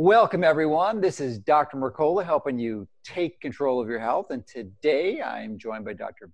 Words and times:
Welcome, 0.00 0.44
everyone. 0.44 1.00
This 1.00 1.18
is 1.18 1.40
Dr. 1.40 1.76
Mercola 1.76 2.24
helping 2.24 2.56
you 2.56 2.86
take 3.02 3.40
control 3.40 3.80
of 3.80 3.88
your 3.88 3.98
health. 3.98 4.30
And 4.30 4.46
today 4.46 5.20
I'm 5.20 5.58
joined 5.58 5.84
by 5.84 5.94
Dr. 5.94 6.30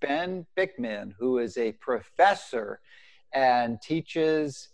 Ben 0.00 0.44
Bikman, 0.58 1.12
who 1.16 1.38
is 1.38 1.56
a 1.56 1.70
professor 1.74 2.80
and 3.32 3.80
teaches 3.80 4.70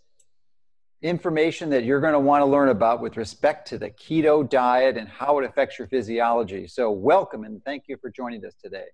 information 1.03 1.69
that 1.69 1.85
you're 1.85 2.01
going 2.01 2.15
to 2.15 2.19
want 2.19 2.41
to 2.41 2.47
learn 2.47 2.71
about 2.71 3.03
with 3.03 3.19
respect 3.19 3.69
to 3.69 3.79
the 3.79 3.91
keto 3.91 4.49
diet 4.49 4.97
and 4.97 5.07
how 5.07 5.39
it 5.39 5.45
affects 5.45 5.79
your 5.79 5.89
physiology. 5.89 6.67
So, 6.67 6.91
welcome 6.91 7.45
and 7.45 7.63
thank 7.67 7.89
you 7.89 7.99
for 8.01 8.09
joining 8.09 8.43
us 8.47 8.55
today. 8.55 8.87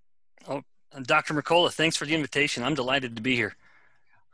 Oh, 0.48 0.62
Dr. 1.02 1.34
Mercola, 1.34 1.72
thanks 1.72 1.94
for 1.94 2.04
the 2.04 2.16
invitation. 2.16 2.64
I'm 2.64 2.74
delighted 2.74 3.14
to 3.14 3.22
be 3.22 3.36
here. 3.36 3.54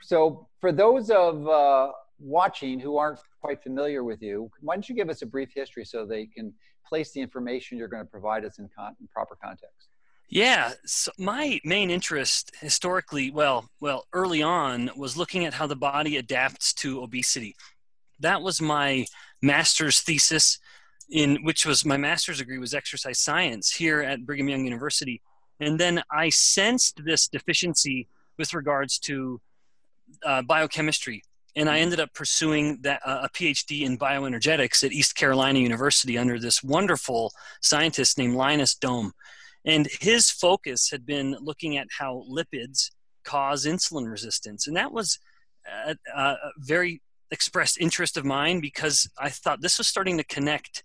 So, 0.00 0.48
for 0.62 0.72
those 0.72 1.10
of 1.10 1.46
uh, 1.46 1.92
watching 2.22 2.78
who 2.78 2.96
aren't 2.96 3.20
quite 3.40 3.62
familiar 3.62 4.04
with 4.04 4.22
you, 4.22 4.50
why 4.60 4.74
don't 4.74 4.88
you 4.88 4.94
give 4.94 5.10
us 5.10 5.22
a 5.22 5.26
brief 5.26 5.50
history 5.54 5.84
so 5.84 6.06
they 6.06 6.26
can 6.26 6.52
place 6.86 7.12
the 7.12 7.20
information 7.20 7.78
you're 7.78 7.88
going 7.88 8.04
to 8.04 8.10
provide 8.10 8.44
us 8.44 8.58
in, 8.58 8.68
con- 8.76 8.96
in 9.00 9.08
proper 9.08 9.36
context? 9.42 9.88
Yeah, 10.28 10.72
so 10.86 11.12
my 11.18 11.60
main 11.64 11.90
interest 11.90 12.52
historically, 12.60 13.30
well, 13.30 13.68
well, 13.80 14.06
early 14.14 14.42
on 14.42 14.90
was 14.96 15.16
looking 15.16 15.44
at 15.44 15.54
how 15.54 15.66
the 15.66 15.76
body 15.76 16.16
adapts 16.16 16.72
to 16.74 17.02
obesity. 17.02 17.54
That 18.20 18.40
was 18.40 18.60
my 18.60 19.04
master's 19.42 20.00
thesis 20.00 20.58
in 21.10 21.42
which 21.42 21.66
was 21.66 21.84
my 21.84 21.98
master's 21.98 22.38
degree 22.38 22.58
was 22.58 22.72
exercise 22.72 23.18
science 23.18 23.72
here 23.72 24.00
at 24.00 24.24
Brigham 24.24 24.48
Young 24.48 24.64
University. 24.64 25.20
And 25.60 25.78
then 25.78 26.02
I 26.10 26.30
sensed 26.30 27.04
this 27.04 27.28
deficiency 27.28 28.08
with 28.38 28.54
regards 28.54 28.98
to 29.00 29.40
uh, 30.24 30.42
biochemistry 30.42 31.22
and 31.54 31.68
I 31.68 31.80
ended 31.80 32.00
up 32.00 32.14
pursuing 32.14 32.78
that 32.82 33.00
uh, 33.04 33.20
a 33.24 33.28
PhD 33.28 33.82
in 33.82 33.98
bioenergetics 33.98 34.82
at 34.84 34.92
East 34.92 35.14
Carolina 35.14 35.58
University 35.58 36.16
under 36.16 36.38
this 36.38 36.62
wonderful 36.62 37.32
scientist 37.60 38.16
named 38.18 38.34
Lynis 38.34 38.78
Dohm. 38.78 39.12
And 39.64 39.86
his 40.00 40.30
focus 40.30 40.90
had 40.90 41.06
been 41.06 41.36
looking 41.40 41.76
at 41.76 41.88
how 41.98 42.24
lipids 42.28 42.90
cause 43.24 43.66
insulin 43.66 44.10
resistance. 44.10 44.66
And 44.66 44.76
that 44.76 44.92
was 44.92 45.18
a, 45.86 45.96
a 46.14 46.36
very 46.58 47.00
expressed 47.30 47.78
interest 47.78 48.16
of 48.16 48.24
mine 48.24 48.60
because 48.60 49.08
I 49.18 49.28
thought 49.28 49.60
this 49.60 49.78
was 49.78 49.86
starting 49.86 50.18
to 50.18 50.24
connect 50.24 50.84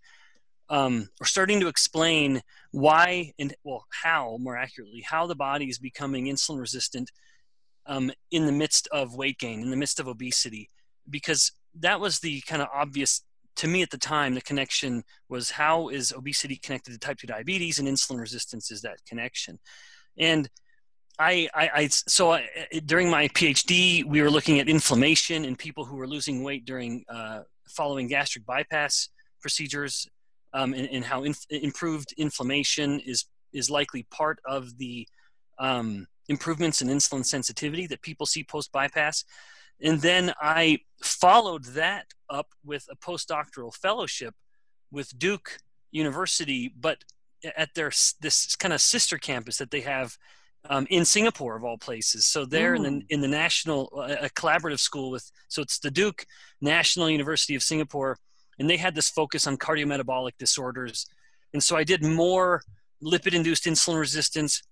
um, 0.70 1.10
or 1.22 1.26
starting 1.26 1.60
to 1.62 1.68
explain 1.68 2.42
why 2.72 3.34
and, 3.40 3.56
well, 3.64 3.86
how 4.04 4.38
more 4.40 4.58
accurately, 4.58 5.02
how 5.02 5.28
the 5.28 5.36
body 5.36 5.70
is 5.70 5.80
becoming 5.80 6.26
insulin 6.26 6.60
resistant 6.60 7.10
um, 7.88 8.12
in 8.32 8.46
the 8.46 8.52
midst 8.52 8.88
of 8.92 9.16
weight 9.16 9.40
gain, 9.40 9.62
in 9.62 9.70
the 9.70 9.78
midst 9.78 10.00
of 10.00 10.08
obesity, 10.08 10.70
because 11.10 11.52
that 11.80 12.00
was 12.00 12.20
the 12.20 12.42
kind 12.42 12.62
of 12.62 12.68
obvious 12.74 13.22
to 13.58 13.68
me 13.68 13.82
at 13.82 13.90
the 13.90 13.98
time 13.98 14.36
the 14.36 14.42
connection 14.42 15.04
was 15.30 15.50
how 15.52 15.90
is 15.90 16.14
obesity 16.14 16.58
connected 16.58 16.92
to 16.92 17.00
type 17.00 17.18
2 17.18 17.28
diabetes 17.28 17.80
and 17.80 17.88
insulin 17.88 18.20
resistance 18.20 18.72
is 18.72 18.82
that 18.82 19.04
connection. 19.08 19.60
And 20.18 20.50
i 21.20 21.50
i, 21.54 21.70
I 21.74 21.88
so 21.88 22.34
I, 22.34 22.48
during 22.86 23.10
my 23.10 23.28
phd 23.30 24.06
we 24.06 24.22
were 24.22 24.30
looking 24.30 24.60
at 24.60 24.70
inflammation 24.70 25.46
in 25.46 25.56
people 25.56 25.84
who 25.84 25.96
were 25.96 26.08
losing 26.08 26.44
weight 26.44 26.64
during 26.66 27.04
uh, 27.10 27.42
following 27.70 28.08
gastric 28.08 28.46
bypass 28.46 29.10
procedures 29.42 30.08
um, 30.54 30.74
and, 30.74 30.88
and, 30.90 31.04
how 31.04 31.24
inf- 31.24 31.46
improved 31.50 32.14
inflammation 32.18 33.00
is 33.00 33.26
is 33.54 33.70
likely 33.70 34.04
part 34.12 34.40
of 34.46 34.78
the 34.78 35.08
um, 35.60 36.08
improvements 36.30 36.82
in 36.82 36.88
insulin 36.90 37.26
sensitivity 37.26 37.88
that 37.88 38.02
people 38.02 38.26
see 38.26 38.44
post 38.44 38.72
bypass 38.72 39.24
and 39.82 40.02
then 40.02 40.34
I 40.42 40.80
followed 41.02 41.66
that 41.66 42.08
up 42.30 42.48
with 42.66 42.88
a 42.90 42.96
postdoctoral 42.96 43.74
fellowship 43.74 44.34
with 44.92 45.18
Duke 45.18 45.60
University, 45.92 46.74
but 46.80 47.04
at 47.56 47.74
their 47.76 47.92
this 48.22 48.56
kind 48.56 48.74
of 48.74 48.82
sister 48.82 49.18
campus 49.18 49.58
that 49.58 49.70
they 49.70 49.82
have 49.82 50.18
um, 50.70 50.88
in 50.90 51.06
Singapore 51.06 51.56
of 51.56 51.64
all 51.64 51.78
places. 51.78 52.26
So 52.26 52.46
they're 52.46 52.74
in 52.74 52.84
the 52.84 52.90
mm. 52.90 53.06
in 53.10 53.22
the 53.22 53.28
national 53.28 53.94
uh, 53.96 54.16
a 54.22 54.30
collaborative 54.30 54.80
school 54.80 55.12
with 55.12 55.32
so 55.48 55.62
it's 55.62 55.80
the 55.80 55.92
Duke 55.92 56.26
National 56.60 57.10
University 57.10 57.54
of 57.54 57.62
Singapore, 57.62 58.18
and 58.58 58.70
they 58.70 58.78
had 58.78 58.96
this 58.96 59.10
focus 59.10 59.46
on 59.46 59.58
cardiometabolic 59.58 60.32
disorders. 60.40 61.06
And 61.54 61.64
so 61.64 61.78
I 61.78 61.84
did 61.84 62.04
more 62.04 62.62
lipid-induced 63.04 63.66
insulin 63.66 64.00
resistance, 64.00 64.64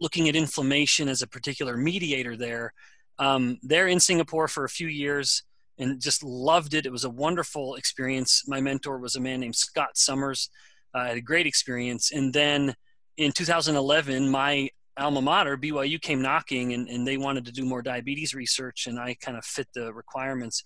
looking 0.00 0.28
at 0.28 0.36
inflammation 0.36 1.08
as 1.08 1.22
a 1.22 1.26
particular 1.26 1.76
mediator 1.76 2.36
there, 2.36 2.72
um, 3.18 3.58
there 3.62 3.88
in 3.88 4.00
Singapore 4.00 4.48
for 4.48 4.64
a 4.64 4.68
few 4.68 4.88
years 4.88 5.42
and 5.78 6.00
just 6.00 6.22
loved 6.22 6.74
it. 6.74 6.86
It 6.86 6.92
was 6.92 7.04
a 7.04 7.10
wonderful 7.10 7.76
experience. 7.76 8.44
My 8.46 8.60
mentor 8.60 8.98
was 8.98 9.16
a 9.16 9.20
man 9.20 9.40
named 9.40 9.56
Scott 9.56 9.96
Summers. 9.96 10.50
Uh, 10.94 10.98
I 10.98 11.08
had 11.08 11.16
a 11.16 11.22
great 11.22 11.46
experience. 11.46 12.10
And 12.10 12.32
then 12.32 12.74
in 13.16 13.32
2011, 13.32 14.28
my 14.28 14.70
alma 14.98 15.22
mater, 15.22 15.56
BYU, 15.56 16.00
came 16.00 16.20
knocking 16.20 16.72
and, 16.72 16.88
and 16.88 17.06
they 17.06 17.16
wanted 17.16 17.44
to 17.46 17.52
do 17.52 17.64
more 17.64 17.82
diabetes 17.82 18.34
research, 18.34 18.86
and 18.86 18.98
I 18.98 19.16
kind 19.20 19.36
of 19.36 19.44
fit 19.44 19.68
the 19.74 19.92
requirements. 19.92 20.62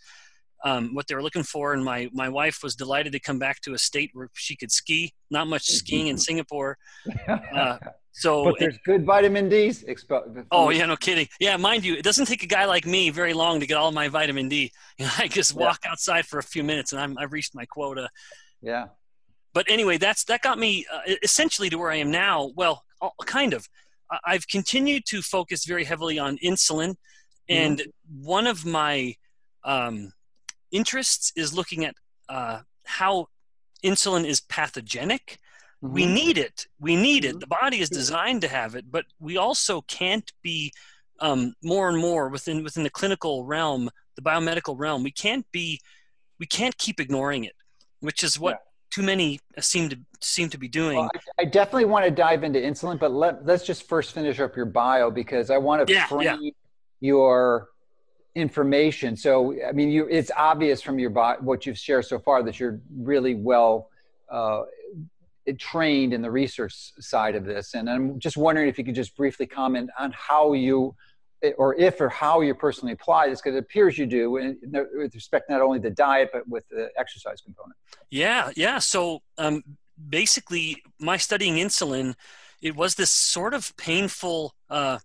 Um, 0.65 0.95
what 0.95 1.09
they 1.09 1.17
were 1.17 1.23
looking 1.23 1.43
for, 1.43 1.75
and 1.75 1.85
my 1.85 2.09
my 2.13 2.29
wife 2.29 2.61
was 2.63 2.77
delighted 2.77 3.13
to 3.13 3.21
come 3.21 3.41
back 3.41 3.61
to 3.63 3.75
a 3.75 3.79
state 3.79 4.11
where 4.13 4.29
she 4.35 4.55
could 4.55 4.71
ski. 4.71 5.13
Not 5.29 5.49
much 5.49 5.65
skiing 5.67 6.07
in 6.07 6.19
Singapore, 6.19 6.79
uh, 7.29 7.79
so 8.13 8.45
but 8.45 8.57
there's 8.59 8.75
it, 8.75 8.81
good 8.85 9.05
vitamin 9.05 9.49
D's. 9.49 9.83
Expo- 9.85 10.45
oh 10.51 10.71
yeah, 10.71 10.87
no 10.87 10.97
kidding. 10.97 11.29
Yeah, 11.41 11.57
mind 11.57 11.85
you, 11.85 11.95
it 11.95 12.03
doesn't 12.03 12.27
take 12.27 12.43
a 12.43 12.47
guy 12.47 12.67
like 12.67 12.87
me 12.87 13.11
very 13.11 13.33
long 13.33 13.59
to 13.61 13.67
get 13.67 13.77
all 13.77 13.91
my 13.91 14.09
vitamin 14.09 14.49
D. 14.49 14.71
You 14.99 15.07
know, 15.07 15.13
I 15.19 15.27
just 15.27 15.55
walk 15.55 15.81
yeah. 15.85 15.91
outside 15.91 16.27
for 16.27 16.39
a 16.39 16.43
few 16.43 16.63
minutes 16.63 16.93
and 16.93 17.01
I'm 17.01 17.17
I've 17.19 17.33
reached 17.33 17.55
my 17.55 17.65
quota. 17.65 18.11
Yeah. 18.61 18.89
But 19.55 19.71
anyway, 19.71 19.97
that's 19.97 20.25
that 20.25 20.43
got 20.43 20.59
me 20.59 20.87
uh, 20.93 21.15
essentially 21.23 21.71
to 21.71 21.79
where 21.79 21.91
I 21.91 21.97
am 21.97 22.11
now. 22.11 22.53
Well, 22.55 22.85
kind 23.27 23.55
of. 23.55 23.67
I've 24.27 24.47
continued 24.47 25.05
to 25.07 25.23
focus 25.23 25.65
very 25.65 25.85
heavily 25.85 26.19
on 26.19 26.37
insulin, 26.45 26.97
and 27.49 27.79
mm-hmm. 27.79 28.25
one 28.25 28.47
of 28.47 28.67
my 28.67 29.15
um, 29.65 30.13
interests 30.71 31.33
is 31.35 31.55
looking 31.55 31.87
at 31.87 31.95
uh, 32.29 32.61
how 32.85 33.29
insulin 33.83 34.27
is 34.27 34.41
pathogenic 34.41 35.39
Mm-hmm. 35.83 35.95
We 35.95 36.07
need 36.07 36.39
it. 36.39 36.67
We 36.81 36.97
need 36.97 37.25
it. 37.25 37.31
Mm-hmm. 37.31 37.39
The 37.41 37.47
body 37.47 37.81
is 37.81 37.91
designed 37.91 38.43
to 38.43 38.49
have 38.49 38.75
it, 38.75 38.91
but 38.91 39.05
we 39.19 39.37
also 39.37 39.83
can't 39.83 40.31
be 40.43 40.73
um, 41.21 41.55
more 41.63 41.89
and 41.89 41.99
more 41.99 42.29
within 42.29 42.63
within 42.63 42.83
the 42.83 42.91
clinical 42.91 43.45
realm, 43.45 43.91
the 44.17 44.23
biomedical 44.23 44.79
realm. 44.79 45.03
We 45.03 45.13
can't 45.13 45.47
be. 45.53 45.81
We 46.39 46.47
can't 46.47 46.77
keep 46.79 47.01
ignoring 47.01 47.45
it, 47.45 47.55
which 48.01 48.23
is 48.23 48.39
what. 48.39 48.53
Yeah. 48.53 48.69
Too 48.93 49.03
many 49.03 49.41
seem 49.59 49.89
to 49.89 49.99
seem 50.21 50.51
to 50.51 50.59
be 50.59 50.69
doing. 50.69 50.99
Well, 50.99 51.09
I, 51.39 51.43
I, 51.43 51.45
definitely 51.47 51.87
want 51.87 52.05
to 52.05 52.11
dive 52.11 52.45
into 52.45 52.59
insulin, 52.59 53.01
but 53.01 53.11
let 53.11 53.47
let's 53.47 53.65
just 53.65 53.89
first 53.89 54.13
finish 54.13 54.39
up 54.39 54.55
your 54.55 54.67
bio 54.67 55.11
because 55.11 55.49
I 55.49 55.57
want 55.57 55.87
to 55.87 55.91
yeah, 55.91 56.07
frame 56.09 56.39
yeah. 56.43 56.51
your 57.01 57.71
information. 58.35 59.17
So, 59.17 59.55
I 59.67 59.73
mean, 59.73 59.91
you 59.91 60.07
it's 60.11 60.31
obvious 60.37 60.83
from 60.83 60.99
your 60.99 61.11
what 61.41 61.65
you've 61.65 61.79
shared 61.79 62.05
so 62.05 62.19
far 62.19 62.43
that 62.43 62.61
you're 62.61 62.81
really 62.95 63.35
well 63.35 63.89
uh, 64.31 64.65
trained 65.59 66.13
in 66.13 66.23
the 66.23 66.31
research 66.31 66.93
side 67.01 67.35
of 67.35 67.45
this. 67.45 67.75
And 67.75 67.89
I'm 67.91 68.19
just 68.19 68.37
wondering 68.37 68.69
if 68.69 68.79
you 68.79 68.85
could 68.85 68.95
just 68.95 69.17
briefly 69.17 69.47
comment 69.47 69.91
on 69.99 70.13
how 70.13 70.53
you, 70.53 70.95
or 71.59 71.75
if 71.75 72.01
or 72.01 72.09
how 72.09 72.41
you 72.41 72.55
personally 72.55 72.93
apply 72.93 73.29
this, 73.29 73.41
because 73.41 73.57
it 73.57 73.59
appears 73.59 73.99
you 73.99 74.07
do 74.07 74.31
with 74.31 75.15
respect 75.15 75.51
not 75.51 75.61
only 75.61 75.79
the 75.79 75.91
diet, 75.91 76.31
but 76.33 76.47
with 76.49 76.69
the 76.69 76.91
exercise 76.97 77.41
component. 77.41 77.77
Yeah, 78.11 78.51
yeah. 78.57 78.79
So 78.79 79.21
um, 79.39 79.65
basically, 80.09 80.83
my 81.01 81.17
studying 81.17 81.57
insulin, 81.57 82.15
it 82.61 82.77
was 82.77 82.95
this 82.95 83.11
sort 83.11 83.55
of 83.55 83.77
painful 83.77 84.55
uh, 84.71 84.99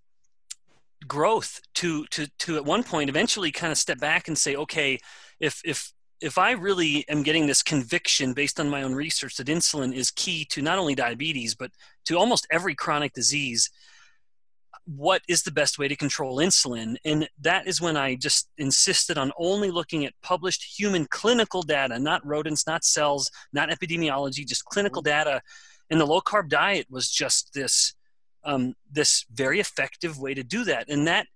growth 1.07 1.61
to, 1.75 2.05
to, 2.07 2.27
to 2.39 2.55
at 2.55 2.65
one 2.65 2.83
point 2.83 3.09
eventually 3.09 3.51
kind 3.51 3.71
of 3.71 3.77
step 3.77 3.99
back 3.99 4.27
and 4.27 4.37
say, 4.37 4.55
okay, 4.55 4.99
if, 5.39 5.61
if 5.65 5.91
if 6.21 6.37
I 6.37 6.51
really 6.51 7.05
am 7.07 7.23
getting 7.23 7.47
this 7.47 7.61
conviction 7.61 8.33
based 8.33 8.59
on 8.59 8.69
my 8.69 8.83
own 8.83 8.95
research 8.95 9.37
that 9.37 9.47
insulin 9.47 9.93
is 9.93 10.11
key 10.11 10.45
to 10.45 10.61
not 10.61 10.79
only 10.79 10.95
diabetes, 10.95 11.55
but 11.55 11.71
to 12.05 12.17
almost 12.17 12.47
every 12.49 12.75
chronic 12.75 13.13
disease, 13.13 13.69
what 14.85 15.21
is 15.27 15.43
the 15.43 15.51
best 15.51 15.77
way 15.77 15.87
to 15.87 15.95
control 15.95 16.37
insulin? 16.37 16.95
And 17.03 17.29
that 17.41 17.67
is 17.67 17.81
when 17.81 17.97
I 17.97 18.15
just 18.15 18.49
insisted 18.57 19.17
on 19.17 19.31
only 19.37 19.69
looking 19.69 20.05
at 20.05 20.13
published 20.23 20.79
human 20.79 21.05
clinical 21.05 21.61
data, 21.61 21.99
not 21.99 22.25
rodents, 22.25 22.65
not 22.65 22.85
cells, 22.85 23.29
not 23.51 23.69
epidemiology, 23.69 24.47
just 24.47 24.65
clinical 24.65 25.03
mm-hmm. 25.03 25.29
data. 25.29 25.41
And 25.89 25.99
the 25.99 26.05
low 26.05 26.21
carb 26.21 26.49
diet 26.49 26.87
was 26.89 27.09
just 27.09 27.53
this 27.53 27.93
um, 28.43 28.75
this 28.89 29.25
very 29.33 29.59
effective 29.59 30.19
way 30.19 30.33
to 30.33 30.43
do 30.43 30.63
that. 30.63 30.87
And 30.89 31.05
that 31.05 31.27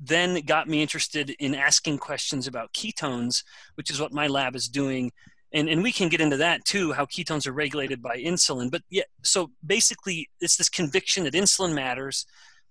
then 0.00 0.40
got 0.46 0.68
me 0.68 0.80
interested 0.80 1.30
in 1.38 1.54
asking 1.54 1.98
questions 1.98 2.46
about 2.46 2.72
ketones, 2.72 3.44
which 3.74 3.90
is 3.90 4.00
what 4.00 4.12
my 4.12 4.26
lab 4.26 4.56
is 4.56 4.66
doing. 4.66 5.12
And, 5.52 5.68
and 5.68 5.82
we 5.82 5.92
can 5.92 6.08
get 6.08 6.20
into 6.20 6.38
that 6.38 6.64
too, 6.64 6.92
how 6.92 7.04
ketones 7.04 7.46
are 7.46 7.52
regulated 7.52 8.00
by 8.00 8.16
insulin. 8.16 8.70
But 8.70 8.82
yeah, 8.88 9.02
so 9.22 9.50
basically, 9.64 10.30
it's 10.40 10.56
this 10.56 10.68
conviction 10.68 11.24
that 11.24 11.34
insulin 11.34 11.74
matters, 11.74 12.24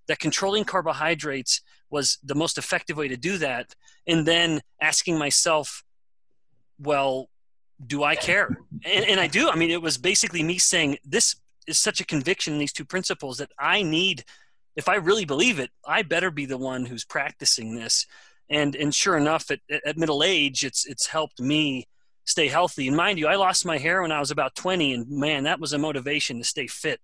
that 0.07 0.19
controlling 0.19 0.63
carbohydrates 0.63 1.61
was 1.91 2.17
the 2.23 2.35
most 2.35 2.57
effective 2.57 2.97
way 2.97 3.07
to 3.07 3.17
do 3.17 3.37
that. 3.37 3.75
And 4.07 4.25
then 4.25 4.61
asking 4.81 5.19
myself, 5.19 5.83
well, 6.79 7.29
do 7.85 8.03
I 8.03 8.15
care? 8.15 8.57
And, 8.85 9.05
and 9.05 9.19
I 9.19 9.27
do. 9.27 9.49
I 9.49 9.55
mean, 9.55 9.71
it 9.71 9.81
was 9.81 9.97
basically 9.97 10.41
me 10.41 10.57
saying, 10.57 10.97
this 11.05 11.35
is 11.67 11.77
such 11.77 11.99
a 11.99 12.05
conviction 12.05 12.57
these 12.57 12.73
two 12.73 12.85
principles 12.85 13.37
that 13.37 13.51
I 13.59 13.83
need, 13.83 14.23
if 14.75 14.87
I 14.87 14.95
really 14.95 15.25
believe 15.25 15.59
it, 15.59 15.71
I 15.85 16.03
better 16.03 16.31
be 16.31 16.45
the 16.45 16.57
one 16.57 16.85
who's 16.85 17.05
practicing 17.05 17.75
this. 17.75 18.05
And, 18.49 18.75
and 18.75 18.93
sure 18.93 19.17
enough, 19.17 19.51
at, 19.51 19.59
at 19.85 19.97
middle 19.97 20.23
age, 20.23 20.63
it's, 20.63 20.85
it's 20.85 21.07
helped 21.07 21.39
me 21.39 21.87
stay 22.25 22.47
healthy. 22.47 22.87
And 22.87 22.97
mind 22.97 23.19
you, 23.19 23.27
I 23.27 23.35
lost 23.35 23.65
my 23.65 23.77
hair 23.77 24.01
when 24.01 24.11
I 24.11 24.19
was 24.19 24.31
about 24.31 24.55
20, 24.55 24.93
and 24.93 25.09
man, 25.09 25.43
that 25.43 25.59
was 25.59 25.73
a 25.73 25.77
motivation 25.77 26.37
to 26.37 26.43
stay 26.43 26.67
fit. 26.67 26.99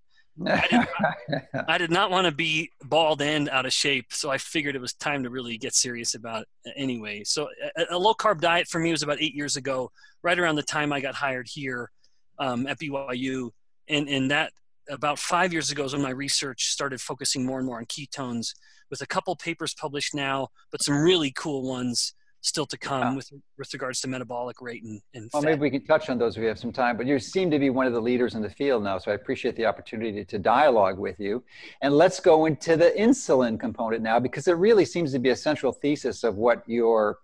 I, 0.45 0.67
did 0.67 0.87
not, 0.99 1.65
I 1.69 1.77
did 1.77 1.91
not 1.91 2.11
want 2.11 2.25
to 2.25 2.31
be 2.31 2.69
bald 2.83 3.21
and 3.21 3.49
out 3.49 3.65
of 3.65 3.73
shape, 3.73 4.07
so 4.11 4.29
I 4.29 4.37
figured 4.37 4.75
it 4.75 4.81
was 4.81 4.93
time 4.93 5.23
to 5.23 5.29
really 5.29 5.57
get 5.57 5.73
serious 5.73 6.13
about 6.13 6.45
it 6.65 6.73
anyway. 6.75 7.23
So, 7.23 7.47
a, 7.77 7.85
a 7.91 7.97
low 7.97 8.13
carb 8.13 8.41
diet 8.41 8.67
for 8.67 8.79
me 8.79 8.91
was 8.91 9.03
about 9.03 9.21
eight 9.21 9.33
years 9.33 9.55
ago, 9.55 9.91
right 10.23 10.37
around 10.37 10.55
the 10.55 10.63
time 10.63 10.91
I 10.91 10.99
got 10.99 11.15
hired 11.15 11.47
here 11.47 11.89
um, 12.37 12.67
at 12.67 12.79
BYU, 12.79 13.51
and 13.87 14.09
and 14.09 14.31
that 14.31 14.51
about 14.89 15.19
five 15.19 15.51
years 15.51 15.71
ago 15.71 15.83
is 15.83 15.93
when 15.93 16.01
my 16.01 16.09
research 16.11 16.67
started 16.67 17.01
focusing 17.01 17.45
more 17.45 17.57
and 17.57 17.67
more 17.67 17.77
on 17.77 17.85
ketones, 17.85 18.53
with 18.89 19.01
a 19.01 19.07
couple 19.07 19.35
papers 19.35 19.73
published 19.73 20.13
now, 20.13 20.49
but 20.71 20.83
some 20.83 20.95
really 20.95 21.31
cool 21.31 21.67
ones 21.67 22.13
still 22.41 22.67
to 22.67 22.77
come 22.77 23.01
yeah. 23.01 23.15
with 23.15 23.31
with 23.57 23.73
regards 23.73 23.99
to 23.99 24.07
metabolic 24.07 24.61
rate 24.61 24.83
and, 24.83 25.01
and 25.15 25.31
well, 25.33 25.41
fat. 25.41 25.49
maybe 25.49 25.61
we 25.61 25.69
can 25.71 25.83
touch 25.83 26.11
on 26.11 26.19
those 26.19 26.37
if 26.37 26.41
we 26.41 26.47
have 26.47 26.59
some 26.59 26.71
time. 26.71 26.95
But 26.95 27.07
you 27.07 27.17
seem 27.17 27.49
to 27.49 27.57
be 27.57 27.71
one 27.71 27.87
of 27.87 27.93
the 27.93 28.01
leaders 28.01 28.35
in 28.35 28.43
the 28.43 28.49
field 28.49 28.83
now, 28.83 28.99
so 28.99 29.11
I 29.11 29.15
appreciate 29.15 29.55
the 29.55 29.65
opportunity 29.65 30.23
to 30.23 30.37
dialogue 30.37 30.99
with 30.99 31.19
you. 31.19 31.43
And 31.81 31.97
let's 31.97 32.19
go 32.19 32.45
into 32.45 32.77
the 32.77 32.93
insulin 32.97 33.59
component 33.59 34.03
now, 34.03 34.19
because 34.19 34.47
it 34.47 34.57
really 34.57 34.85
seems 34.85 35.11
to 35.13 35.19
be 35.19 35.29
a 35.29 35.35
central 35.35 35.71
thesis 35.71 36.23
of 36.23 36.35
what 36.35 36.61
you're 36.67 37.17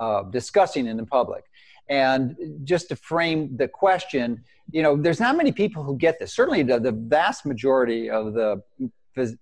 uh, 0.00 0.24
discussing 0.24 0.88
in 0.88 0.96
the 0.96 1.06
public. 1.06 1.44
And 1.88 2.36
just 2.64 2.88
to 2.88 2.96
frame 2.96 3.56
the 3.56 3.68
question, 3.68 4.42
you 4.72 4.82
know, 4.82 4.96
there's 4.96 5.20
not 5.20 5.36
many 5.36 5.52
people 5.52 5.82
who 5.84 5.96
get 5.96 6.18
this. 6.18 6.32
Certainly, 6.32 6.64
the, 6.64 6.80
the 6.80 6.92
vast 6.92 7.46
majority 7.46 8.10
of 8.10 8.34
the 8.34 8.62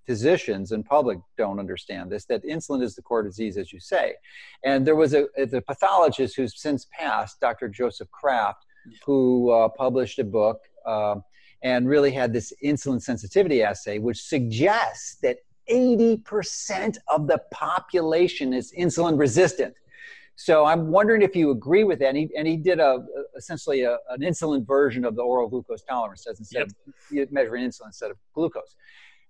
physicians 0.06 0.72
and 0.72 0.84
public 0.84 1.18
don't 1.36 1.58
understand 1.58 2.10
this 2.10 2.24
that 2.26 2.44
insulin 2.44 2.82
is 2.82 2.94
the 2.94 3.02
core 3.02 3.22
disease 3.22 3.56
as 3.56 3.72
you 3.72 3.80
say 3.80 4.14
and 4.64 4.86
there 4.86 4.94
was 4.94 5.14
a 5.14 5.26
the 5.36 5.60
pathologist 5.66 6.36
who's 6.36 6.60
since 6.60 6.86
passed 6.96 7.40
dr 7.40 7.68
joseph 7.70 8.08
kraft 8.12 8.66
who 9.04 9.50
uh, 9.50 9.68
published 9.68 10.18
a 10.20 10.24
book 10.24 10.60
uh, 10.86 11.16
and 11.62 11.88
really 11.88 12.12
had 12.12 12.32
this 12.32 12.52
insulin 12.62 13.02
sensitivity 13.02 13.62
assay 13.62 13.98
which 13.98 14.22
suggests 14.22 15.16
that 15.16 15.38
80% 15.68 16.98
of 17.08 17.26
the 17.26 17.40
population 17.50 18.52
is 18.52 18.72
insulin 18.78 19.18
resistant 19.18 19.74
so 20.36 20.64
i'm 20.64 20.88
wondering 20.88 21.22
if 21.22 21.36
you 21.36 21.50
agree 21.50 21.84
with 21.84 21.98
that 21.98 22.08
and 22.08 22.16
he, 22.16 22.30
and 22.36 22.46
he 22.46 22.56
did 22.56 22.80
a, 22.80 22.98
essentially 23.36 23.82
a, 23.82 23.98
an 24.10 24.20
insulin 24.20 24.66
version 24.66 25.04
of 25.04 25.16
the 25.16 25.22
oral 25.22 25.48
glucose 25.48 25.82
tolerance 25.82 26.24
test 26.24 26.40
instead 26.40 26.66
yep. 27.10 27.26
of 27.28 27.32
measuring 27.32 27.64
insulin 27.64 27.86
instead 27.86 28.10
of 28.10 28.16
glucose 28.34 28.76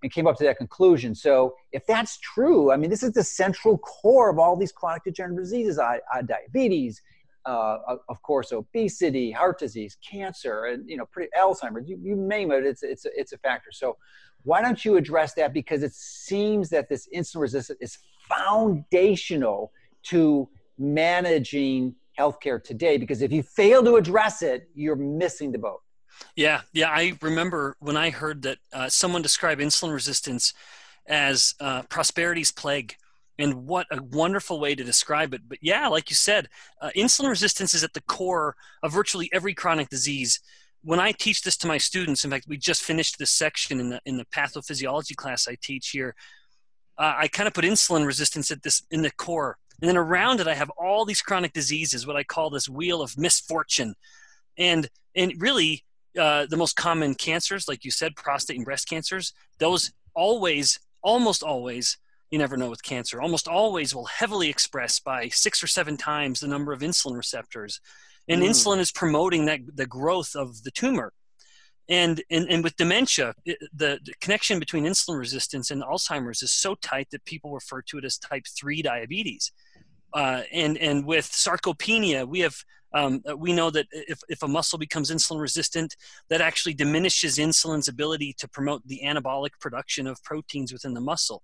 and 0.04 0.12
came 0.12 0.26
up 0.26 0.36
to 0.36 0.44
that 0.44 0.58
conclusion. 0.58 1.14
So 1.14 1.54
if 1.72 1.86
that's 1.86 2.18
true, 2.18 2.70
I 2.70 2.76
mean, 2.76 2.90
this 2.90 3.02
is 3.02 3.12
the 3.12 3.24
central 3.24 3.78
core 3.78 4.28
of 4.28 4.38
all 4.38 4.54
these 4.54 4.70
chronic 4.70 5.02
degenerative 5.02 5.44
diseases, 5.44 5.78
I, 5.78 5.98
I, 6.12 6.20
diabetes, 6.20 7.00
uh, 7.46 7.78
of 8.08 8.22
course, 8.22 8.52
obesity, 8.52 9.30
heart 9.30 9.58
disease, 9.58 9.96
cancer, 10.06 10.66
and 10.66 10.88
you 10.88 10.96
know, 10.96 11.06
pretty 11.06 11.30
Alzheimer's. 11.38 11.88
You, 11.88 11.98
you 12.02 12.16
name 12.16 12.52
it, 12.52 12.64
it's 12.64 12.82
it's 12.82 13.04
a, 13.06 13.10
it's 13.14 13.32
a 13.32 13.38
factor. 13.38 13.70
So 13.72 13.96
why 14.44 14.62
don't 14.62 14.82
you 14.84 14.96
address 14.96 15.34
that? 15.34 15.52
Because 15.52 15.82
it 15.82 15.92
seems 15.92 16.68
that 16.70 16.88
this 16.88 17.08
insulin 17.14 17.40
resistance 17.40 17.78
is 17.80 17.98
foundational 18.28 19.72
to 20.04 20.48
managing 20.79 21.94
healthcare 22.19 22.62
today. 22.62 22.97
Because 22.97 23.23
if 23.23 23.32
you 23.32 23.43
fail 23.43 23.82
to 23.85 23.97
address 23.97 24.43
it, 24.43 24.69
you're 24.75 24.97
missing 24.97 25.53
the 25.53 25.59
boat. 25.59 25.81
Yeah, 26.37 26.62
yeah. 26.73 26.91
I 26.91 27.19
remember 27.23 27.76
when 27.81 27.97
I 27.97 28.11
heard 28.11 28.43
that 28.43 28.59
uh, 28.73 28.88
someone 28.88 29.23
described 29.23 29.61
insulin 29.61 29.93
resistance 29.93 30.55
as 31.06 31.55
uh, 31.61 31.82
prosperity's 31.82 32.50
plague. 32.50 32.94
And 33.37 33.67
what 33.67 33.88
a 33.91 34.00
wonderful 34.00 34.61
way 34.61 34.76
to 34.76 34.85
describe 34.85 35.35
it. 35.35 35.43
But 35.49 35.59
yeah, 35.61 35.88
like 35.88 36.09
you 36.09 36.15
said, 36.15 36.49
uh, 36.81 36.91
insulin 36.97 37.29
resistance 37.29 37.75
is 37.75 37.82
at 37.82 37.93
the 37.93 38.03
core 38.03 38.55
of 38.82 38.93
virtually 38.93 39.29
every 39.32 39.55
chronic 39.55 39.88
disease. 39.88 40.41
When 40.85 41.00
I 41.00 41.11
teach 41.11 41.43
this 41.43 41.56
to 41.59 41.67
my 41.67 41.79
students, 41.79 42.25
in 42.25 42.31
fact, 42.31 42.47
we 42.47 42.56
just 42.56 42.82
finished 42.82 43.19
this 43.19 43.32
section 43.32 43.81
in 43.81 43.91
the 43.91 44.00
in 44.06 44.19
the 44.19 44.26
pathophysiology 44.26 45.17
class 45.17 45.49
I 45.49 45.56
teach 45.61 45.88
here. 45.88 46.15
Uh, 46.97 47.15
I 47.17 47.29
kind 47.29 47.49
of 47.49 47.55
put 47.55 47.65
insulin 47.65 48.06
resistance 48.06 48.53
at 48.53 48.62
this 48.62 48.85
in 48.93 49.03
the 49.03 49.11
core, 49.11 49.56
and 49.81 49.88
then 49.88 49.97
around 49.97 50.41
it, 50.41 50.49
I 50.49 50.55
have 50.55 50.71
all 50.71 51.05
these 51.05 51.21
chronic 51.21 51.53
diseases, 51.53 52.06
what 52.06 52.17
I 52.17 52.25
call 52.25 52.50
this 52.50 52.69
wheel 52.69 53.03
of 53.03 53.19
misfortune, 53.19 53.94
and 54.56 54.88
and 55.15 55.32
really 55.38 55.85
uh, 56.19 56.47
the 56.47 56.56
most 56.56 56.76
common 56.76 57.15
cancers, 57.15 57.69
like 57.69 57.85
you 57.85 57.91
said, 57.91 58.17
prostate 58.17 58.56
and 58.56 58.65
breast 58.65 58.88
cancers, 58.88 59.32
those 59.59 59.93
always, 60.15 60.79
almost 61.03 61.43
always, 61.43 61.99
you 62.31 62.38
never 62.38 62.56
know 62.56 62.71
with 62.71 62.82
cancer, 62.82 63.21
almost 63.21 63.49
always 63.49 63.94
will 63.94 64.06
heavily 64.06 64.49
express 64.49 64.99
by 64.99 65.29
six 65.29 65.62
or 65.62 65.67
seven 65.67 65.97
times 65.97 66.41
the 66.41 66.49
number 66.49 66.73
of 66.73 66.81
insulin 66.81 67.17
receptors. 67.17 67.81
And 68.29 68.43
mm. 68.43 68.49
insulin 68.49 68.79
is 68.79 68.93
promoting 68.93 69.47
that 69.47 69.61
the 69.75 69.87
growth 69.87 70.35
of 70.35 70.62
the 70.62 70.71
tumor. 70.71 71.12
And, 71.88 72.23
and, 72.31 72.49
and 72.49 72.65
with 72.65 72.76
dementia, 72.76 73.35
it, 73.44 73.59
the, 73.75 74.00
the 74.03 74.15
connection 74.21 74.59
between 74.59 74.85
insulin 74.85 75.19
resistance 75.19 75.71
and 75.71 75.82
Alzheimer's 75.82 76.43
is 76.43 76.50
so 76.50 76.76
tight 76.76 77.09
that 77.11 77.25
people 77.26 77.53
refer 77.53 77.82
to 77.82 77.99
it 77.99 78.05
as 78.05 78.17
type 78.17 78.44
3 78.47 78.82
diabetes. 78.82 79.53
Uh, 80.14 80.43
and, 80.52 80.78
and 80.78 81.05
with 81.05 81.26
sarcopenia, 81.26 82.26
we 82.26 82.40
have 82.40 82.56
um, 82.94 83.22
we 83.37 83.52
know 83.52 83.70
that 83.70 83.87
if, 83.90 84.20
if 84.28 84.43
a 84.43 84.49
muscle 84.49 84.78
becomes 84.78 85.11
insulin 85.11 85.40
resistant, 85.40 85.96
that 86.31 86.40
actually 86.40 86.75
diminishes 86.75 87.38
insulin's 87.38 87.88
ability 87.88 88.34
to 88.38 88.49
promote 88.49 88.87
the 88.87 89.02
anabolic 89.05 89.50
production 89.61 90.06
of 90.06 90.22
proteins 90.22 90.72
within 90.72 90.94
the 90.94 91.00
muscle. 91.00 91.43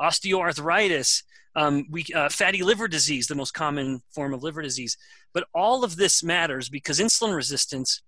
Osteoarthritis, 0.00 1.22
um, 1.54 1.84
we, 1.90 2.06
uh, 2.14 2.30
fatty 2.30 2.62
liver 2.62 2.88
disease, 2.88 3.26
the 3.26 3.34
most 3.34 3.52
common 3.52 4.00
form 4.10 4.32
of 4.32 4.42
liver 4.42 4.62
disease. 4.62 4.96
But 5.34 5.44
all 5.54 5.84
of 5.84 5.96
this 5.96 6.22
matters 6.22 6.70
because 6.70 6.98
insulin 6.98 7.36
resistance, 7.36 8.00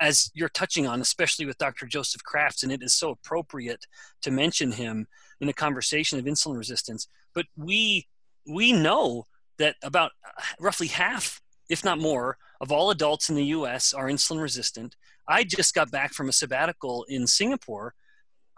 as 0.00 0.30
you're 0.32 0.48
touching 0.48 0.86
on, 0.86 1.02
especially 1.02 1.44
with 1.44 1.58
Dr. 1.58 1.84
Joseph 1.84 2.22
Krafts, 2.24 2.62
and 2.62 2.72
it 2.72 2.82
is 2.82 2.94
so 2.94 3.10
appropriate 3.10 3.84
to 4.22 4.30
mention 4.30 4.72
him 4.72 5.06
in 5.42 5.50
a 5.50 5.52
conversation 5.52 6.18
of 6.18 6.24
insulin 6.24 6.56
resistance. 6.56 7.06
But 7.34 7.46
we 7.54 8.06
we 8.46 8.72
know 8.72 9.26
that 9.58 9.76
about 9.82 10.12
uh, 10.26 10.42
roughly 10.60 10.88
half 10.88 11.42
if 11.72 11.84
not 11.84 11.98
more, 11.98 12.36
of 12.60 12.70
all 12.70 12.90
adults 12.90 13.30
in 13.30 13.34
the 13.34 13.46
US 13.46 13.94
are 13.94 14.06
insulin 14.06 14.42
resistant. 14.42 14.94
I 15.26 15.42
just 15.42 15.74
got 15.74 15.90
back 15.90 16.12
from 16.12 16.28
a 16.28 16.32
sabbatical 16.32 17.04
in 17.08 17.26
Singapore, 17.26 17.94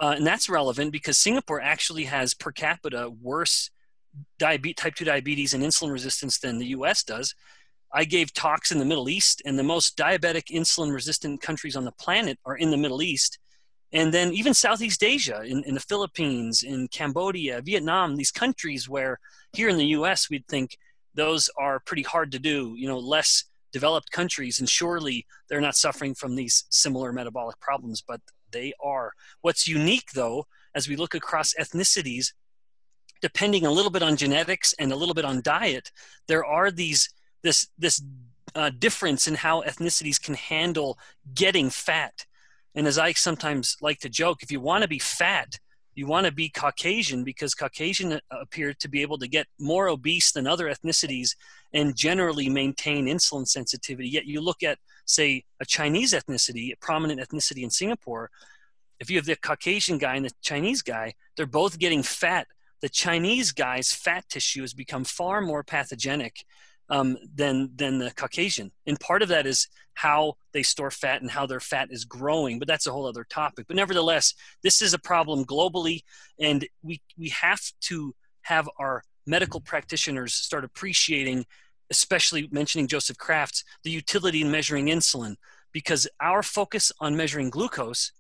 uh, 0.01 0.15
and 0.17 0.27
that's 0.27 0.49
relevant 0.49 0.91
because 0.91 1.17
Singapore 1.17 1.61
actually 1.61 2.05
has 2.05 2.35
per 2.35 2.51
capita 2.51 3.11
worse 3.23 3.71
type 4.41 4.65
2 4.65 5.05
diabetes 5.05 5.55
and 5.55 5.63
insulin 5.63 5.93
resistance 5.93 6.39
than 6.39 6.59
the 6.59 6.67
US 6.67 7.05
does. 7.05 7.37
I 7.93 8.05
gave 8.05 8.35
talks 8.35 8.73
in 8.73 8.81
the 8.81 8.85
Middle 8.85 9.09
East, 9.09 9.41
and 9.47 9.57
the 9.57 9.63
most 9.63 9.97
diabetic 9.97 10.47
insulin 10.51 10.93
resistant 10.93 11.41
countries 11.41 11.77
on 11.77 11.85
the 11.85 11.93
planet 11.93 12.41
are 12.45 12.57
in 12.57 12.73
the 12.73 12.77
Middle 12.77 13.01
East. 13.01 13.39
And 13.93 14.13
then 14.13 14.33
even 14.33 14.55
Southeast 14.55 15.05
Asia, 15.05 15.43
in, 15.43 15.63
in 15.63 15.75
the 15.75 15.81
Philippines, 15.81 16.65
in 16.65 16.89
Cambodia, 16.89 17.63
Vietnam, 17.63 18.17
these 18.17 18.33
countries 18.33 18.89
where 18.89 19.21
here 19.55 19.69
in 19.69 19.77
the 19.77 19.87
US 19.87 20.29
we'd 20.29 20.47
think 20.49 20.77
those 21.15 21.49
are 21.59 21.81
pretty 21.81 22.03
hard 22.03 22.33
to 22.33 22.39
do, 22.39 22.75
you 22.77 22.89
know, 22.89 22.99
less 22.99 23.45
developed 23.73 24.11
countries, 24.11 24.61
and 24.61 24.69
surely 24.69 25.27
they're 25.49 25.61
not 25.61 25.77
suffering 25.77 26.15
from 26.15 26.37
these 26.37 26.65
similar 26.71 27.13
metabolic 27.13 27.59
problems, 27.61 28.03
but 28.07 28.21
they 28.53 28.73
are. 28.83 29.13
What's 29.41 29.67
unique, 29.67 30.13
though, 30.15 30.47
as 30.75 30.89
we 30.89 30.97
look 30.97 31.15
across 31.15 31.55
ethnicities, 31.55 32.33
depending 33.21 33.67
a 33.67 33.71
little 33.71 33.91
bit 33.91 34.03
on 34.03 34.17
genetics 34.17 34.75
and 34.79 34.93
a 34.93 34.97
little 34.97 35.15
bit 35.15 35.25
on 35.25 35.43
diet, 35.43 35.91
there 36.29 36.45
are 36.45 36.71
these 36.71 37.11
this 37.43 37.69
this 37.79 38.03
uh, 38.55 38.71
difference 38.79 39.27
in 39.27 39.35
how 39.35 39.63
ethnicities 39.63 40.23
can 40.23 40.35
handle 40.35 40.99
getting 41.35 41.71
fat. 41.71 42.27
And 42.75 42.87
as 42.87 42.99
I 42.99 43.13
sometimes 43.13 43.77
like 43.81 43.99
to 44.01 44.09
joke, 44.09 44.43
if 44.43 44.53
you 44.53 44.61
want 44.61 44.83
to 44.83 44.89
be 44.89 44.99
fat, 44.99 45.59
you 45.95 46.07
want 46.07 46.27
to 46.27 46.33
be 46.33 46.49
Caucasian 46.49 47.25
because 47.25 47.55
Caucasian 47.55 48.15
uh, 48.15 48.19
appear 48.31 48.75
to 48.75 48.89
be 48.89 49.03
able 49.03 49.19
to 49.19 49.29
get 49.29 49.47
more 49.59 49.89
obese 49.89 50.33
than 50.33 50.47
other 50.47 50.67
ethnicities 50.67 51.37
and 51.73 51.97
generally 51.97 52.49
maintain 52.49 53.07
insulin 53.07 53.47
sensitivity. 53.47 54.09
Yet 54.09 54.27
you 54.27 54.41
look 54.41 54.63
at, 54.63 54.79
say, 55.07 55.45
a 55.61 55.65
Chinese 55.65 56.13
ethnicity, 56.13 56.73
a 56.73 56.77
prominent 56.77 57.21
ethnicity 57.21 57.63
in 57.63 57.71
Singapore, 57.71 58.31
if 59.01 59.11
you 59.11 59.17
have 59.17 59.27
the 59.27 59.37
Caucasian 59.37 59.99
guy 59.99 60.17
and 60.17 60.25
the 60.25 60.33
Chinese 60.43 60.83
guy, 60.83 61.15
they're 61.37 61.47
both 61.47 61.79
getting 61.79 62.03
fat. 62.03 62.47
The 62.81 62.89
Chinese 62.89 63.53
guy's 63.53 63.93
fat 63.93 64.29
tissue 64.29 64.63
has 64.63 64.75
become 64.75 65.05
far 65.05 65.41
more 65.41 65.63
pathogenic 65.63 66.45
um, 66.89 67.17
than 67.35 67.71
than 67.77 67.99
the 67.99 68.11
Caucasian, 68.11 68.71
and 68.87 68.99
part 69.01 69.23
of 69.23 69.29
that 69.29 69.47
is 69.47 69.69
how 69.95 70.35
they 70.53 70.63
store 70.63 70.91
fat 70.91 71.23
and 71.23 71.31
how 71.31 71.47
their 71.47 71.61
fat 71.61 71.89
is 71.91 72.05
growing. 72.05 72.59
But 72.59 72.69
that's 72.69 72.87
a 72.87 72.93
whole 72.93 73.07
other 73.07 73.25
topic. 73.25 73.67
But 73.67 73.77
nevertheless, 73.77 74.35
this 74.63 74.83
is 74.83 74.93
a 74.93 74.99
problem 74.99 75.45
globally, 75.45 76.03
and 76.39 76.67
we 76.83 77.01
we 77.17 77.31
have 77.31 77.63
to 77.83 78.15
have 78.43 78.69
our 78.79 79.03
medical 79.27 79.61
practitioners 79.61 80.35
start 80.35 80.65
appreciating 80.65 81.47
especially 81.91 82.49
mentioning 82.51 82.89
Joseph 82.89 83.19
Kraft's, 83.19 83.65
the 83.83 83.91
utility 83.91 84.41
in 84.41 84.51
measuring 84.51 84.87
insulin, 84.87 85.37
because 85.73 86.09
our 86.21 86.43
focus 86.43 86.93
on 87.01 87.17
measuring 87.17 87.51
glucose 87.51 88.13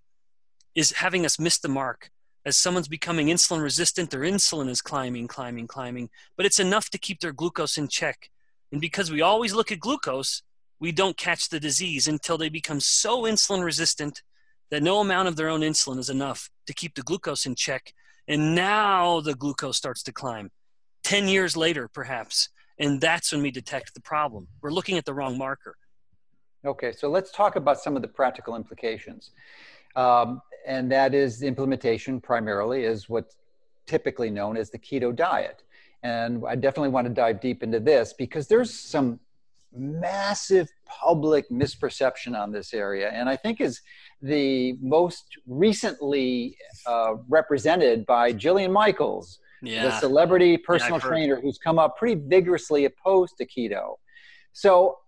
is 0.75 0.92
having 0.92 1.25
us 1.25 1.38
miss 1.38 1.59
the 1.59 1.68
mark. 1.68 2.11
As 2.44 2.56
someone's 2.56 2.88
becoming 2.88 3.28
insulin 3.28 3.62
resistant, 3.62 4.11
their 4.11 4.21
insulin 4.21 4.68
is 4.68 4.83
climbing, 4.83 5.28
climbing, 5.28 5.66
climbing, 5.66 6.11
but 6.37 6.44
it's 6.44 6.61
enough 6.61 6.90
to 6.90 6.99
keep 6.99 7.21
their 7.21 7.33
glucose 7.33 7.78
in 7.78 7.88
check. 7.88 8.30
And 8.75 8.81
because 8.81 9.09
we 9.09 9.23
always 9.23 9.54
look 9.54 9.71
at 9.71 9.78
glucose, 9.78 10.43
we 10.81 10.90
don't 10.90 11.16
catch 11.16 11.49
the 11.49 11.61
disease 11.61 12.09
until 12.09 12.37
they 12.37 12.49
become 12.49 12.81
so 12.81 13.23
insulin 13.23 13.62
resistant 13.62 14.21
that 14.73 14.83
no 14.83 14.99
amount 14.99 15.28
of 15.28 15.37
their 15.37 15.49
own 15.49 15.61
insulin 15.61 16.00
is 16.00 16.11
enough 16.11 16.50
to 16.66 16.75
keep 16.75 16.97
the 16.97 17.02
glucose 17.02 17.47
in 17.47 17.54
check. 17.54 17.95
And 18.26 18.57
now 18.57 19.21
the 19.21 19.37
glucose 19.37 19.76
starts 19.76 20.02
to 20.02 20.12
climb. 20.12 20.50
10 21.04 21.28
years 21.28 21.57
later, 21.57 21.87
perhaps. 21.87 22.49
And 22.76 23.00
that's 23.00 23.31
when 23.31 23.43
we 23.43 23.52
detect 23.52 23.95
the 23.95 24.00
problem. 24.00 24.49
We're 24.61 24.73
looking 24.73 24.99
at 24.99 25.04
the 25.04 25.14
wrong 25.14 25.38
marker. 25.38 25.76
Okay, 26.64 26.90
so 26.90 27.09
let's 27.09 27.31
talk 27.31 27.54
about 27.54 27.78
some 27.78 27.95
of 27.95 28.02
the 28.02 28.09
practical 28.09 28.57
implications. 28.57 29.31
Um, 29.95 30.43
and 30.66 30.90
that 30.90 31.14
is 31.14 31.45
implementation 31.45 32.21
primarily 32.21 32.83
is 32.83 33.09
what's 33.09 33.37
typically 33.87 34.31
known 34.31 34.57
as 34.57 34.71
the 34.71 34.81
keto 34.81 35.14
diet. 35.14 35.62
And 36.05 36.45
I 36.47 36.55
definitely 36.55 36.91
want 36.91 37.07
to 37.07 37.13
dive 37.13 37.41
deep 37.41 37.63
into 37.63 37.81
this 37.81 38.13
because 38.13 38.47
there's 38.47 38.73
some 38.73 39.19
massive 39.75 40.69
public 40.87 41.49
misperception 41.51 42.39
on 42.39 42.53
this 42.53 42.75
area. 42.75 43.09
And 43.09 43.29
I 43.29 43.37
think 43.37 43.61
is 43.61 43.81
the 44.21 44.75
most 44.81 45.25
recently 45.47 46.57
uh, 46.87 47.15
represented 47.27 48.05
by 48.05 48.35
Jillian 48.35 48.71
Michaels, 48.71 49.41
yeah. 49.63 49.85
the 49.85 49.99
celebrity 49.99 50.59
personal 50.59 51.01
yeah, 51.03 51.09
trainer 51.09 51.41
who's 51.41 51.57
come 51.57 51.79
up 51.79 51.97
pretty 51.97 52.21
vigorously 52.27 52.85
opposed 52.85 53.39
to 53.39 53.47
keto. 53.47 53.95
So, 54.53 54.99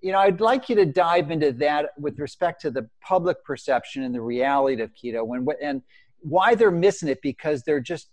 you 0.00 0.12
know, 0.12 0.20
I'd 0.20 0.40
like 0.40 0.68
you 0.68 0.76
to 0.76 0.86
dive 0.86 1.32
into 1.32 1.50
that 1.54 1.90
with 1.98 2.18
respect 2.20 2.60
to 2.62 2.70
the 2.70 2.88
public 3.02 3.44
perception 3.44 4.04
and 4.04 4.14
the 4.14 4.22
reality 4.22 4.80
of 4.80 4.92
keto 4.94 5.36
and, 5.36 5.48
and 5.60 5.82
why 6.20 6.54
they're 6.54 6.70
missing 6.70 7.08
it 7.08 7.20
because 7.22 7.64
they're 7.64 7.80
just 7.80 8.10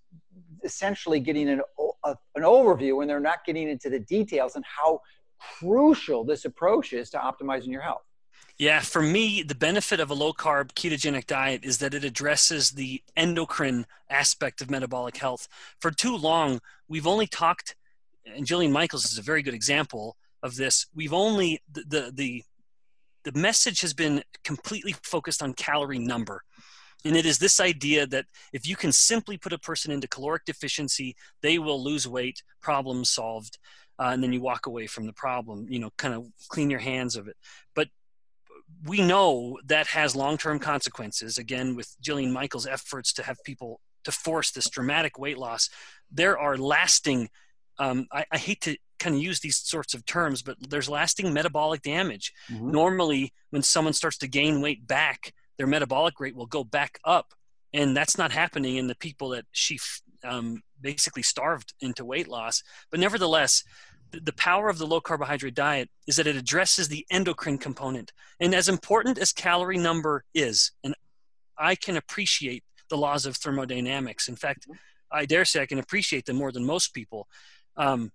essentially 0.64 1.20
getting 1.20 1.48
an, 1.48 1.62
a, 2.06 2.16
an 2.36 2.44
overview 2.44 3.02
and 3.02 3.10
they're 3.10 3.20
not 3.20 3.44
getting 3.46 3.70
into 3.70 3.90
the 3.90 4.00
details 4.00 4.56
and 4.56 4.64
how 4.66 5.02
crucial 5.40 6.24
this 6.24 6.46
approach 6.46 6.94
is 6.94 7.10
to 7.10 7.18
optimizing 7.18 7.68
your 7.68 7.82
health. 7.82 8.04
Yeah, 8.58 8.80
for 8.80 9.02
me, 9.02 9.44
the 9.44 9.56
benefit 9.56 10.00
of 10.00 10.10
a 10.10 10.14
low 10.14 10.32
carb 10.32 10.74
ketogenic 10.74 11.26
diet 11.26 11.66
is 11.66 11.80
that 11.80 11.94
it 11.94 12.06
addresses 12.06 12.72
the 12.72 13.02
endocrine 13.18 13.86
aspect 14.10 14.62
of 14.62 14.70
metabolic 14.72 15.18
health. 15.18 15.50
For 15.82 15.92
too 15.92 16.16
long, 16.16 16.62
we've 16.88 17.08
only 17.08 17.28
talked, 17.28 17.76
and 18.26 18.46
Jillian 18.46 18.72
Michaels 18.72 19.12
is 19.12 19.18
a 19.18 19.22
very 19.22 19.44
good 19.44 19.54
example 19.54 20.16
of 20.42 20.56
this. 20.56 20.86
We've 20.96 21.12
only, 21.12 21.62
the, 21.70 21.84
the, 21.88 22.12
the, 22.14 22.44
the 23.30 23.38
message 23.38 23.82
has 23.82 23.94
been 23.94 24.24
completely 24.46 24.96
focused 25.04 25.44
on 25.44 25.54
calorie 25.54 26.00
number. 26.00 26.44
And 27.06 27.16
it 27.16 27.26
is 27.26 27.38
this 27.38 27.60
idea 27.60 28.08
that 28.08 28.26
if 28.52 28.68
you 28.68 28.76
can 28.76 28.92
simply 28.92 29.38
put 29.38 29.54
a 29.54 29.60
person 29.60 29.92
into 29.92 30.08
caloric 30.08 30.44
deficiency, 30.46 31.16
they 31.42 31.60
will 31.60 31.82
lose 31.82 32.08
weight, 32.08 32.42
problem 32.62 33.06
solved. 33.06 33.60
Uh, 34.00 34.10
and 34.12 34.24
then 34.24 34.34
you 34.34 34.42
walk 34.42 34.66
away 34.66 34.88
from 34.88 35.06
the 35.06 35.14
problem, 35.14 35.68
you 35.70 35.80
know, 35.80 35.92
kind 35.98 36.14
of 36.14 36.26
clean 36.50 36.70
your 36.70 36.80
hands 36.80 37.16
of 37.16 37.28
it. 37.28 37.38
But 37.76 37.90
we 38.84 39.02
know 39.02 39.58
that 39.66 39.88
has 39.88 40.16
long-term 40.16 40.60
consequences. 40.60 41.38
Again, 41.38 41.76
with 41.76 41.96
Jillian 42.04 42.32
Michaels' 42.32 42.68
efforts 42.68 43.14
to 43.14 43.24
have 43.24 43.38
people 43.46 43.80
to 44.04 44.12
force 44.12 44.52
this 44.52 44.70
dramatic 44.70 45.18
weight 45.18 45.38
loss, 45.38 45.70
there 46.12 46.38
are 46.38 46.58
lasting. 46.58 47.30
Um, 47.78 48.08
I, 48.12 48.26
I, 48.32 48.38
hate 48.38 48.62
to 48.62 48.78
kind 49.00 49.16
of 49.16 49.22
use 49.22 49.42
these 49.42 49.58
sorts 49.58 49.94
of 49.94 50.06
terms, 50.06 50.42
but 50.42 50.58
there's 50.70 50.88
lasting 50.88 51.34
metabolic 51.34 51.82
damage. 51.82 52.34
Mm-hmm. 52.50 52.72
Normally, 52.72 53.34
when 53.50 53.62
someone 53.62 53.94
starts 53.94 54.18
to 54.20 54.28
gain 54.28 54.62
weight 54.62 54.88
back, 54.88 55.34
their 55.58 55.68
metabolic 55.68 56.20
rate 56.20 56.36
will 56.36 56.46
go 56.46 56.64
back 56.64 57.00
up, 57.04 57.34
and 57.74 57.96
that's 57.96 58.18
not 58.18 58.32
happening 58.32 58.78
in 58.78 58.88
the 58.88 58.96
people 58.96 59.30
that 59.30 59.46
she 59.52 59.80
um, 60.24 60.62
basically 60.82 61.24
starved 61.24 61.74
into 61.82 62.06
weight 62.06 62.28
loss. 62.28 62.64
But 62.92 63.00
nevertheless, 63.00 63.64
the 64.12 64.34
power 64.34 64.70
of 64.70 64.78
the 64.78 64.88
low 64.88 65.02
carbohydrate 65.02 65.56
diet 65.56 65.90
is 66.08 66.18
that 66.18 66.28
it 66.28 66.36
addresses 66.36 66.88
the 66.88 67.06
endocrine 67.10 67.58
component. 67.58 68.12
And 68.40 68.54
as 68.54 68.70
important 68.70 69.18
as 69.18 69.34
calorie 69.34 69.78
number 69.78 70.24
is, 70.34 70.72
and 70.84 70.96
I 71.58 71.76
can 71.76 71.98
appreciate 71.98 72.64
the 72.90 72.98
laws 72.98 73.26
of 73.26 73.38
thermodynamics. 73.38 74.28
In 74.28 74.36
fact, 74.36 74.68
I 75.12 75.26
dare 75.26 75.46
say 75.46 75.62
I 75.62 75.66
can 75.66 75.80
appreciate 75.80 76.26
them 76.26 76.38
more 76.38 76.52
than 76.52 76.66
most 76.66 76.94
people. 76.94 77.28
Um, 77.78 78.12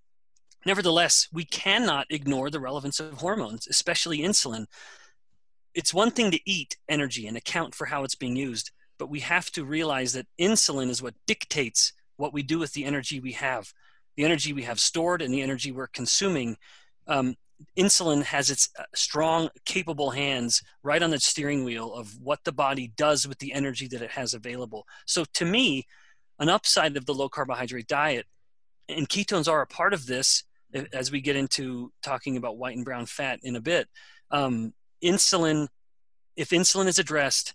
nevertheless, 0.65 1.29
we 1.33 1.45
cannot 1.45 2.07
ignore 2.11 2.51
the 2.51 2.61
relevance 2.61 3.01
of 3.01 3.15
hormones, 3.15 3.67
especially 3.67 4.19
insulin. 4.19 4.67
It's 5.75 5.95
one 5.95 6.11
thing 6.11 6.31
to 6.31 6.41
eat 6.45 6.77
energy 6.89 7.27
and 7.27 7.37
account 7.37 7.75
for 7.75 7.87
how 7.87 8.05
it's 8.05 8.15
being 8.15 8.37
used, 8.37 8.71
but 8.99 9.11
we 9.11 9.21
have 9.21 9.51
to 9.53 9.65
realize 9.65 10.13
that 10.13 10.27
insulin 10.39 10.89
is 10.89 11.03
what 11.03 11.15
dictates 11.27 11.93
what 12.17 12.33
we 12.33 12.43
do 12.43 12.59
with 12.59 12.73
the 12.73 12.85
energy 12.85 13.21
we 13.21 13.33
have 13.33 13.73
the 14.17 14.25
energy 14.27 14.53
we 14.53 14.65
have 14.65 14.81
stored 14.81 15.23
and 15.23 15.33
the 15.33 15.41
energy 15.41 15.73
we're 15.73 15.87
consuming, 15.87 16.57
um, 17.07 17.37
insulin 17.77 18.23
has 18.23 18.51
its 18.51 18.69
uh, 18.79 18.83
strong, 18.95 19.49
capable 19.65 20.11
hands 20.11 20.63
right 20.83 21.03
on 21.03 21.11
the 21.11 21.19
steering 21.19 21.65
wheel 21.65 21.95
of 21.95 22.19
what 22.21 22.41
the 22.45 22.53
body 22.53 22.93
does 22.97 23.27
with 23.27 23.39
the 23.39 23.53
energy 23.53 23.87
that 23.89 24.03
it 24.03 24.11
has 24.11 24.35
available. 24.35 24.87
So, 25.07 25.25
to 25.35 25.45
me, 25.45 25.87
an 26.39 26.51
upside 26.51 26.97
of 26.97 27.07
the 27.07 27.15
low 27.15 27.29
carbohydrate 27.29 27.87
diet, 27.87 28.27
and 28.89 29.09
ketones 29.09 29.51
are 29.51 29.63
a 29.63 29.67
part 29.67 29.95
of 29.95 30.07
this 30.07 30.45
as 30.93 31.11
we 31.11 31.21
get 31.21 31.37
into 31.37 31.91
talking 32.03 32.37
about 32.37 32.59
white 32.59 32.77
and 32.77 32.85
brown 32.85 33.07
fat 33.07 33.41
in 33.43 33.57
a 33.57 33.61
bit. 33.61 33.89
Um, 34.31 34.73
insulin, 35.03 35.69
if 36.37 36.51
insulin 36.51 36.87
is 36.87 36.99
addressed, 36.99 37.55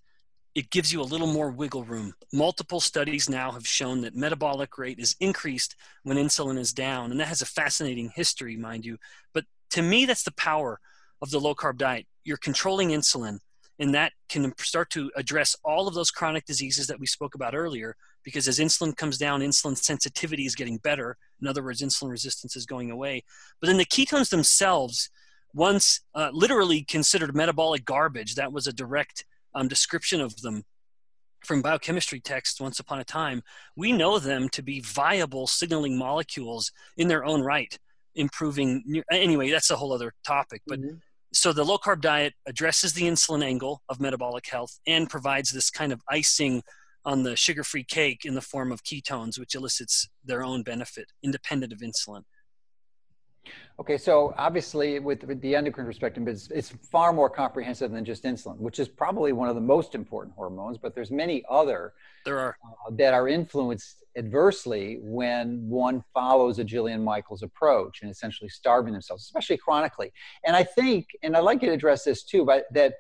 it 0.55 0.69
gives 0.69 0.93
you 0.93 1.01
a 1.01 1.03
little 1.03 1.27
more 1.27 1.51
wiggle 1.51 1.83
room. 1.83 2.13
Multiple 2.31 2.79
studies 2.79 3.29
now 3.29 3.51
have 3.51 3.67
shown 3.67 4.01
that 4.01 4.15
metabolic 4.15 4.77
rate 4.77 4.99
is 4.99 5.15
increased 5.19 5.75
when 6.03 6.17
insulin 6.17 6.57
is 6.57 6.71
down, 6.71 7.11
and 7.11 7.19
that 7.19 7.27
has 7.27 7.41
a 7.41 7.45
fascinating 7.45 8.11
history, 8.15 8.55
mind 8.55 8.85
you. 8.85 8.97
But 9.33 9.45
to 9.71 9.81
me, 9.81 10.05
that's 10.05 10.23
the 10.23 10.31
power 10.33 10.79
of 11.21 11.29
the 11.29 11.39
low 11.39 11.55
carb 11.55 11.77
diet. 11.77 12.07
You're 12.23 12.37
controlling 12.37 12.89
insulin, 12.89 13.39
and 13.79 13.93
that 13.93 14.13
can 14.29 14.53
start 14.57 14.89
to 14.91 15.11
address 15.17 15.57
all 15.63 15.89
of 15.89 15.93
those 15.93 16.11
chronic 16.11 16.45
diseases 16.45 16.87
that 16.87 16.99
we 16.99 17.05
spoke 17.05 17.35
about 17.35 17.53
earlier. 17.53 17.95
Because 18.23 18.47
as 18.47 18.57
insulin 18.57 18.95
comes 18.95 19.17
down, 19.17 19.41
insulin 19.41 19.77
sensitivity 19.77 20.45
is 20.45 20.55
getting 20.55 20.77
better. 20.77 21.17
In 21.41 21.47
other 21.47 21.61
words, 21.61 21.81
insulin 21.81 22.09
resistance 22.09 22.55
is 22.55 22.65
going 22.65 22.89
away. 22.89 23.23
But 23.59 23.67
then 23.67 23.77
the 23.77 23.85
ketones 23.85 24.29
themselves, 24.29 25.09
once 25.55 26.01
uh, 26.13 26.29
literally 26.33 26.83
considered 26.83 27.35
metabolic 27.35 27.85
garbage, 27.85 28.35
that 28.35 28.51
was 28.51 28.67
a 28.67 28.73
direct 28.73 29.25
um, 29.55 29.67
description 29.67 30.21
of 30.21 30.39
them 30.41 30.63
from 31.45 31.61
biochemistry 31.61 32.19
texts 32.19 32.59
once 32.59 32.79
upon 32.79 32.99
a 32.99 33.03
time, 33.03 33.41
we 33.75 33.91
know 33.91 34.19
them 34.19 34.49
to 34.49 34.61
be 34.61 34.81
viable 34.81 35.47
signaling 35.47 35.97
molecules 35.97 36.71
in 36.97 37.07
their 37.07 37.23
own 37.23 37.41
right, 37.41 37.77
improving. 38.15 39.03
Anyway, 39.11 39.49
that's 39.49 39.69
a 39.69 39.75
whole 39.75 39.93
other 39.93 40.13
topic. 40.25 40.61
But 40.67 40.81
mm-hmm. 40.81 40.95
so 41.33 41.53
the 41.53 41.63
low 41.63 41.77
carb 41.77 42.01
diet 42.01 42.33
addresses 42.47 42.93
the 42.93 43.03
insulin 43.03 43.43
angle 43.43 43.81
of 43.87 43.99
metabolic 44.01 44.47
health 44.47 44.79
and 44.85 45.09
provides 45.09 45.51
this 45.51 45.69
kind 45.69 45.93
of 45.93 46.01
icing 46.09 46.63
on 47.05 47.23
the 47.23 47.35
sugar 47.35 47.63
free 47.63 47.83
cake 47.83 48.25
in 48.25 48.33
the 48.33 48.41
form 48.41 48.71
of 48.71 48.83
ketones, 48.83 49.39
which 49.39 49.55
elicits 49.55 50.09
their 50.23 50.43
own 50.43 50.63
benefit 50.63 51.11
independent 51.23 51.71
of 51.71 51.79
insulin. 51.79 52.23
Okay, 53.77 53.97
so 53.97 54.33
obviously 54.37 54.99
with, 54.99 55.23
with 55.25 55.41
the 55.41 55.53
endocrine 55.53 55.85
perspective, 55.85 56.25
it's, 56.29 56.49
it's, 56.49 56.69
far 56.91 57.11
more 57.11 57.29
comprehensive 57.29 57.91
than 57.91 58.05
just 58.05 58.23
insulin, 58.23 58.57
which 58.57 58.79
is 58.79 58.87
probably 58.87 59.33
one 59.33 59.49
of 59.49 59.55
the 59.55 59.61
most 59.61 59.95
important 59.95 60.33
hormones, 60.33 60.77
but 60.77 60.95
there's 60.95 61.11
many 61.11 61.43
other 61.49 61.93
there 62.23 62.39
are. 62.39 62.57
Uh, 62.63 62.91
that 62.91 63.13
are 63.13 63.27
influenced 63.27 64.05
adversely 64.17 64.99
when 65.01 65.67
one 65.67 66.01
follows 66.13 66.57
a 66.59 66.63
Jillian 66.63 67.03
Michaels 67.03 67.43
approach 67.43 68.01
and 68.01 68.09
essentially 68.09 68.49
starving 68.49 68.93
themselves, 68.93 69.23
especially 69.23 69.57
chronically. 69.57 70.13
And 70.45 70.55
I 70.55 70.63
think, 70.63 71.07
and 71.21 71.35
I'd 71.35 71.41
like 71.41 71.61
you 71.61 71.67
to 71.67 71.73
address 71.73 72.05
this 72.05 72.23
too, 72.23 72.45
but 72.45 72.65
that 72.73 72.93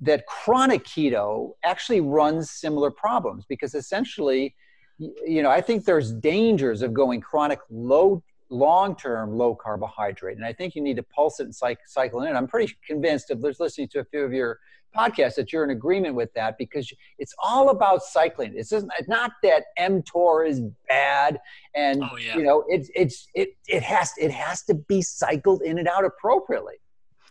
that 0.00 0.26
chronic 0.26 0.84
keto 0.84 1.52
actually 1.62 2.00
runs 2.00 2.50
similar 2.50 2.90
problems 2.90 3.44
because 3.48 3.74
essentially, 3.74 4.54
you 4.98 5.42
know, 5.42 5.50
I 5.50 5.60
think 5.60 5.84
there's 5.84 6.12
dangers 6.12 6.82
of 6.82 6.92
going 6.92 7.20
chronic 7.20 7.60
low 7.70 8.22
long-term 8.50 9.32
low 9.32 9.54
carbohydrate 9.54 10.36
and 10.36 10.44
i 10.44 10.52
think 10.52 10.74
you 10.74 10.82
need 10.82 10.96
to 10.96 11.02
pulse 11.02 11.40
it 11.40 11.44
and 11.44 11.78
cycle 11.86 12.22
in 12.22 12.28
it. 12.28 12.36
i'm 12.36 12.46
pretty 12.46 12.72
convinced 12.86 13.30
of 13.30 13.40
listening 13.40 13.88
to 13.88 14.00
a 14.00 14.04
few 14.04 14.22
of 14.22 14.32
your 14.32 14.58
podcasts 14.96 15.34
that 15.34 15.52
you're 15.52 15.64
in 15.64 15.70
agreement 15.70 16.14
with 16.14 16.32
that 16.34 16.56
because 16.56 16.92
it's 17.18 17.34
all 17.42 17.70
about 17.70 18.02
cycling 18.02 18.52
it's 18.54 18.72
not 19.08 19.32
that 19.42 19.64
mtor 19.80 20.48
is 20.48 20.60
bad 20.88 21.40
and 21.74 22.02
oh, 22.04 22.16
yeah. 22.16 22.36
you 22.36 22.44
know 22.44 22.64
it's 22.68 22.90
it's 22.94 23.26
it, 23.34 23.56
it 23.66 23.82
has 23.82 24.12
it 24.18 24.30
has 24.30 24.62
to 24.62 24.74
be 24.74 25.02
cycled 25.02 25.62
in 25.62 25.78
and 25.78 25.88
out 25.88 26.04
appropriately 26.04 26.74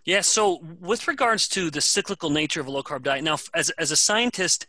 yeah 0.06 0.20
so 0.20 0.60
with 0.82 1.08
regards 1.08 1.48
to 1.48 1.70
the 1.70 1.82
cyclical 1.82 2.30
nature 2.30 2.60
of 2.60 2.68
a 2.68 2.72
low 2.72 2.84
carb 2.84 3.04
diet 3.04 3.24
now 3.24 3.38
as, 3.54 3.70
as 3.72 3.92
a 3.92 3.96
scientist 3.96 4.68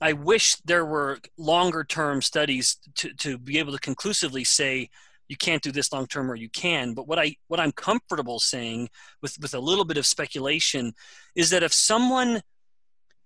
I 0.00 0.12
wish 0.12 0.56
there 0.64 0.84
were 0.84 1.18
longer 1.38 1.84
term 1.84 2.20
studies 2.20 2.76
to, 2.96 3.14
to 3.14 3.38
be 3.38 3.58
able 3.58 3.72
to 3.72 3.78
conclusively 3.78 4.44
say 4.44 4.90
you 5.28 5.36
can't 5.36 5.62
do 5.62 5.72
this 5.72 5.92
long 5.92 6.06
term 6.06 6.30
or 6.30 6.34
you 6.34 6.48
can. 6.48 6.94
But 6.94 7.08
what 7.08 7.18
i 7.18 7.36
what 7.48 7.60
i'm 7.60 7.72
comfortable 7.72 8.38
saying 8.38 8.88
with 9.22 9.36
with 9.40 9.54
a 9.54 9.60
little 9.60 9.84
bit 9.84 9.96
of 9.96 10.06
speculation 10.06 10.94
is 11.34 11.50
that 11.50 11.62
if 11.62 11.72
someone 11.72 12.42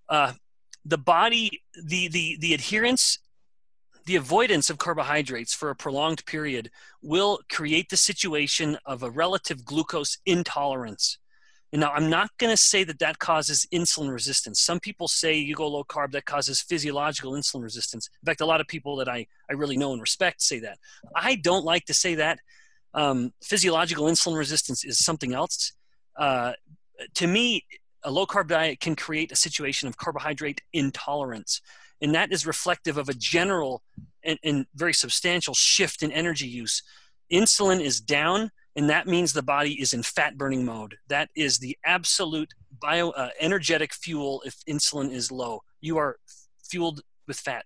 uh, 0.08 0.32
the 0.84 0.98
body 0.98 1.62
the 1.82 2.08
the 2.08 2.36
the 2.40 2.54
adherence 2.54 3.18
the 4.06 4.16
avoidance 4.16 4.70
of 4.70 4.78
carbohydrates 4.78 5.54
for 5.54 5.68
a 5.68 5.76
prolonged 5.76 6.24
period 6.24 6.70
will 7.02 7.40
create 7.50 7.90
the 7.90 7.96
situation 7.96 8.78
of 8.86 9.02
a 9.02 9.10
relative 9.10 9.66
glucose 9.66 10.16
intolerance 10.24 11.18
now, 11.72 11.92
I'm 11.92 12.08
not 12.08 12.30
going 12.38 12.50
to 12.50 12.56
say 12.56 12.82
that 12.84 12.98
that 13.00 13.18
causes 13.18 13.66
insulin 13.72 14.10
resistance. 14.10 14.60
Some 14.60 14.80
people 14.80 15.06
say 15.06 15.34
you 15.36 15.54
go 15.54 15.68
low 15.68 15.84
carb, 15.84 16.12
that 16.12 16.24
causes 16.24 16.62
physiological 16.62 17.32
insulin 17.32 17.62
resistance. 17.62 18.08
In 18.22 18.26
fact, 18.26 18.40
a 18.40 18.46
lot 18.46 18.60
of 18.60 18.66
people 18.66 18.96
that 18.96 19.08
I, 19.08 19.26
I 19.50 19.54
really 19.54 19.76
know 19.76 19.92
and 19.92 20.00
respect 20.00 20.40
say 20.40 20.60
that. 20.60 20.78
I 21.14 21.34
don't 21.34 21.66
like 21.66 21.84
to 21.86 21.94
say 21.94 22.14
that. 22.14 22.40
Um, 22.94 23.34
physiological 23.42 24.06
insulin 24.06 24.38
resistance 24.38 24.82
is 24.82 24.98
something 24.98 25.34
else. 25.34 25.72
Uh, 26.16 26.54
to 27.14 27.26
me, 27.26 27.64
a 28.02 28.10
low 28.10 28.24
carb 28.24 28.48
diet 28.48 28.80
can 28.80 28.96
create 28.96 29.30
a 29.30 29.36
situation 29.36 29.88
of 29.88 29.98
carbohydrate 29.98 30.62
intolerance. 30.72 31.60
And 32.00 32.14
that 32.14 32.32
is 32.32 32.46
reflective 32.46 32.96
of 32.96 33.08
a 33.08 33.14
general 33.14 33.82
and, 34.24 34.38
and 34.42 34.66
very 34.74 34.94
substantial 34.94 35.52
shift 35.52 36.02
in 36.02 36.12
energy 36.12 36.46
use. 36.46 36.82
Insulin 37.30 37.80
is 37.80 38.00
down, 38.00 38.50
and 38.78 38.88
that 38.90 39.08
means 39.08 39.32
the 39.32 39.42
body 39.42 39.72
is 39.82 39.92
in 39.92 40.04
fat 40.04 40.38
burning 40.38 40.64
mode. 40.64 40.98
That 41.08 41.30
is 41.34 41.58
the 41.58 41.76
absolute 41.84 42.54
bio 42.70 43.10
uh, 43.10 43.30
energetic 43.40 43.92
fuel 43.92 44.40
if 44.46 44.54
insulin 44.68 45.10
is 45.10 45.32
low. 45.32 45.62
You 45.80 45.98
are 45.98 46.18
fueled 46.62 47.00
with 47.26 47.40
fat. 47.40 47.64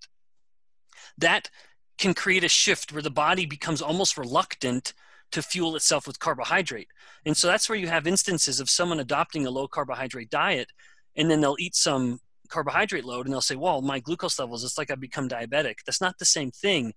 That 1.18 1.50
can 1.98 2.14
create 2.14 2.44
a 2.44 2.48
shift 2.48 2.94
where 2.94 3.02
the 3.02 3.10
body 3.10 3.44
becomes 3.44 3.82
almost 3.82 4.16
reluctant 4.16 4.94
to 5.32 5.42
fuel 5.42 5.76
itself 5.76 6.06
with 6.06 6.18
carbohydrate. 6.18 6.88
And 7.26 7.36
so 7.36 7.46
that's 7.46 7.68
where 7.68 7.78
you 7.78 7.88
have 7.88 8.06
instances 8.06 8.58
of 8.58 8.70
someone 8.70 8.98
adopting 8.98 9.46
a 9.46 9.50
low 9.50 9.68
carbohydrate 9.68 10.30
diet 10.30 10.68
and 11.14 11.30
then 11.30 11.42
they'll 11.42 11.56
eat 11.58 11.74
some 11.74 12.20
carbohydrate 12.48 13.04
load 13.04 13.26
and 13.26 13.34
they'll 13.34 13.42
say, 13.42 13.56
well, 13.56 13.82
my 13.82 14.00
glucose 14.00 14.38
levels, 14.38 14.64
it's 14.64 14.78
like 14.78 14.90
I've 14.90 14.98
become 14.98 15.28
diabetic. 15.28 15.74
That's 15.84 16.00
not 16.00 16.16
the 16.18 16.24
same 16.24 16.50
thing. 16.50 16.94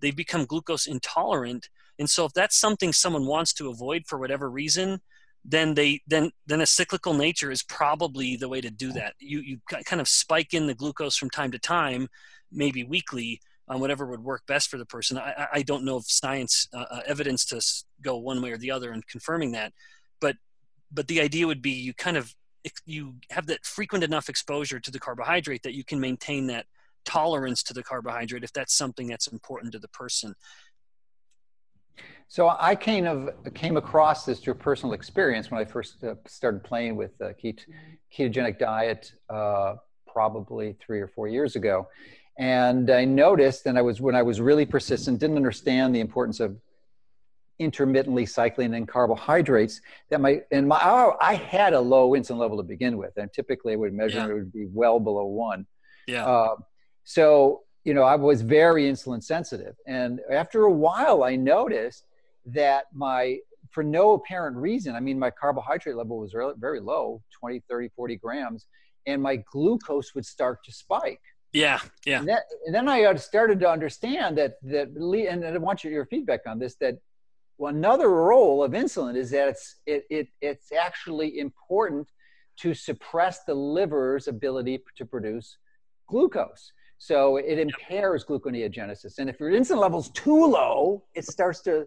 They 0.00 0.12
become 0.12 0.46
glucose 0.46 0.86
intolerant 0.86 1.68
and 2.00 2.08
so 2.08 2.24
if 2.24 2.32
that's 2.32 2.56
something 2.56 2.94
someone 2.94 3.26
wants 3.26 3.52
to 3.52 3.68
avoid 3.68 4.04
for 4.06 4.18
whatever 4.18 4.50
reason, 4.50 5.02
then 5.44 5.74
they 5.74 6.00
then 6.06 6.32
then 6.46 6.62
a 6.62 6.66
cyclical 6.66 7.12
nature 7.12 7.50
is 7.50 7.62
probably 7.62 8.36
the 8.36 8.48
way 8.48 8.62
to 8.62 8.70
do 8.70 8.90
that. 8.92 9.14
You 9.20 9.40
you 9.40 9.58
kind 9.84 10.00
of 10.00 10.08
spike 10.08 10.54
in 10.54 10.66
the 10.66 10.74
glucose 10.74 11.16
from 11.16 11.28
time 11.28 11.52
to 11.52 11.58
time, 11.58 12.08
maybe 12.50 12.84
weekly, 12.84 13.40
on 13.68 13.80
whatever 13.80 14.06
would 14.06 14.24
work 14.24 14.46
best 14.46 14.70
for 14.70 14.78
the 14.78 14.86
person. 14.86 15.18
I, 15.18 15.46
I 15.52 15.62
don't 15.62 15.84
know 15.84 15.96
of 15.96 16.06
science 16.06 16.68
uh, 16.72 16.86
uh 16.90 17.00
evidence 17.06 17.44
to 17.46 17.60
go 18.00 18.16
one 18.16 18.40
way 18.40 18.50
or 18.50 18.56
the 18.56 18.70
other 18.70 18.94
in 18.94 19.02
confirming 19.02 19.52
that, 19.52 19.74
but 20.20 20.36
but 20.90 21.06
the 21.06 21.20
idea 21.20 21.46
would 21.46 21.60
be 21.60 21.72
you 21.72 21.92
kind 21.92 22.16
of 22.16 22.34
you 22.86 23.16
have 23.28 23.46
that 23.46 23.66
frequent 23.66 24.04
enough 24.04 24.30
exposure 24.30 24.80
to 24.80 24.90
the 24.90 24.98
carbohydrate 24.98 25.62
that 25.64 25.74
you 25.74 25.84
can 25.84 26.00
maintain 26.00 26.46
that 26.46 26.64
tolerance 27.04 27.62
to 27.62 27.74
the 27.74 27.82
carbohydrate 27.82 28.44
if 28.44 28.52
that's 28.52 28.74
something 28.74 29.06
that's 29.06 29.26
important 29.26 29.72
to 29.72 29.78
the 29.78 29.88
person 29.88 30.34
so 32.28 32.48
I 32.48 32.76
kind 32.76 33.08
of 33.08 33.30
came 33.54 33.76
across 33.76 34.24
this 34.24 34.38
through 34.38 34.54
personal 34.54 34.92
experience 34.92 35.50
when 35.50 35.60
I 35.60 35.64
first 35.64 36.04
uh, 36.04 36.14
started 36.28 36.62
playing 36.62 36.94
with 36.94 37.16
the 37.18 37.34
ket- 37.34 37.66
ketogenic 38.16 38.58
diet, 38.58 39.12
uh, 39.28 39.74
probably 40.06 40.76
three 40.84 41.00
or 41.00 41.08
four 41.08 41.26
years 41.26 41.56
ago. 41.56 41.88
And 42.38 42.88
I 42.88 43.04
noticed, 43.04 43.66
and 43.66 43.76
I 43.76 43.82
was 43.82 44.00
when 44.00 44.14
I 44.14 44.22
was 44.22 44.40
really 44.40 44.64
persistent, 44.64 45.18
didn't 45.18 45.36
understand 45.36 45.94
the 45.94 46.00
importance 46.00 46.38
of 46.38 46.56
intermittently 47.58 48.26
cycling 48.26 48.74
in 48.74 48.86
carbohydrates. 48.86 49.80
That 50.10 50.20
my 50.20 50.42
and 50.52 50.68
my 50.68 50.80
oh, 50.82 51.16
I 51.20 51.34
had 51.34 51.74
a 51.74 51.80
low 51.80 52.12
insulin 52.12 52.38
level 52.38 52.56
to 52.56 52.62
begin 52.62 52.96
with, 52.96 53.16
and 53.16 53.32
typically 53.32 53.72
I 53.72 53.76
would 53.76 53.92
measure 53.92 54.18
yeah. 54.18 54.28
it 54.28 54.34
would 54.34 54.52
be 54.52 54.66
well 54.72 55.00
below 55.00 55.26
one. 55.26 55.66
Yeah. 56.06 56.26
Uh, 56.26 56.56
so 57.04 57.62
you 57.84 57.94
know, 57.94 58.02
I 58.02 58.16
was 58.16 58.42
very 58.42 58.84
insulin 58.84 59.22
sensitive, 59.22 59.74
and 59.86 60.20
after 60.30 60.64
a 60.64 60.72
while, 60.72 61.22
I 61.22 61.36
noticed 61.36 62.04
that 62.46 62.84
my 62.92 63.38
for 63.70 63.82
no 63.82 64.12
apparent 64.12 64.56
reason 64.56 64.94
i 64.94 65.00
mean 65.00 65.18
my 65.18 65.30
carbohydrate 65.30 65.96
level 65.96 66.18
was 66.18 66.34
very 66.58 66.80
low 66.80 67.22
20 67.38 67.62
30 67.68 67.90
40 67.94 68.16
grams 68.16 68.66
and 69.06 69.22
my 69.22 69.36
glucose 69.50 70.14
would 70.14 70.26
start 70.26 70.62
to 70.64 70.72
spike. 70.72 71.20
Yeah 71.52 71.80
yeah. 72.04 72.20
And, 72.20 72.28
that, 72.28 72.42
and 72.66 72.74
then 72.74 72.88
i 72.88 73.14
started 73.16 73.60
to 73.60 73.68
understand 73.68 74.38
that 74.38 74.54
that 74.62 74.88
and 74.88 75.44
i 75.44 75.56
want 75.58 75.84
your, 75.84 75.92
your 75.92 76.06
feedback 76.06 76.40
on 76.46 76.58
this 76.58 76.76
that 76.76 76.98
another 77.60 78.08
role 78.08 78.62
of 78.62 78.72
insulin 78.72 79.16
is 79.16 79.30
that 79.30 79.48
it's 79.48 79.76
it, 79.86 80.04
it 80.10 80.28
it's 80.40 80.72
actually 80.72 81.38
important 81.38 82.08
to 82.58 82.74
suppress 82.74 83.44
the 83.44 83.54
liver's 83.54 84.28
ability 84.28 84.82
to 84.96 85.04
produce 85.04 85.58
glucose 86.06 86.72
so 87.02 87.38
it 87.38 87.58
impairs 87.58 88.24
gluconeogenesis 88.24 89.18
and 89.18 89.30
if 89.30 89.40
your 89.40 89.50
insulin 89.50 89.78
level's 89.78 90.10
too 90.10 90.46
low 90.46 91.02
it 91.14 91.24
starts 91.24 91.60
to 91.60 91.86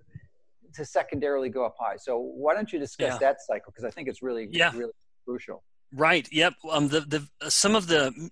to 0.73 0.85
secondarily 0.85 1.49
go 1.49 1.65
up 1.65 1.75
high. 1.79 1.95
So 1.97 2.17
why 2.17 2.53
don't 2.53 2.71
you 2.71 2.79
discuss 2.79 3.13
yeah. 3.13 3.17
that 3.19 3.41
cycle? 3.41 3.71
Because 3.71 3.85
I 3.85 3.91
think 3.91 4.07
it's 4.07 4.21
really, 4.21 4.47
yeah. 4.51 4.71
really 4.75 4.93
crucial. 5.25 5.63
Right. 5.91 6.27
Yep. 6.31 6.53
Um, 6.69 6.87
the 6.87 7.01
the 7.01 7.27
uh, 7.41 7.49
some 7.49 7.75
of 7.75 7.87
the 7.87 8.29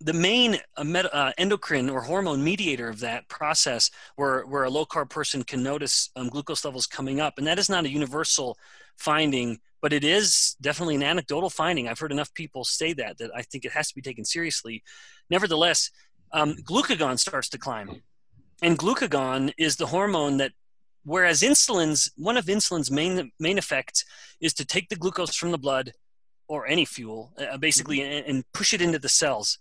the 0.00 0.12
main 0.12 0.58
uh, 0.76 1.08
uh, 1.12 1.32
endocrine 1.38 1.88
or 1.88 2.02
hormone 2.02 2.42
mediator 2.42 2.88
of 2.88 3.00
that 3.00 3.28
process, 3.28 3.90
where 4.16 4.42
where 4.42 4.64
a 4.64 4.70
low 4.70 4.84
carb 4.84 5.08
person 5.08 5.44
can 5.44 5.62
notice 5.62 6.10
um, 6.16 6.28
glucose 6.28 6.64
levels 6.64 6.86
coming 6.86 7.20
up, 7.20 7.38
and 7.38 7.46
that 7.46 7.58
is 7.58 7.68
not 7.68 7.84
a 7.84 7.88
universal 7.88 8.58
finding, 8.96 9.60
but 9.82 9.92
it 9.92 10.04
is 10.04 10.56
definitely 10.60 10.94
an 10.94 11.02
anecdotal 11.02 11.50
finding. 11.50 11.88
I've 11.88 11.98
heard 11.98 12.12
enough 12.12 12.32
people 12.32 12.64
say 12.64 12.94
that 12.94 13.18
that 13.18 13.30
I 13.34 13.42
think 13.42 13.66
it 13.66 13.72
has 13.72 13.88
to 13.88 13.94
be 13.94 14.00
taken 14.00 14.24
seriously. 14.24 14.82
Nevertheless, 15.28 15.90
um, 16.32 16.54
glucagon 16.62 17.18
starts 17.18 17.50
to 17.50 17.58
climb, 17.58 18.02
and 18.62 18.78
glucagon 18.78 19.52
is 19.58 19.76
the 19.76 19.86
hormone 19.86 20.38
that 20.38 20.52
Whereas 21.04 21.42
insulin's 21.42 22.12
one 22.16 22.36
of 22.36 22.46
insulin's 22.46 22.90
main 22.90 23.32
main 23.40 23.58
effects 23.58 24.04
is 24.40 24.54
to 24.54 24.64
take 24.64 24.88
the 24.88 24.96
glucose 24.96 25.34
from 25.34 25.50
the 25.50 25.58
blood 25.58 25.92
or 26.46 26.66
any 26.66 26.84
fuel, 26.84 27.32
uh, 27.38 27.56
basically, 27.56 27.98
mm-hmm. 27.98 28.12
and, 28.12 28.26
and 28.26 28.52
push 28.52 28.72
it 28.72 28.82
into 28.82 28.98
the 28.98 29.08
cells. 29.08 29.58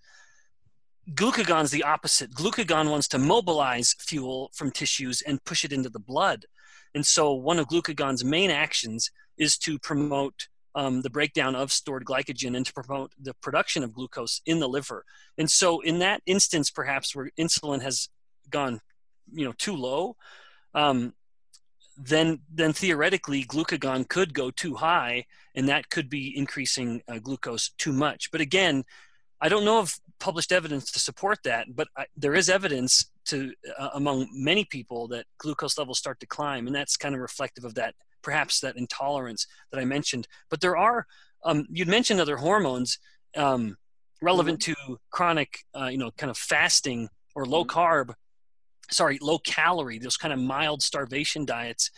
Glucagon's 1.14 1.72
the 1.72 1.84
opposite. 1.84 2.32
Glucagon 2.32 2.92
wants 2.92 3.08
to 3.10 3.18
mobilize 3.18 3.96
fuel 4.00 4.52
from 4.54 4.72
tissues 4.72 5.22
and 5.24 5.44
push 5.44 5.66
it 5.66 5.74
into 5.74 5.90
the 5.90 6.00
blood. 6.00 6.46
And 6.94 7.06
so, 7.06 7.34
one 7.34 7.60
of 7.60 7.68
glucagon's 7.68 8.24
main 8.24 8.50
actions 8.50 9.12
is 9.38 9.58
to 9.60 9.80
promote 9.80 10.48
um, 10.76 11.02
the 11.02 11.10
breakdown 11.10 11.56
of 11.56 11.72
stored 11.72 12.06
glycogen 12.06 12.56
and 12.56 12.66
to 12.66 12.74
promote 12.74 13.12
the 13.20 13.34
production 13.36 13.84
of 13.84 13.94
glucose 13.94 14.42
in 14.46 14.60
the 14.60 14.70
liver. 14.70 15.06
And 15.38 15.50
so, 15.50 15.82
in 15.82 16.00
that 16.00 16.22
instance, 16.26 16.70
perhaps 16.70 17.16
where 17.16 17.32
insulin 17.40 17.82
has 17.82 18.10
gone, 18.50 18.82
you 19.32 19.46
know, 19.46 19.54
too 19.58 19.76
low, 19.76 20.16
um, 20.74 21.14
then 21.98 22.40
then 22.52 22.74
theoretically 22.74 23.44
glucagon 23.44 24.08
could 24.08 24.34
go 24.34 24.50
too 24.50 24.76
high 24.76 25.26
and 25.56 25.68
that 25.68 25.90
could 25.90 26.10
be 26.10 26.36
increasing 26.36 27.02
uh, 27.08 27.20
glucose 27.20 27.70
too 27.78 27.94
much 27.94 28.32
but 28.32 28.42
again 28.42 28.84
i 29.40 29.50
don't 29.50 29.66
know 29.66 29.80
of 29.80 30.00
published 30.20 30.52
evidence 30.52 30.92
to 30.92 31.00
support 31.00 31.40
that 31.44 31.68
but 31.76 31.88
I, 31.96 32.06
there 32.16 32.34
is 32.34 32.50
evidence 32.50 33.11
to 33.26 33.54
uh, 33.78 33.90
among 33.94 34.28
many 34.34 34.66
people 34.66 35.08
that 35.08 35.26
glucose 35.38 35.78
levels 35.78 36.00
start 36.00 36.20
to 36.20 36.28
climb 36.28 36.68
and 36.68 36.76
that's 36.76 36.98
kind 36.98 37.16
of 37.16 37.22
reflective 37.22 37.64
of 37.64 37.76
that 37.76 37.94
perhaps 38.22 38.60
that 38.60 38.78
intolerance 38.78 39.48
that 39.72 39.80
i 39.80 39.86
mentioned 39.86 40.28
but 40.50 40.62
there 40.62 40.78
are 40.78 41.06
um, 41.44 41.66
you'd 41.72 41.88
mentioned 41.88 42.20
other 42.20 42.38
hormones 42.38 43.00
um, 43.36 43.78
relevant 44.22 44.60
mm-hmm. 44.60 44.92
to 44.92 44.98
chronic 45.12 45.60
uh, 45.80 45.88
you 45.88 45.98
know 45.98 46.12
kind 46.18 46.30
of 46.30 46.38
fasting 46.38 47.10
or 47.36 47.46
low 47.46 47.64
mm-hmm. 47.64 47.80
carb 47.80 48.14
sorry, 48.92 49.18
low 49.22 49.40
calorie, 49.40 50.00
those 50.00 50.18
kind 50.18 50.34
of 50.34 50.40
mild 50.40 50.82
starvation 50.82 51.46
diets, 51.46 51.92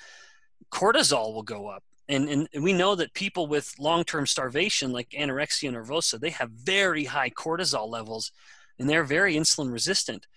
cortisol 0.71 1.33
will 1.33 1.43
go 1.43 1.67
up. 1.67 1.83
And, 2.09 2.29
and, 2.29 2.63
we 2.63 2.73
know 2.73 2.95
that 2.95 3.13
people 3.13 3.47
with 3.47 3.73
long-term 3.79 4.27
starvation 4.27 4.91
like 4.91 5.09
anorexia 5.17 5.71
nervosa 5.71 6.19
they 6.19 6.31
have 6.31 6.51
very 6.51 7.05
high 7.05 7.29
cortisol 7.29 7.89
levels 7.89 8.33
and 8.77 8.89
they're 8.89 9.05
very 9.05 9.35
insulin 9.35 9.71
resistant 9.71 10.27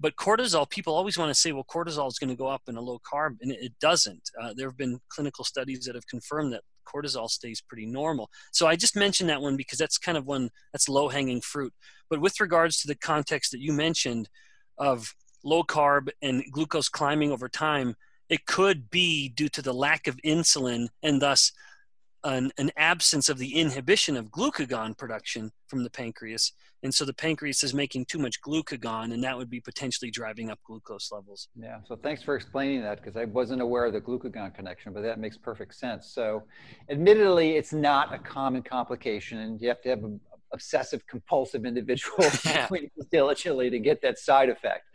but 0.00 0.16
cortisol 0.16 0.68
people 0.68 0.94
always 0.94 1.18
want 1.18 1.28
to 1.28 1.34
say 1.34 1.52
well 1.52 1.64
cortisol 1.64 2.08
is 2.08 2.18
going 2.18 2.30
to 2.30 2.36
go 2.36 2.46
up 2.46 2.62
in 2.68 2.76
a 2.76 2.80
low 2.80 2.98
carb 3.00 3.36
and 3.42 3.52
it 3.52 3.72
doesn't. 3.80 4.30
Uh, 4.40 4.52
there 4.56 4.68
have 4.68 4.76
been 4.76 4.98
clinical 5.10 5.44
studies 5.44 5.84
that 5.84 5.94
have 5.94 6.06
confirmed 6.06 6.52
that 6.52 6.62
cortisol 6.86 7.28
stays 7.28 7.60
pretty 7.60 7.86
normal. 7.86 8.30
So 8.52 8.66
i 8.66 8.74
just 8.74 8.96
mentioned 8.96 9.30
that 9.30 9.42
one 9.42 9.56
because 9.56 9.78
that's 9.78 9.98
kind 9.98 10.18
of 10.18 10.26
one 10.26 10.50
that's 10.72 10.88
low 10.88 11.08
hanging 11.08 11.40
fruit. 11.40 11.72
But 12.08 12.20
with 12.20 12.40
regards 12.40 12.80
to 12.80 12.88
the 12.88 12.96
context 12.96 13.52
that 13.52 13.60
you 13.60 13.72
mentioned 13.72 14.28
of 14.78 15.14
low 15.44 15.62
carb 15.62 16.08
and 16.22 16.42
glucose 16.50 16.88
climbing 16.88 17.30
over 17.30 17.48
time, 17.48 17.94
it 18.28 18.46
could 18.46 18.90
be 18.90 19.28
due 19.28 19.48
to 19.50 19.62
the 19.62 19.74
lack 19.74 20.06
of 20.06 20.16
insulin 20.24 20.88
and 21.02 21.20
thus 21.20 21.52
an, 22.24 22.50
an 22.58 22.70
absence 22.76 23.28
of 23.28 23.38
the 23.38 23.54
inhibition 23.54 24.16
of 24.16 24.26
glucagon 24.26 24.96
production 24.96 25.50
from 25.68 25.82
the 25.84 25.90
pancreas. 25.90 26.52
And 26.82 26.94
so 26.94 27.04
the 27.04 27.12
pancreas 27.12 27.62
is 27.62 27.74
making 27.74 28.06
too 28.06 28.18
much 28.18 28.40
glucagon, 28.40 29.12
and 29.12 29.22
that 29.22 29.36
would 29.36 29.50
be 29.50 29.60
potentially 29.60 30.10
driving 30.10 30.50
up 30.50 30.58
glucose 30.64 31.12
levels. 31.12 31.48
Yeah, 31.54 31.78
so 31.86 31.96
thanks 31.96 32.22
for 32.22 32.36
explaining 32.36 32.80
that 32.82 32.98
because 32.98 33.16
I 33.16 33.26
wasn't 33.26 33.60
aware 33.60 33.84
of 33.84 33.92
the 33.92 34.00
glucagon 34.00 34.54
connection, 34.54 34.92
but 34.94 35.02
that 35.02 35.18
makes 35.18 35.36
perfect 35.36 35.74
sense. 35.74 36.06
So, 36.06 36.44
admittedly, 36.88 37.56
it's 37.56 37.74
not 37.74 38.14
a 38.14 38.18
common 38.18 38.62
complication, 38.62 39.40
and 39.40 39.60
you 39.60 39.68
have 39.68 39.82
to 39.82 39.90
have 39.90 40.04
an 40.04 40.20
obsessive 40.52 41.06
compulsive 41.06 41.66
individual 41.66 42.24
diligently 43.12 43.68
to 43.70 43.78
get 43.78 44.00
that 44.02 44.18
side 44.18 44.48
effect. 44.48 44.86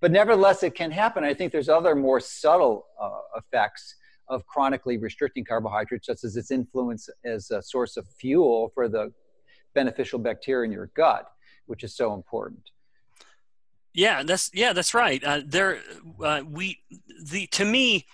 But 0.00 0.12
nevertheless, 0.12 0.62
it 0.62 0.74
can 0.74 0.90
happen. 0.92 1.24
I 1.24 1.34
think 1.34 1.52
there's 1.52 1.68
other 1.68 1.94
more 1.96 2.20
subtle 2.20 2.86
uh, 3.00 3.20
effects 3.36 3.96
of 4.28 4.46
chronically 4.46 4.96
restricting 4.96 5.44
carbohydrates, 5.44 6.06
such 6.06 6.24
as 6.24 6.36
its 6.36 6.50
influence 6.50 7.08
as 7.24 7.50
a 7.50 7.62
source 7.62 7.96
of 7.96 8.06
fuel 8.08 8.70
for 8.74 8.88
the 8.88 9.12
beneficial 9.74 10.18
bacteria 10.18 10.66
in 10.66 10.72
your 10.72 10.90
gut, 10.94 11.26
which 11.66 11.84
is 11.84 11.94
so 11.94 12.14
important. 12.14 12.70
Yeah, 13.94 14.22
that's 14.22 14.50
yeah, 14.54 14.72
that's 14.72 14.94
right. 14.94 15.22
Uh, 15.22 15.40
there, 15.44 15.80
uh, 16.22 16.42
we 16.48 16.80
the 17.30 17.46
to 17.48 17.64
me, 17.64 18.06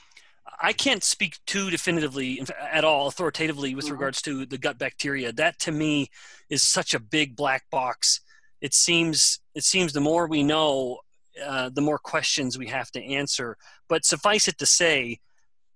I 0.61 0.73
can't 0.73 1.05
speak 1.05 1.39
too 1.47 1.71
definitively 1.71 2.43
at 2.61 2.85
all 2.85 3.07
authoritatively 3.07 3.75
with 3.75 3.85
mm-hmm. 3.85 3.95
regards 3.95 4.21
to 4.23 4.45
the 4.45 4.59
gut 4.59 4.79
bacteria. 4.79 5.33
That 5.33 5.59
to 5.61 5.73
me 5.73 6.11
is 6.51 6.63
such 6.63 6.95
a 6.95 6.99
big 6.99 7.37
black 7.37 7.71
box. 7.71 8.21
It 8.61 8.75
seems 8.75 9.39
it 9.55 9.63
seems 9.63 9.93
the 9.93 10.01
more 10.01 10.27
we 10.27 10.43
know, 10.43 10.99
uh, 11.45 11.71
the 11.73 11.81
more 11.81 11.99
questions 11.99 12.59
we 12.59 12.67
have 12.67 12.91
to 12.93 13.05
answer. 13.05 13.57
But 13.89 14.05
suffice 14.05 14.49
it 14.49 14.59
to 14.59 14.67
say, 14.67 15.21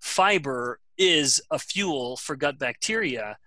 fiber 0.02 0.80
is 0.98 1.40
a 1.50 1.58
fuel 1.58 2.16
for 2.16 2.36
gut 2.36 2.58
bacteria, 2.58 3.38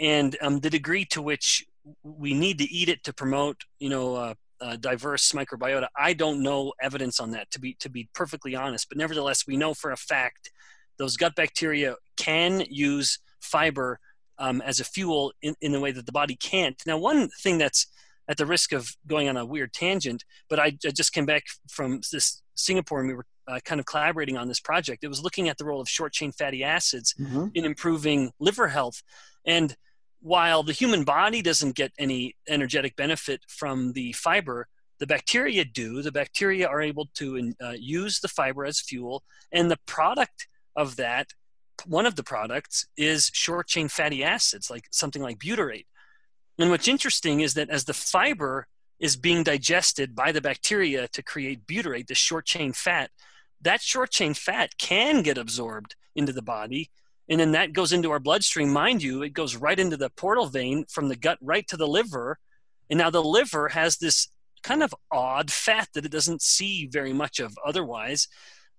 and 0.00 0.36
um, 0.40 0.60
the 0.60 0.70
degree 0.70 1.04
to 1.06 1.20
which 1.20 1.66
we 2.02 2.32
need 2.32 2.56
to 2.58 2.64
eat 2.64 2.88
it 2.88 3.04
to 3.04 3.12
promote, 3.12 3.62
you 3.78 3.90
know, 3.90 4.14
uh, 4.14 4.34
uh, 4.60 4.76
diverse 4.76 5.32
microbiota. 5.32 5.88
I 5.98 6.14
don't 6.14 6.42
know 6.42 6.72
evidence 6.80 7.20
on 7.20 7.32
that 7.32 7.50
to 7.50 7.60
be 7.60 7.74
to 7.80 7.90
be 7.90 8.08
perfectly 8.14 8.54
honest, 8.54 8.88
but 8.88 8.96
nevertheless, 8.96 9.46
we 9.46 9.56
know 9.56 9.74
for 9.74 9.90
a 9.90 9.96
fact 9.96 10.50
those 10.98 11.16
gut 11.16 11.34
bacteria 11.34 11.96
can 12.16 12.64
use 12.70 13.18
fiber 13.40 13.98
um, 14.38 14.62
as 14.62 14.78
a 14.78 14.84
fuel 14.84 15.32
in, 15.42 15.56
in 15.60 15.74
a 15.74 15.80
way 15.80 15.90
that 15.90 16.06
the 16.06 16.12
body 16.12 16.36
can't. 16.36 16.80
Now, 16.86 16.96
one 16.96 17.28
thing 17.42 17.58
that's 17.58 17.88
at 18.28 18.36
the 18.36 18.46
risk 18.46 18.72
of 18.72 18.96
going 19.06 19.28
on 19.28 19.36
a 19.36 19.44
weird 19.44 19.72
tangent, 19.72 20.24
but 20.48 20.60
I, 20.60 20.76
I 20.86 20.90
just 20.90 21.12
came 21.12 21.26
back 21.26 21.42
from 21.68 22.00
this 22.12 22.40
Singapore 22.54 23.00
and 23.00 23.08
we 23.08 23.14
were 23.14 23.26
uh, 23.46 23.60
kind 23.64 23.80
of 23.80 23.86
collaborating 23.86 24.36
on 24.36 24.48
this 24.48 24.60
project. 24.60 25.04
It 25.04 25.08
was 25.08 25.22
looking 25.22 25.48
at 25.48 25.58
the 25.58 25.64
role 25.64 25.80
of 25.80 25.88
short 25.88 26.12
chain 26.12 26.32
fatty 26.32 26.64
acids 26.64 27.14
mm-hmm. 27.20 27.48
in 27.54 27.64
improving 27.64 28.32
liver 28.38 28.68
health. 28.68 29.02
And 29.46 29.76
while 30.20 30.62
the 30.62 30.72
human 30.72 31.04
body 31.04 31.42
doesn't 31.42 31.76
get 31.76 31.92
any 31.98 32.34
energetic 32.48 32.96
benefit 32.96 33.42
from 33.46 33.92
the 33.92 34.12
fiber, 34.12 34.68
the 34.98 35.06
bacteria 35.06 35.64
do. 35.64 36.02
The 36.02 36.12
bacteria 36.12 36.66
are 36.66 36.80
able 36.80 37.08
to 37.14 37.52
uh, 37.62 37.74
use 37.78 38.20
the 38.20 38.28
fiber 38.28 38.64
as 38.64 38.80
fuel, 38.80 39.22
and 39.52 39.70
the 39.70 39.78
product 39.86 40.48
of 40.76 40.96
that, 40.96 41.28
one 41.86 42.06
of 42.06 42.16
the 42.16 42.22
products, 42.22 42.86
is 42.96 43.30
short 43.34 43.66
chain 43.66 43.88
fatty 43.88 44.24
acids, 44.24 44.70
like 44.70 44.84
something 44.90 45.20
like 45.20 45.38
butyrate. 45.38 45.86
And 46.58 46.70
what's 46.70 46.88
interesting 46.88 47.40
is 47.40 47.54
that 47.54 47.68
as 47.68 47.84
the 47.84 47.94
fiber 47.94 48.66
is 49.00 49.16
being 49.16 49.42
digested 49.42 50.14
by 50.14 50.32
the 50.32 50.40
bacteria 50.40 51.08
to 51.08 51.22
create 51.22 51.66
butyrate, 51.66 52.06
the 52.06 52.14
short 52.14 52.46
chain 52.46 52.72
fat, 52.72 53.10
that 53.62 53.80
short 53.80 54.10
chain 54.10 54.34
fat 54.34 54.76
can 54.78 55.22
get 55.22 55.38
absorbed 55.38 55.96
into 56.14 56.32
the 56.32 56.42
body. 56.42 56.90
And 57.28 57.40
then 57.40 57.52
that 57.52 57.72
goes 57.72 57.92
into 57.92 58.10
our 58.10 58.20
bloodstream. 58.20 58.70
Mind 58.70 59.02
you, 59.02 59.22
it 59.22 59.32
goes 59.32 59.56
right 59.56 59.78
into 59.78 59.96
the 59.96 60.10
portal 60.10 60.46
vein 60.46 60.84
from 60.88 61.08
the 61.08 61.16
gut 61.16 61.38
right 61.40 61.66
to 61.68 61.76
the 61.76 61.88
liver. 61.88 62.38
And 62.90 62.98
now 62.98 63.10
the 63.10 63.22
liver 63.22 63.68
has 63.68 63.96
this 63.96 64.28
kind 64.62 64.82
of 64.82 64.94
odd 65.10 65.50
fat 65.50 65.88
that 65.94 66.04
it 66.04 66.12
doesn't 66.12 66.42
see 66.42 66.86
very 66.86 67.12
much 67.12 67.38
of 67.38 67.56
otherwise. 67.64 68.28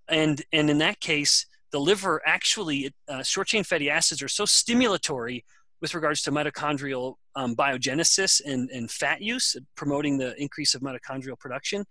And, 0.07 0.43
and 0.53 0.69
in 0.69 0.77
that 0.79 0.99
case, 0.99 1.47
the 1.71 1.79
liver 1.79 2.21
actually, 2.25 2.93
uh, 3.07 3.23
short 3.23 3.47
chain 3.47 3.63
fatty 3.63 3.89
acids 3.89 4.21
are 4.21 4.27
so 4.27 4.45
stimulatory 4.45 5.43
with 5.81 5.93
regards 5.93 6.21
to 6.23 6.31
mitochondrial 6.31 7.15
um, 7.35 7.55
biogenesis 7.55 8.41
and, 8.45 8.69
and 8.69 8.89
fat 8.89 9.21
use, 9.21 9.55
promoting 9.75 10.17
the 10.17 10.39
increase 10.41 10.73
of 10.73 10.81
mitochondrial 10.81 11.37
production, 11.37 11.85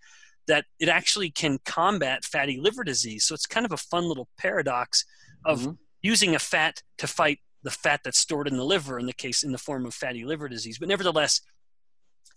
that 0.46 0.66
it 0.78 0.88
actually 0.88 1.30
can 1.30 1.58
combat 1.64 2.24
fatty 2.24 2.58
liver 2.60 2.84
disease. 2.84 3.24
So 3.24 3.34
it's 3.34 3.46
kind 3.46 3.64
of 3.64 3.72
a 3.72 3.76
fun 3.76 4.04
little 4.04 4.28
paradox 4.38 5.04
of 5.44 5.60
mm-hmm. 5.60 5.72
using 6.02 6.34
a 6.34 6.38
fat 6.38 6.82
to 6.98 7.06
fight 7.06 7.38
the 7.62 7.70
fat 7.70 8.00
that's 8.04 8.18
stored 8.18 8.46
in 8.46 8.56
the 8.56 8.64
liver, 8.64 8.98
in 8.98 9.06
the 9.06 9.12
case 9.12 9.42
in 9.42 9.52
the 9.52 9.58
form 9.58 9.86
of 9.86 9.94
fatty 9.94 10.24
liver 10.24 10.48
disease. 10.48 10.78
But 10.78 10.88
nevertheless, 10.88 11.40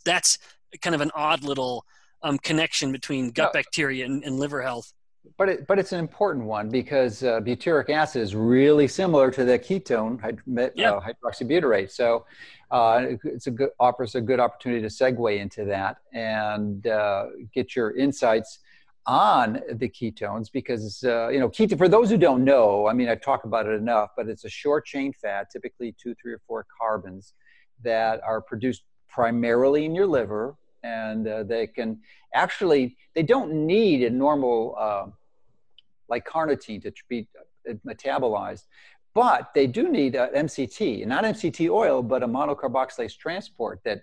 that's 0.06 0.38
kind 0.82 0.96
of 0.96 1.02
an 1.02 1.12
odd 1.14 1.44
little 1.44 1.86
um, 2.24 2.38
connection 2.38 2.92
between 2.92 3.32
gut 3.32 3.54
bacteria 3.54 4.06
and, 4.06 4.24
and 4.24 4.40
liver 4.40 4.62
health 4.62 4.94
but 5.38 5.50
it, 5.50 5.68
but 5.68 5.80
it's 5.80 5.92
an 5.92 6.00
important 6.00 6.46
one 6.46 6.70
because 6.70 7.24
uh, 7.24 7.40
butyric 7.42 7.90
acid 7.90 8.22
is 8.22 8.36
really 8.36 8.88
similar 8.88 9.32
to 9.32 9.44
the 9.44 9.58
ketone 9.58 10.20
hyd- 10.20 10.72
yep. 10.76 10.94
uh, 10.94 11.00
hydroxybutyrate. 11.00 11.92
So 11.92 12.26
uh, 12.72 13.06
it's 13.24 13.48
a 13.48 13.52
good 13.52 13.70
offers 13.80 14.16
a 14.16 14.22
good 14.22 14.40
opportunity 14.40 14.82
to 14.82 14.88
segue 14.88 15.40
into 15.40 15.66
that 15.66 15.98
and 16.14 16.86
uh, 16.88 17.28
get 17.54 17.76
your 17.76 17.96
insights 17.96 18.60
on 19.06 19.62
the 19.72 19.88
ketones 19.88 20.52
because 20.52 21.04
uh, 21.06 21.30
you 21.30 21.40
know 21.40 21.48
keto 21.48 21.78
for 21.78 21.88
those 21.88 22.10
who 22.10 22.18
don't 22.18 22.44
know 22.44 22.88
i 22.88 22.94
mean 22.94 23.08
i 23.08 23.16
talk 23.16 23.46
about 23.46 23.66
it 23.66 23.72
enough 23.72 24.10
but 24.18 24.28
it's 24.28 24.44
a 24.44 24.50
short 24.50 24.86
chain 24.86 25.14
fat 25.14 25.48
typically 25.50 25.96
two 25.98 26.14
three 26.22 26.34
or 26.34 26.42
four 26.46 26.66
carbons 26.78 27.34
that 27.82 28.22
are 28.26 28.42
produced 28.42 28.84
primarily 29.08 29.86
in 29.86 29.96
your 29.96 30.06
liver 30.06 30.56
and 30.88 31.28
uh, 31.28 31.44
they 31.44 31.68
can 31.68 32.00
actually 32.34 32.96
they 33.16 33.24
don't 33.24 33.52
need 33.52 34.04
a 34.04 34.10
normal 34.10 34.76
uh, 34.80 35.06
like 36.10 36.26
carnitine 36.26 36.82
to 36.82 36.92
be 37.10 37.28
uh, 37.70 37.74
metabolized 37.86 38.66
but 39.14 39.52
they 39.54 39.68
do 39.68 39.90
need 39.90 40.16
uh, 40.16 40.30
mct 40.48 41.06
not 41.06 41.24
mct 41.24 41.70
oil 41.70 42.02
but 42.02 42.24
a 42.24 42.28
monocarboxylate 42.28 43.18
transport 43.18 43.80
that 43.84 44.00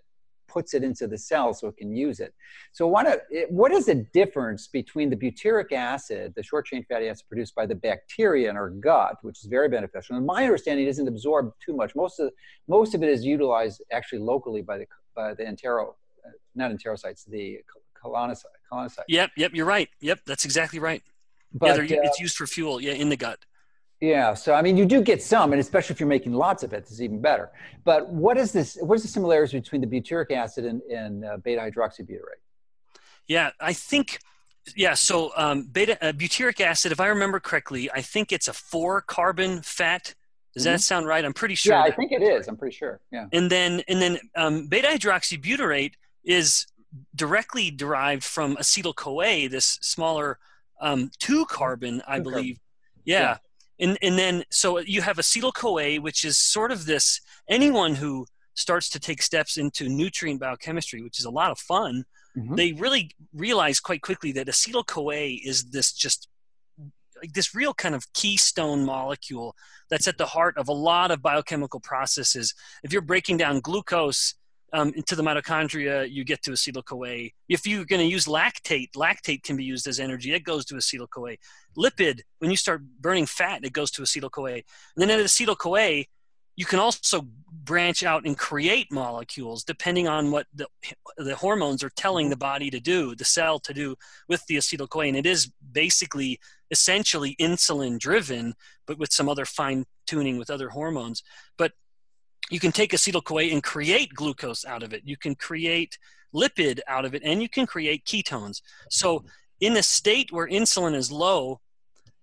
puts 0.55 0.73
it 0.73 0.85
into 0.85 1.07
the 1.09 1.19
cell 1.19 1.53
so 1.53 1.67
it 1.67 1.77
can 1.77 1.95
use 1.95 2.21
it. 2.21 2.33
So 2.73 2.87
what, 2.87 3.25
what 3.49 3.73
is 3.73 3.87
the 3.87 4.07
difference 4.13 4.69
between 4.69 5.11
the 5.11 5.17
butyric 5.17 5.73
acid 5.73 6.33
the 6.37 6.45
short 6.45 6.67
chain 6.67 6.85
fatty 6.89 7.09
acid 7.09 7.27
produced 7.29 7.55
by 7.57 7.67
the 7.67 7.75
bacteria 7.75 8.49
in 8.51 8.57
our 8.57 8.71
gut 8.71 9.17
which 9.23 9.41
is 9.41 9.47
very 9.47 9.69
beneficial? 9.69 10.17
And 10.17 10.25
my 10.25 10.45
understanding 10.45 10.87
isn't 10.87 11.09
absorbed 11.09 11.53
too 11.65 11.75
much. 11.75 11.97
Most 11.97 12.21
of 12.21 12.31
most 12.69 12.95
of 12.95 13.03
it 13.03 13.09
is 13.09 13.25
utilized 13.25 13.83
actually 13.93 14.21
locally 14.21 14.63
by 14.63 14.79
the 14.79 14.87
by 15.17 15.35
the 15.35 15.45
entero 15.45 15.95
not 16.55 16.71
enterocytes, 16.71 17.25
the 17.27 17.61
colonocytes. 18.03 18.99
Yep, 19.09 19.31
yep, 19.37 19.53
you're 19.55 19.67
right. 19.67 19.89
Yep, 20.01 20.21
that's 20.27 20.45
exactly 20.45 20.79
right. 20.79 21.03
But, 21.53 21.89
yeah, 21.89 21.99
uh, 21.99 22.03
it's 22.05 22.21
used 22.21 22.37
for 22.37 22.47
fuel. 22.47 22.81
Yeah, 22.81 22.93
in 22.93 23.09
the 23.09 23.17
gut. 23.17 23.39
Yeah, 24.01 24.35
so 24.35 24.53
I 24.53 24.61
mean, 24.61 24.77
you 24.77 24.85
do 24.85 25.01
get 25.01 25.23
some, 25.23 25.53
and 25.53 25.61
especially 25.61 25.95
if 25.95 26.01
you're 26.01 26.09
making 26.09 26.33
lots 26.33 26.63
of 26.63 26.73
it, 26.73 26.79
it's 26.79 27.01
even 27.01 27.21
better. 27.21 27.51
But 27.85 28.09
what 28.11 28.37
is 28.37 28.53
this? 28.53 28.77
What 28.81 28.97
is 28.97 29.03
the 29.03 29.09
similarities 29.09 29.53
between 29.53 29.81
the 29.81 29.87
butyric 29.87 30.31
acid 30.31 30.65
and, 30.67 30.83
and 30.83 31.25
uh, 31.25 31.37
beta 31.39 31.61
hydroxybutyrate? 31.61 32.43
Yeah, 33.27 33.51
I 33.61 33.73
think. 33.73 34.19
Yeah, 34.75 34.95
so 34.95 35.33
um, 35.37 35.65
beta 35.65 36.03
uh, 36.03 36.13
butyric 36.13 36.61
acid, 36.61 36.91
if 36.91 37.01
I 37.01 37.07
remember 37.07 37.39
correctly, 37.39 37.91
I 37.93 38.01
think 38.01 38.33
it's 38.33 38.49
a 38.49 38.53
four 38.53 39.01
carbon 39.01 39.63
fat. 39.63 40.15
Does 40.55 40.65
mm-hmm. 40.65 40.73
that 40.73 40.81
sound 40.81 41.07
right? 41.07 41.25
I'm 41.25 41.35
pretty 41.35 41.55
sure. 41.55 41.75
Yeah, 41.75 41.83
I 41.83 41.91
think 41.91 42.13
it 42.13 42.23
is. 42.23 42.49
I'm 42.49 42.57
pretty 42.57 42.77
sure. 42.77 43.01
Yeah. 43.13 43.27
And 43.33 43.51
then 43.51 43.83
and 43.89 44.03
then 44.03 44.19
um, 44.37 44.67
beta 44.67 44.89
hydroxybutyrate 44.89 45.93
is 46.25 46.67
directly 47.15 47.71
derived 47.71 48.25
from 48.25 48.57
acetyl 48.57 48.95
CoA, 48.95 49.49
this 49.49 49.79
smaller 49.83 50.39
um, 50.81 51.11
two 51.19 51.45
carbon, 51.47 52.03
I 52.07 52.21
believe. 52.21 52.59
Yeah. 53.05 53.21
yeah. 53.21 53.37
And, 53.81 53.99
and 54.03 54.19
then, 54.19 54.45
so 54.51 54.79
you 54.79 55.03
have 55.03 55.17
acetyl 55.17 55.53
CoA, 55.53 55.97
which 55.97 56.25
is 56.25 56.39
sort 56.39 56.71
of 56.71 56.87
this 56.87 57.21
anyone 57.49 57.95
who 57.95 58.27
starts 58.55 58.89
to 58.91 59.01
take 59.01 59.21
steps 59.21 59.57
into 59.57 59.89
nutrient 59.89 60.41
biochemistry, 60.41 61.03
which 61.03 61.19
is 61.19 61.25
a 61.25 61.31
lot 61.31 61.51
of 61.51 61.59
fun, 61.59 62.05
mm-hmm. 62.37 62.55
they 62.55 62.73
really 62.73 63.11
realize 63.33 63.81
quite 63.81 64.03
quickly 64.03 64.33
that 64.33 64.47
acetyl 64.47 64.87
CoA 64.87 65.39
is 65.45 65.65
this 65.71 65.93
just 65.93 66.29
like 67.21 67.33
this 67.33 67.55
real 67.55 67.73
kind 67.73 67.95
of 67.95 68.13
keystone 68.13 68.85
molecule 68.85 69.55
that's 69.89 70.09
at 70.09 70.19
the 70.19 70.27
heart 70.27 70.57
of 70.59 70.69
a 70.69 70.73
lot 70.73 71.11
of 71.11 71.23
biochemical 71.23 71.81
processes. 71.81 72.55
If 72.83 72.93
you're 72.93 73.03
breaking 73.03 73.39
down 73.39 73.61
glucose 73.61 74.35
um, 74.75 74.93
into 74.97 75.15
the 75.15 75.23
mitochondria, 75.23 76.11
you 76.11 76.25
get 76.25 76.43
to 76.43 76.51
acetyl 76.51 76.85
CoA. 76.85 77.31
If 77.49 77.65
you're 77.65 77.85
going 77.85 78.01
to 78.01 78.07
use 78.07 78.27
lactate, 78.27 78.91
lactate 78.97 79.45
can 79.45 79.57
be 79.57 79.65
used 79.65 79.87
as 79.87 80.01
energy. 80.01 80.35
It 80.35 80.43
goes 80.43 80.65
to 80.67 80.75
acetyl 80.75 81.09
CoA. 81.09 81.37
Lipid, 81.79 82.21
when 82.41 82.51
you 82.51 82.57
start 82.57 82.83
burning 83.01 83.25
fat, 83.25 83.65
it 83.65 83.73
goes 83.73 83.93
to 83.93 84.03
acetyl 84.03 84.33
CoA. 84.33 84.55
And 84.55 84.63
then 84.97 85.11
at 85.11 85.21
acetyl 85.21 85.57
CoA, 85.57 86.05
you 86.57 86.65
can 86.65 86.81
also 86.81 87.27
branch 87.53 88.03
out 88.03 88.27
and 88.27 88.37
create 88.37 88.91
molecules 88.91 89.65
depending 89.65 90.07
on 90.09 90.31
what 90.31 90.47
the, 90.53 90.67
the 91.17 91.37
hormones 91.37 91.83
are 91.83 91.91
telling 91.91 92.29
the 92.29 92.37
body 92.37 92.69
to 92.71 92.81
do, 92.81 93.15
the 93.15 93.25
cell 93.25 93.61
to 93.61 93.73
do 93.73 93.95
with 94.29 94.45
the 94.47 94.57
acetyl 94.57 94.89
CoA. 94.89 95.07
And 95.07 95.17
it 95.17 95.27
is 95.27 95.53
basically 95.73 96.41
essentially 96.73 97.37
insulin 97.41 97.97
driven, 97.97 98.55
but 98.89 98.99
with 98.99 99.13
some 99.13 99.29
other 99.29 99.45
fine 99.45 99.85
tuning 100.07 100.37
with 100.37 100.51
other 100.51 100.71
hormones. 100.71 101.23
But 101.57 101.73
you 102.51 102.61
can 102.61 102.73
take 102.73 102.93
acetyl 102.93 103.25
CoA 103.25 103.45
and 103.45 103.63
create 103.63 104.13
glucose 104.15 104.65
out 104.65 104.83
of 104.83 104.93
it. 104.93 105.03
You 105.05 105.17
can 105.17 105.35
create 105.35 105.99
lipid 106.35 106.81
out 106.89 107.05
of 107.05 107.15
it, 107.15 107.23
and 107.25 107.41
you 107.41 107.49
can 107.49 107.67
create 107.67 108.05
ketones. 108.05 108.61
So, 108.91 109.25
in 109.61 109.77
a 109.77 109.83
state 109.83 110.33
where 110.33 110.49
insulin 110.49 110.95
is 110.95 111.11
low, 111.11 111.61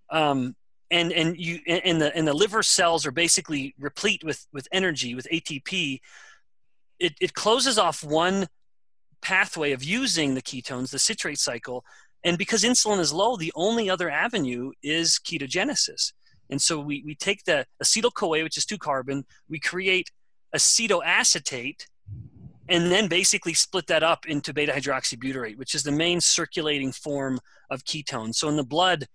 um, 0.09 0.55
and 0.91 1.11
and 1.11 1.37
you 1.37 1.59
and 1.67 2.01
the 2.01 2.15
and 2.15 2.27
the 2.27 2.33
liver 2.33 2.61
cells 2.61 3.05
are 3.05 3.11
basically 3.11 3.73
replete 3.79 4.23
with 4.23 4.45
with 4.53 4.67
energy 4.71 5.15
with 5.15 5.27
ATP, 5.31 6.01
it, 6.99 7.13
it 7.19 7.33
closes 7.33 7.77
off 7.79 8.03
one 8.03 8.47
pathway 9.21 9.71
of 9.71 9.83
using 9.83 10.35
the 10.35 10.41
ketones, 10.41 10.91
the 10.91 10.99
citrate 10.99 11.39
cycle, 11.39 11.85
and 12.23 12.37
because 12.37 12.63
insulin 12.63 12.99
is 12.99 13.13
low, 13.13 13.37
the 13.37 13.53
only 13.55 13.89
other 13.89 14.09
avenue 14.09 14.71
is 14.83 15.19
ketogenesis. 15.23 16.11
And 16.51 16.61
so 16.61 16.79
we, 16.79 17.01
we 17.05 17.15
take 17.15 17.45
the 17.45 17.65
acetyl 17.81 18.13
CoA, 18.13 18.43
which 18.43 18.57
is 18.57 18.65
two 18.65 18.77
carbon, 18.77 19.25
we 19.49 19.59
create 19.59 20.11
acetoacetate, 20.53 21.87
and 22.69 22.91
then 22.91 23.07
basically 23.07 23.53
split 23.53 23.87
that 23.87 24.03
up 24.03 24.25
into 24.25 24.53
beta 24.53 24.71
hydroxybutyrate, 24.73 25.57
which 25.57 25.73
is 25.73 25.83
the 25.83 25.91
main 25.91 26.21
circulating 26.21 26.91
form 26.91 27.39
of 27.69 27.83
ketone. 27.85 28.35
So 28.35 28.49
in 28.49 28.57
the 28.57 28.63
blood, 28.63 29.07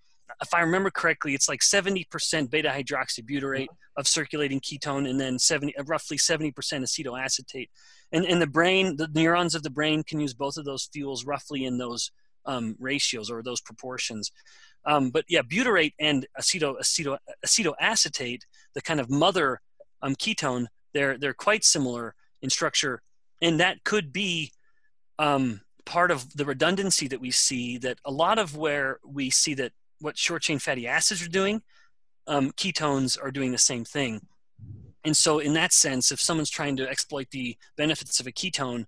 if 0.43 0.53
I 0.53 0.61
remember 0.61 0.91
correctly, 0.91 1.35
it's 1.35 1.49
like 1.49 1.61
70% 1.61 2.51
beta 2.51 2.69
hydroxybutyrate 2.69 3.69
of 3.97 4.07
circulating 4.07 4.61
ketone, 4.61 5.09
and 5.09 5.19
then 5.21 5.39
70, 5.39 5.77
uh, 5.77 5.85
roughly 5.85 6.19
70% 6.19 6.53
acetoacetate. 6.55 7.69
And 8.13 8.25
in 8.25 8.39
the 8.39 8.47
brain, 8.47 8.97
the 8.97 9.09
neurons 9.15 9.55
of 9.55 9.63
the 9.63 9.71
brain 9.71 10.03
can 10.03 10.21
use 10.21 10.35
both 10.35 10.57
of 10.57 10.65
those 10.65 10.89
fuels 10.93 11.25
roughly 11.25 11.65
in 11.65 11.79
those 11.79 12.11
um, 12.47 12.77
ratios 12.79 13.31
or 13.31 13.43
those 13.43 13.61
proportions. 13.61 14.33
Um, 14.85 15.11
but 15.11 15.25
yeah, 15.29 15.43
butyrate 15.43 15.95
and 15.99 16.27
aceto, 16.39 16.79
aceto, 16.81 17.19
acetoacetate, 17.45 18.43
the 18.75 18.83
kind 18.83 19.01
of 19.01 19.11
mother 19.11 19.61
um, 20.03 20.15
ketone, 20.15 20.67
they're, 20.95 21.19
they're 21.19 21.35
quite 21.35 21.65
similar 21.65 22.15
in 22.43 22.51
structure. 22.51 23.03
And 23.43 23.61
that 23.61 23.85
could 23.85 24.13
be 24.13 24.53
um, 25.19 25.61
part 25.85 26.11
of 26.11 26.37
the 26.37 26.45
redundancy 26.45 27.09
that 27.09 27.21
we 27.21 27.31
see 27.31 27.79
that 27.79 27.99
a 28.05 28.11
lot 28.11 28.39
of 28.39 28.57
where 28.57 28.99
we 29.05 29.31
see 29.31 29.55
that 29.55 29.73
what 30.01 30.19
short 30.19 30.43
chain 30.43 30.59
fatty 30.59 30.87
acids 30.87 31.23
are 31.23 31.29
doing, 31.29 31.63
um, 32.27 32.51
ketones 32.53 33.19
are 33.23 33.31
doing 33.31 33.53
the 33.53 33.59
same 33.59 33.85
thing. 33.85 34.21
And 35.05 35.17
so, 35.17 35.39
in 35.39 35.55
that 35.55 35.73
sense, 35.73 36.11
if 36.11 36.21
someone's 36.21 36.51
trying 36.51 36.77
to 36.79 36.89
exploit 36.89 37.31
the 37.31 37.57
benefits 37.77 38.19
of 38.19 38.27
a 38.27 38.33
ketone, 38.33 38.87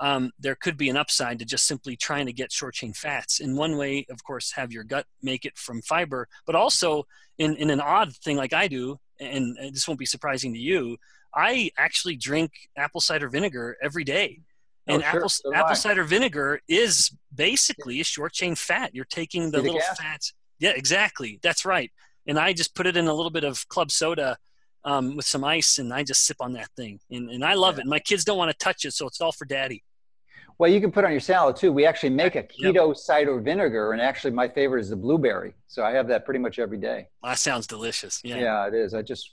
um, 0.00 0.32
there 0.38 0.54
could 0.54 0.76
be 0.76 0.88
an 0.88 0.96
upside 0.96 1.38
to 1.38 1.44
just 1.44 1.66
simply 1.66 1.96
trying 1.96 2.26
to 2.26 2.32
get 2.32 2.52
short 2.52 2.74
chain 2.74 2.92
fats. 2.92 3.40
In 3.40 3.56
one 3.56 3.76
way, 3.76 4.06
of 4.10 4.24
course, 4.24 4.52
have 4.52 4.72
your 4.72 4.84
gut 4.84 5.06
make 5.22 5.44
it 5.44 5.56
from 5.56 5.82
fiber, 5.82 6.28
but 6.46 6.54
also 6.54 7.06
in, 7.38 7.56
in 7.56 7.70
an 7.70 7.80
odd 7.80 8.14
thing 8.16 8.36
like 8.36 8.52
I 8.52 8.68
do, 8.68 8.98
and, 9.20 9.56
this 9.72 9.86
won't 9.86 10.00
be 10.00 10.06
surprising 10.06 10.52
to 10.52 10.58
you, 10.58 10.96
I 11.34 11.70
actually 11.76 12.16
drink 12.16 12.52
apple 12.76 13.00
cider 13.00 13.28
vinegar 13.28 13.76
every 13.82 14.04
day. 14.04 14.40
Oh, 14.88 14.94
and 14.94 15.02
oh, 15.02 15.06
sure. 15.06 15.18
apple, 15.18 15.28
so 15.28 15.54
apple 15.54 15.76
cider 15.76 16.04
vinegar 16.04 16.60
is 16.68 17.10
basically 17.34 18.00
a 18.00 18.04
short 18.04 18.32
chain 18.32 18.54
fat. 18.54 18.94
You're 18.94 19.04
taking 19.04 19.50
the 19.50 19.62
little 19.62 19.80
fats. 19.96 20.32
Yeah, 20.58 20.72
exactly. 20.74 21.40
That's 21.42 21.64
right. 21.64 21.90
And 22.26 22.38
I 22.38 22.52
just 22.52 22.74
put 22.74 22.86
it 22.86 22.96
in 22.96 23.06
a 23.06 23.14
little 23.14 23.30
bit 23.30 23.44
of 23.44 23.68
club 23.68 23.90
soda 23.90 24.38
um, 24.84 25.16
with 25.16 25.26
some 25.26 25.44
ice, 25.44 25.78
and 25.78 25.92
I 25.92 26.02
just 26.02 26.26
sip 26.26 26.36
on 26.40 26.52
that 26.54 26.68
thing, 26.76 27.00
and, 27.10 27.30
and 27.30 27.44
I 27.44 27.54
love 27.54 27.76
yeah. 27.76 27.82
it. 27.82 27.86
My 27.86 27.98
kids 27.98 28.24
don't 28.24 28.38
want 28.38 28.50
to 28.50 28.56
touch 28.56 28.84
it, 28.84 28.92
so 28.92 29.06
it's 29.06 29.20
all 29.20 29.32
for 29.32 29.44
daddy. 29.44 29.82
Well, 30.58 30.70
you 30.70 30.80
can 30.80 30.92
put 30.92 31.04
on 31.04 31.10
your 31.10 31.20
salad 31.20 31.56
too. 31.56 31.72
We 31.72 31.84
actually 31.84 32.10
make 32.10 32.36
a 32.36 32.42
keto 32.42 32.88
yep. 32.88 32.96
cider 32.96 33.40
vinegar, 33.40 33.92
and 33.92 34.00
actually, 34.00 34.32
my 34.32 34.48
favorite 34.48 34.80
is 34.80 34.90
the 34.90 34.96
blueberry. 34.96 35.54
So 35.66 35.84
I 35.84 35.92
have 35.92 36.06
that 36.08 36.24
pretty 36.24 36.40
much 36.40 36.58
every 36.58 36.78
day. 36.78 37.08
Well, 37.22 37.32
that 37.32 37.38
sounds 37.38 37.66
delicious. 37.66 38.20
Yeah, 38.22 38.38
yeah, 38.38 38.68
it 38.68 38.74
is. 38.74 38.94
I 38.94 39.02
just 39.02 39.30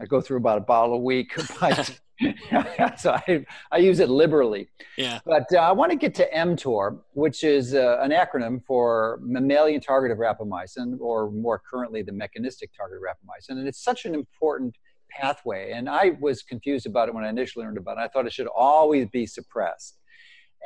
I 0.00 0.06
go 0.06 0.20
through 0.20 0.38
about 0.38 0.58
a 0.58 0.62
bottle 0.62 0.94
a 0.94 0.98
week. 0.98 1.32
so 2.98 3.12
I, 3.12 3.44
I 3.70 3.78
use 3.78 4.00
it 4.00 4.08
liberally. 4.08 4.68
Yeah. 4.96 5.20
But 5.24 5.44
uh, 5.52 5.58
I 5.58 5.72
want 5.72 5.92
to 5.92 5.98
get 5.98 6.14
to 6.16 6.28
mTOR, 6.30 6.98
which 7.12 7.44
is 7.44 7.74
uh, 7.74 7.98
an 8.00 8.10
acronym 8.10 8.64
for 8.64 9.18
mammalian 9.22 9.80
target 9.80 10.10
of 10.10 10.18
rapamycin, 10.18 10.98
or 11.00 11.30
more 11.30 11.60
currently, 11.70 12.02
the 12.02 12.12
mechanistic 12.12 12.70
target 12.76 12.98
of 12.98 13.02
rapamycin. 13.02 13.58
And 13.58 13.68
it's 13.68 13.82
such 13.82 14.04
an 14.04 14.14
important 14.14 14.76
pathway. 15.10 15.72
And 15.72 15.88
I 15.88 16.16
was 16.20 16.42
confused 16.42 16.86
about 16.86 17.08
it 17.08 17.14
when 17.14 17.24
I 17.24 17.28
initially 17.28 17.64
learned 17.64 17.78
about 17.78 17.98
it. 17.98 18.00
I 18.00 18.08
thought 18.08 18.26
it 18.26 18.32
should 18.32 18.48
always 18.48 19.06
be 19.08 19.26
suppressed. 19.26 19.98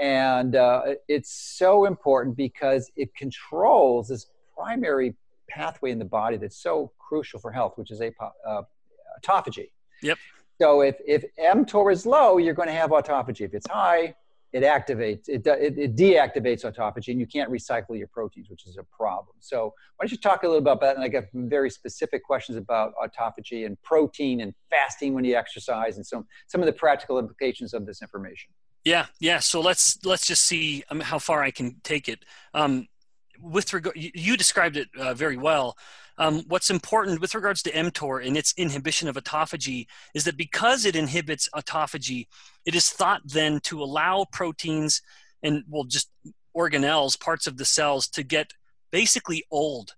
And 0.01 0.57
uh, 0.57 0.95
it's 1.09 1.33
so 1.59 1.85
important 1.85 2.37
because 2.37 2.91
it 2.97 3.15
controls 3.15 4.09
this 4.09 4.27
primary 4.57 5.15
pathway 5.49 5.91
in 5.91 5.99
the 5.99 6.05
body 6.05 6.37
that's 6.37 6.63
so 6.63 6.93
crucial 6.99 7.41
for 7.41 7.53
health, 7.53 7.75
which 7.77 7.91
is 7.91 8.01
apo- 8.01 8.33
uh, 8.47 8.63
autophagy. 9.23 9.71
Yep. 10.03 10.19
So 10.61 10.83
if, 10.83 10.97
if 11.07 11.25
mTOR 11.39 11.93
is 11.93 12.07
low, 12.07 12.39
you're 12.39 12.55
going 12.55 12.69
to 12.69 12.75
have 12.75 12.91
autophagy. 12.91 13.43
If 13.43 13.55
it's 13.55 13.67
high, 13.69 14.15
it 14.53 14.63
activates, 14.63 15.29
it, 15.29 15.47
it, 15.47 15.79
it, 15.79 15.97
deactivates 15.97 16.65
autophagy 16.65 17.09
and 17.09 17.21
you 17.21 17.27
can't 17.27 17.51
recycle 17.51 17.97
your 17.97 18.09
proteins, 18.09 18.51
which 18.51 18.67
is 18.67 18.77
a 18.79 18.83
problem. 18.85 19.37
So 19.39 19.75
why 19.97 20.05
don't 20.05 20.11
you 20.11 20.19
talk 20.19 20.43
a 20.43 20.47
little 20.47 20.61
bit 20.61 20.73
about 20.73 20.81
that? 20.81 20.97
And 20.97 21.05
I 21.05 21.09
got 21.09 21.25
very 21.35 21.71
specific 21.71 22.25
questions 22.25 22.59
about 22.59 22.93
autophagy 23.01 23.65
and 23.65 23.81
protein 23.83 24.41
and 24.41 24.53
fasting 24.69 25.15
when 25.15 25.25
you 25.25 25.37
exercise 25.37 25.97
and 25.97 26.07
some, 26.07 26.27
some 26.49 26.61
of 26.61 26.67
the 26.67 26.73
practical 26.73 27.19
implications 27.19 27.75
of 27.75 27.87
this 27.87 28.03
information. 28.03 28.53
Yeah, 28.85 29.07
yeah. 29.21 29.41
So 29.41 29.61
let's 29.61 30.03
let's 30.07 30.27
just 30.27 30.47
see 30.47 30.85
um, 30.91 31.01
how 31.01 31.19
far 31.19 31.43
I 31.43 31.51
can 31.51 31.77
take 31.85 32.09
it. 32.09 32.25
Um, 32.55 32.89
with 33.39 33.73
regard, 33.73 33.97
you 33.97 34.37
described 34.37 34.77
it 34.77 34.89
uh, 34.99 35.15
very 35.15 35.37
well. 35.37 35.77
Um, 36.21 36.45
what's 36.49 36.69
important 36.69 37.23
with 37.23 37.35
regards 37.35 37.63
to 37.63 37.73
mTOR 37.73 38.25
and 38.25 38.37
its 38.37 38.53
inhibition 38.59 39.09
of 39.09 39.17
autophagy 39.17 39.87
is 40.15 40.25
that 40.25 40.37
because 40.37 40.85
it 40.85 40.95
inhibits 40.95 41.49
autophagy, 41.55 42.27
it 42.67 42.75
is 42.75 42.91
thought 42.91 43.23
then 43.25 43.59
to 43.61 43.83
allow 43.83 44.27
proteins 44.31 45.01
and 45.43 45.65
well 45.67 45.85
just 45.85 46.11
organelles, 46.55 47.19
parts 47.19 47.47
of 47.47 47.57
the 47.57 47.65
cells, 47.65 48.07
to 48.09 48.23
get 48.23 48.53
basically 48.93 49.45
old 49.51 49.95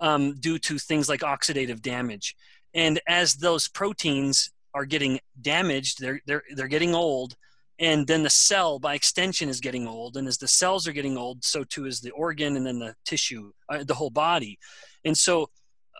um, 0.00 0.34
due 0.34 0.58
to 0.58 0.76
things 0.76 1.08
like 1.08 1.20
oxidative 1.20 1.80
damage. 1.80 2.34
And 2.74 3.00
as 3.06 3.34
those 3.34 3.68
proteins 3.68 4.50
are 4.74 4.84
getting 4.84 5.20
damaged, 5.40 6.00
they're 6.00 6.20
they're 6.26 6.42
they're 6.56 6.66
getting 6.66 6.96
old 6.96 7.36
and 7.80 8.06
then 8.06 8.22
the 8.22 8.30
cell 8.30 8.78
by 8.78 8.94
extension 8.94 9.48
is 9.48 9.60
getting 9.60 9.88
old 9.88 10.16
and 10.16 10.28
as 10.28 10.36
the 10.38 10.46
cells 10.46 10.86
are 10.86 10.92
getting 10.92 11.16
old 11.16 11.42
so 11.42 11.64
too 11.64 11.86
is 11.86 12.00
the 12.00 12.10
organ 12.10 12.56
and 12.56 12.66
then 12.66 12.78
the 12.78 12.94
tissue 13.06 13.50
uh, 13.70 13.82
the 13.82 13.94
whole 13.94 14.10
body 14.10 14.58
and 15.04 15.16
so 15.16 15.48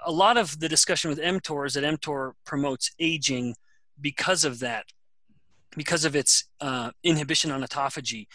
a 0.04 0.12
lot 0.12 0.36
of 0.36 0.58
the 0.60 0.68
discussion 0.68 1.10
with 1.10 1.18
mtor 1.18 1.66
is 1.66 1.74
that 1.74 1.84
mtor 1.84 2.32
promotes 2.44 2.90
aging 2.98 3.54
because 4.00 4.44
of 4.44 4.60
that 4.60 4.86
because 5.76 6.04
of 6.04 6.16
its 6.16 6.44
uh, 6.60 6.90
inhibition 7.04 7.50
on 7.50 7.62
autophagy. 7.62 8.26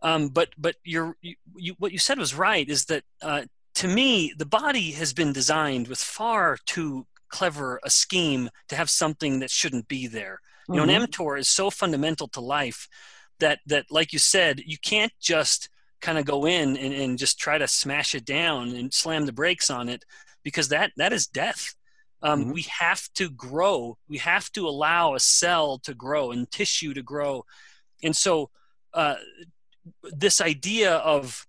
Um, 0.00 0.28
but 0.28 0.50
but 0.58 0.76
you, 0.84 1.14
you, 1.56 1.74
what 1.78 1.92
you 1.92 1.98
said 1.98 2.18
was 2.18 2.34
right 2.34 2.68
is 2.68 2.86
that 2.86 3.04
uh, 3.20 3.42
to 3.76 3.88
me 3.88 4.32
the 4.36 4.46
body 4.46 4.92
has 4.92 5.12
been 5.12 5.32
designed 5.32 5.88
with 5.88 5.98
far 5.98 6.58
too 6.66 7.06
clever 7.28 7.80
a 7.82 7.90
scheme 7.90 8.50
to 8.68 8.76
have 8.76 8.90
something 8.90 9.40
that 9.40 9.50
shouldn't 9.50 9.88
be 9.88 10.06
there. 10.06 10.40
You 10.68 10.76
know, 10.76 10.86
mm-hmm. 10.86 11.02
an 11.02 11.08
mTOR 11.08 11.38
is 11.38 11.48
so 11.48 11.70
fundamental 11.70 12.28
to 12.28 12.40
life 12.40 12.88
that 13.40 13.60
that, 13.66 13.86
like 13.90 14.12
you 14.12 14.18
said, 14.18 14.60
you 14.64 14.76
can't 14.78 15.12
just 15.20 15.68
kind 16.00 16.18
of 16.18 16.24
go 16.24 16.46
in 16.46 16.76
and, 16.76 16.92
and 16.92 17.18
just 17.18 17.38
try 17.38 17.58
to 17.58 17.68
smash 17.68 18.14
it 18.14 18.24
down 18.24 18.70
and 18.70 18.92
slam 18.92 19.24
the 19.24 19.32
brakes 19.32 19.70
on 19.70 19.88
it 19.88 20.04
because 20.42 20.68
that 20.68 20.92
that 20.96 21.12
is 21.12 21.26
death. 21.26 21.74
Um, 22.22 22.42
mm-hmm. 22.42 22.52
We 22.52 22.66
have 22.78 23.08
to 23.14 23.30
grow. 23.30 23.98
We 24.08 24.18
have 24.18 24.50
to 24.52 24.68
allow 24.68 25.14
a 25.14 25.20
cell 25.20 25.78
to 25.80 25.94
grow 25.94 26.30
and 26.30 26.50
tissue 26.50 26.94
to 26.94 27.02
grow, 27.02 27.44
and 28.02 28.16
so 28.16 28.50
uh, 28.94 29.16
this 30.04 30.40
idea 30.40 30.96
of 30.96 31.46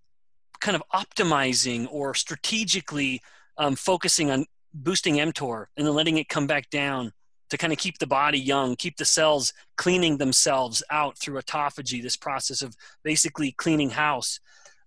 kind 0.61 0.75
of 0.75 0.83
optimizing 0.93 1.87
or 1.91 2.13
strategically 2.13 3.21
um, 3.57 3.75
focusing 3.75 4.31
on 4.31 4.45
boosting 4.73 5.15
mTOR 5.15 5.65
and 5.77 5.85
then 5.85 5.93
letting 5.93 6.17
it 6.17 6.29
come 6.29 6.47
back 6.47 6.69
down 6.69 7.11
to 7.49 7.57
kind 7.57 7.71
of 7.73 7.77
keep 7.77 7.99
the 7.99 8.07
body 8.07 8.39
young, 8.39 8.75
keep 8.75 8.97
the 8.97 9.05
cells 9.05 9.53
cleaning 9.77 10.17
themselves 10.17 10.81
out 10.89 11.17
through 11.17 11.39
autophagy, 11.39 12.01
this 12.01 12.17
process 12.17 12.61
of 12.61 12.75
basically 13.03 13.51
cleaning 13.51 13.91
house. 13.91 14.39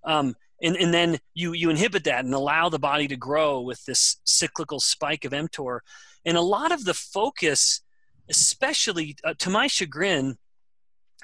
Um, 0.03 0.35
and, 0.63 0.77
and 0.77 0.93
then 0.93 1.19
you, 1.35 1.53
you 1.53 1.71
inhibit 1.71 2.05
that 2.05 2.25
and 2.25 2.35
allow 2.35 2.69
the 2.69 2.79
body 2.79 3.09
to 3.09 3.17
grow 3.17 3.61
with 3.61 3.85
this 3.85 4.17
cyclical 4.25 4.81
spike 4.81 5.25
of 5.25 5.33
mTOR. 5.33 5.81
And 6.25 6.37
a 6.37 6.43
lot 6.43 6.73
of 6.73 6.85
the 6.85 6.95
focus, 6.95 7.83
especially 8.29 9.17
uh, 9.25 9.35
to 9.39 9.51
my 9.51 9.67
chagrin, 9.67 10.39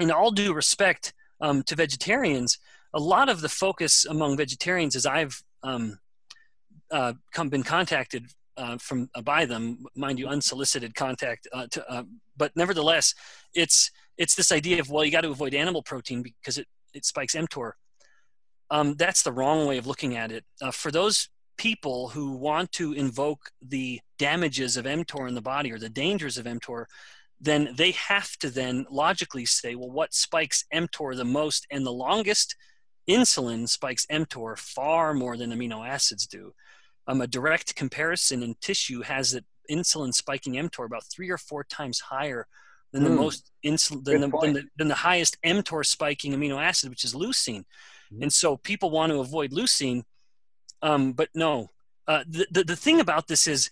in 0.00 0.10
all 0.10 0.30
due 0.30 0.54
respect 0.54 1.12
um, 1.40 1.62
to 1.64 1.74
vegetarians, 1.74 2.58
a 2.94 3.00
lot 3.00 3.28
of 3.28 3.40
the 3.40 3.48
focus 3.48 4.04
among 4.04 4.36
vegetarians, 4.36 4.96
as 4.96 5.06
I've 5.06 5.42
um, 5.62 5.98
uh, 6.90 7.14
come, 7.32 7.48
been 7.48 7.62
contacted 7.62 8.26
uh, 8.56 8.76
from 8.78 9.08
uh, 9.14 9.22
by 9.22 9.46
them, 9.46 9.84
mind 9.96 10.18
you, 10.18 10.28
unsolicited 10.28 10.94
contact. 10.94 11.48
Uh, 11.52 11.66
to, 11.70 11.90
uh, 11.90 12.02
but 12.36 12.52
nevertheless, 12.54 13.14
it's 13.54 13.90
it's 14.18 14.34
this 14.34 14.52
idea 14.52 14.80
of 14.80 14.90
well, 14.90 15.04
you 15.04 15.10
got 15.10 15.22
to 15.22 15.30
avoid 15.30 15.54
animal 15.54 15.82
protein 15.82 16.22
because 16.22 16.58
it 16.58 16.66
it 16.92 17.04
spikes 17.04 17.34
mTOR. 17.34 17.72
Um, 18.72 18.94
that's 18.94 19.22
the 19.22 19.32
wrong 19.32 19.66
way 19.66 19.76
of 19.76 19.86
looking 19.86 20.16
at 20.16 20.32
it. 20.32 20.44
Uh, 20.62 20.70
for 20.70 20.90
those 20.90 21.28
people 21.58 22.08
who 22.08 22.32
want 22.32 22.72
to 22.72 22.94
invoke 22.94 23.50
the 23.60 24.00
damages 24.18 24.78
of 24.78 24.86
mTOR 24.86 25.28
in 25.28 25.34
the 25.34 25.42
body 25.42 25.70
or 25.70 25.78
the 25.78 25.90
dangers 25.90 26.38
of 26.38 26.46
mTOR, 26.46 26.86
then 27.38 27.74
they 27.76 27.90
have 27.90 28.34
to 28.38 28.48
then 28.48 28.86
logically 28.90 29.44
say, 29.44 29.74
well, 29.74 29.90
what 29.90 30.14
spikes 30.14 30.64
mTOR 30.72 31.14
the 31.14 31.24
most 31.24 31.66
and 31.70 31.84
the 31.84 31.92
longest? 31.92 32.56
Insulin 33.10 33.68
spikes 33.68 34.06
mTOR 34.06 34.58
far 34.58 35.12
more 35.12 35.36
than 35.36 35.50
amino 35.50 35.86
acids 35.86 36.26
do. 36.26 36.54
Um, 37.06 37.20
a 37.20 37.26
direct 37.26 37.74
comparison 37.74 38.42
in 38.42 38.54
tissue 38.62 39.02
has 39.02 39.32
that 39.32 39.44
insulin 39.70 40.14
spiking 40.14 40.54
mTOR 40.54 40.86
about 40.86 41.04
three 41.04 41.28
or 41.28 41.38
four 41.38 41.62
times 41.62 42.00
higher 42.00 42.46
than 42.90 43.02
mm. 43.02 43.06
the 43.06 43.10
hmm. 43.10 43.16
most 43.16 43.50
insulin 43.66 44.04
than 44.04 44.20
the, 44.22 44.38
than 44.40 44.52
the, 44.54 44.64
than 44.78 44.88
the 44.88 44.94
highest 44.94 45.36
mTOR 45.44 45.84
spiking 45.84 46.32
amino 46.32 46.62
acid, 46.62 46.88
which 46.88 47.04
is 47.04 47.14
leucine. 47.14 47.64
Mm. 48.12 48.22
And 48.22 48.32
so 48.32 48.56
people 48.56 48.90
want 48.90 49.12
to 49.12 49.20
avoid 49.20 49.52
leucine, 49.52 50.04
um, 50.82 51.12
but 51.12 51.28
no. 51.34 51.70
Uh, 52.08 52.24
the, 52.26 52.46
the 52.50 52.64
the 52.64 52.76
thing 52.76 52.98
about 52.98 53.28
this 53.28 53.46
is 53.46 53.70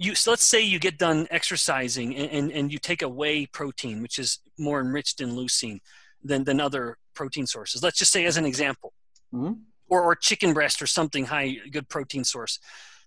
you 0.00 0.14
so 0.14 0.30
let's 0.30 0.42
say 0.42 0.60
you 0.60 0.78
get 0.78 0.98
done 0.98 1.28
exercising 1.30 2.16
and, 2.16 2.30
and, 2.32 2.52
and, 2.52 2.72
you 2.72 2.78
take 2.78 3.02
a 3.02 3.08
whey 3.08 3.46
protein 3.46 4.02
which 4.02 4.18
is 4.18 4.40
more 4.58 4.80
enriched 4.80 5.20
in 5.20 5.30
leucine 5.30 5.78
than, 6.24 6.42
than 6.44 6.58
other 6.58 6.96
protein 7.14 7.46
sources 7.46 7.82
let's 7.82 7.98
just 7.98 8.10
say 8.10 8.24
as 8.24 8.36
an 8.36 8.46
example 8.46 8.92
mm-hmm. 9.32 9.52
or, 9.88 10.02
or 10.02 10.16
chicken 10.16 10.52
breast 10.52 10.82
or 10.82 10.86
something 10.86 11.26
high 11.26 11.56
good 11.70 11.88
protein 11.88 12.24
source 12.24 12.58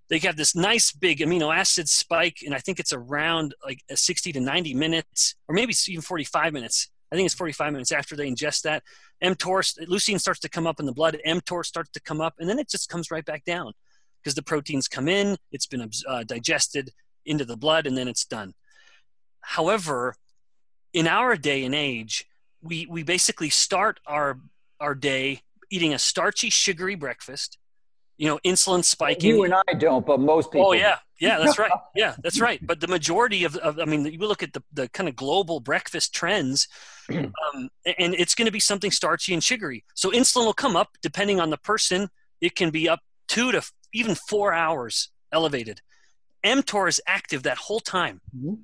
they 0.10 0.20
have 0.20 0.38
this 0.38 0.56
nice 0.56 0.92
big 0.92 1.20
amino 1.20 1.54
acid 1.54 1.90
spike 1.90 2.38
and 2.46 2.54
i 2.54 2.60
think 2.60 2.80
it's 2.80 2.94
around 2.94 3.56
like 3.66 3.82
60 3.94 4.32
to 4.32 4.40
90 4.40 4.74
minutes 4.76 5.36
or 5.48 5.56
maybe 5.56 5.74
even 5.88 6.02
45 6.02 6.54
minutes 6.54 6.90
i 7.14 7.16
think 7.16 7.26
it's 7.26 7.36
45 7.36 7.72
minutes 7.72 7.92
after 7.94 8.18
they 8.18 8.30
ingest 8.30 8.64
that 8.64 8.84
mtor 9.24 9.62
leucine 9.88 10.20
starts 10.20 10.42
to 10.42 10.50
come 10.50 10.68
up 10.68 10.82
in 10.82 10.86
the 10.86 10.92
blood 10.92 11.18
mtor 11.26 11.64
starts 11.64 11.92
to 11.92 12.02
come 12.02 12.20
up 12.20 12.34
and 12.40 12.50
then 12.50 12.60
it 12.60 12.68
just 12.68 12.90
comes 12.90 13.10
right 13.12 13.24
back 13.24 13.46
down 13.46 13.72
because 14.24 14.36
the 14.36 14.44
proteins 14.44 14.88
come 14.88 15.08
in, 15.08 15.38
it's 15.52 15.68
been 15.68 15.90
uh, 16.08 16.24
digested 16.24 16.92
into 17.26 17.46
the 17.46 17.58
blood, 17.58 17.86
and 17.86 17.98
then 17.98 18.08
it's 18.08 18.26
done. 18.26 18.54
However, 19.42 20.16
in 20.94 21.08
our 21.08 21.36
day 21.36 21.66
and 21.66 21.76
age, 21.76 22.26
we, 22.62 22.88
we 22.90 23.04
basically 23.04 23.50
start 23.50 24.00
our, 24.08 24.40
our 24.80 24.96
day 24.96 25.42
eating 25.70 25.94
a 25.94 26.00
starchy, 26.00 26.50
sugary 26.50 26.96
breakfast, 26.96 27.58
you 28.18 28.28
know, 28.28 28.40
insulin 28.46 28.84
spiking. 28.84 29.30
You 29.30 29.44
and 29.44 29.54
I 29.54 29.74
don't, 29.74 30.06
but 30.06 30.20
most 30.20 30.52
people. 30.52 30.68
Oh, 30.68 30.74
yeah. 30.74 31.00
Yeah, 31.24 31.38
that's 31.40 31.58
right. 31.58 31.72
Yeah, 31.96 32.16
that's 32.22 32.42
right. 32.42 32.60
But 32.66 32.80
the 32.80 32.88
majority 32.88 33.44
of, 33.44 33.56
of 33.58 33.80
I 33.80 33.86
mean, 33.86 34.06
you 34.06 34.18
look 34.20 34.44
at 34.44 34.54
the, 34.54 34.64
the 34.74 34.90
kind 34.90 35.08
of 35.08 35.16
global 35.16 35.60
breakfast 35.60 36.14
trends, 36.14 36.68
um, 37.10 37.70
and 37.86 38.14
it's 38.16 38.36
going 38.36 38.48
to 38.48 38.52
be 38.52 38.60
something 38.60 38.92
starchy 38.92 39.34
and 39.34 39.44
sugary. 39.44 39.84
So 39.94 40.12
insulin 40.12 40.46
will 40.46 40.54
come 40.54 40.76
up 40.76 40.98
depending 41.02 41.40
on 41.40 41.50
the 41.50 41.58
person. 41.58 42.10
It 42.42 42.56
can 42.56 42.72
be 42.72 42.90
up 42.90 43.00
two 43.28 43.52
to 43.52 43.62
even 43.94 44.16
four 44.16 44.54
hours 44.54 45.10
elevated. 45.32 45.82
mTOR 46.44 46.90
is 46.90 47.02
active 47.08 47.44
that 47.44 47.58
whole 47.58 47.80
time. 47.80 48.22
Mm-hmm. 48.36 48.56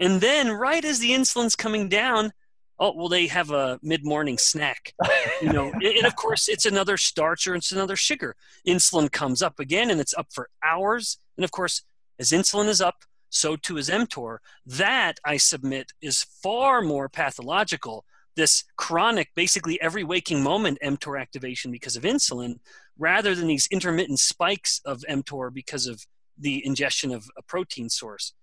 And 0.00 0.20
then, 0.20 0.50
right 0.50 0.84
as 0.84 1.00
the 1.00 1.10
insulin's 1.10 1.56
coming 1.56 1.88
down, 1.88 2.32
oh, 2.78 2.92
well, 2.96 3.08
they 3.08 3.26
have 3.26 3.50
a 3.50 3.78
mid 3.82 4.04
morning 4.04 4.38
snack. 4.38 4.94
You 5.42 5.52
know, 5.52 5.72
and 5.82 6.06
of 6.06 6.16
course, 6.16 6.48
it's 6.48 6.66
another 6.66 6.96
starch 6.96 7.46
or 7.46 7.54
it's 7.54 7.72
another 7.72 7.96
sugar. 7.96 8.36
Insulin 8.66 9.10
comes 9.10 9.42
up 9.42 9.58
again 9.58 9.90
and 9.90 10.00
it's 10.00 10.14
up 10.14 10.28
for 10.32 10.48
hours. 10.64 11.18
And 11.36 11.44
of 11.44 11.50
course, 11.50 11.82
as 12.18 12.30
insulin 12.30 12.68
is 12.68 12.80
up, 12.80 13.04
so 13.30 13.56
too 13.56 13.76
is 13.76 13.90
mTOR. 13.90 14.38
That, 14.64 15.20
I 15.24 15.36
submit, 15.36 15.92
is 16.00 16.24
far 16.42 16.82
more 16.82 17.08
pathological. 17.08 18.04
This 18.36 18.64
chronic, 18.76 19.30
basically 19.34 19.80
every 19.80 20.04
waking 20.04 20.42
moment 20.42 20.78
mTOR 20.82 21.20
activation 21.20 21.70
because 21.70 21.96
of 21.96 22.04
insulin, 22.04 22.60
rather 22.98 23.34
than 23.34 23.46
these 23.46 23.68
intermittent 23.70 24.18
spikes 24.18 24.80
of 24.84 25.04
mTOR 25.08 25.52
because 25.52 25.86
of 25.86 26.06
the 26.38 26.64
ingestion 26.64 27.12
of 27.12 27.28
a 27.36 27.42
protein 27.42 27.88
source. 27.88 28.34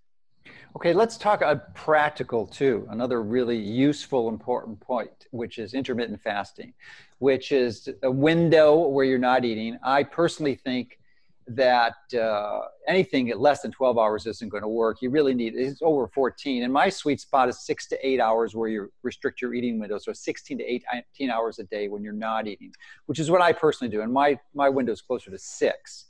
Okay, 0.75 0.93
let's 0.93 1.17
talk 1.17 1.41
a 1.41 1.63
practical 1.73 2.45
too. 2.45 2.85
Another 2.89 3.23
really 3.23 3.57
useful, 3.57 4.29
important 4.29 4.79
point, 4.79 5.27
which 5.31 5.57
is 5.57 5.73
intermittent 5.73 6.21
fasting, 6.21 6.73
which 7.19 7.51
is 7.51 7.89
a 8.03 8.11
window 8.11 8.87
where 8.87 9.05
you're 9.05 9.17
not 9.17 9.45
eating. 9.45 9.79
I 9.83 10.03
personally 10.03 10.55
think 10.55 10.99
that 11.47 11.93
uh, 12.13 12.61
anything 12.87 13.29
at 13.29 13.39
less 13.39 13.61
than 13.61 13.71
12 13.71 13.97
hours 13.97 14.25
isn't 14.25 14.49
going 14.49 14.63
to 14.63 14.69
work. 14.69 15.01
You 15.01 15.09
really 15.09 15.33
need 15.33 15.55
it's 15.55 15.81
over 15.81 16.07
14. 16.07 16.63
And 16.63 16.71
my 16.71 16.89
sweet 16.89 17.21
spot 17.21 17.49
is 17.49 17.65
six 17.65 17.87
to 17.89 18.07
eight 18.07 18.19
hours 18.19 18.55
where 18.55 18.69
you 18.69 18.91
restrict 19.03 19.41
your 19.41 19.53
eating 19.53 19.79
window. 19.79 19.97
So 19.97 20.13
16 20.13 20.57
to 20.59 20.63
18 20.63 21.29
hours 21.29 21.59
a 21.59 21.63
day 21.63 21.87
when 21.87 22.03
you're 22.03 22.13
not 22.13 22.47
eating, 22.47 22.71
which 23.05 23.19
is 23.19 23.29
what 23.31 23.41
I 23.41 23.53
personally 23.53 23.91
do. 23.91 24.01
And 24.01 24.11
my 24.11 24.39
my 24.53 24.69
window 24.69 24.93
is 24.93 25.01
closer 25.01 25.31
to 25.31 25.37
six. 25.37 26.05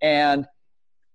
And 0.00 0.46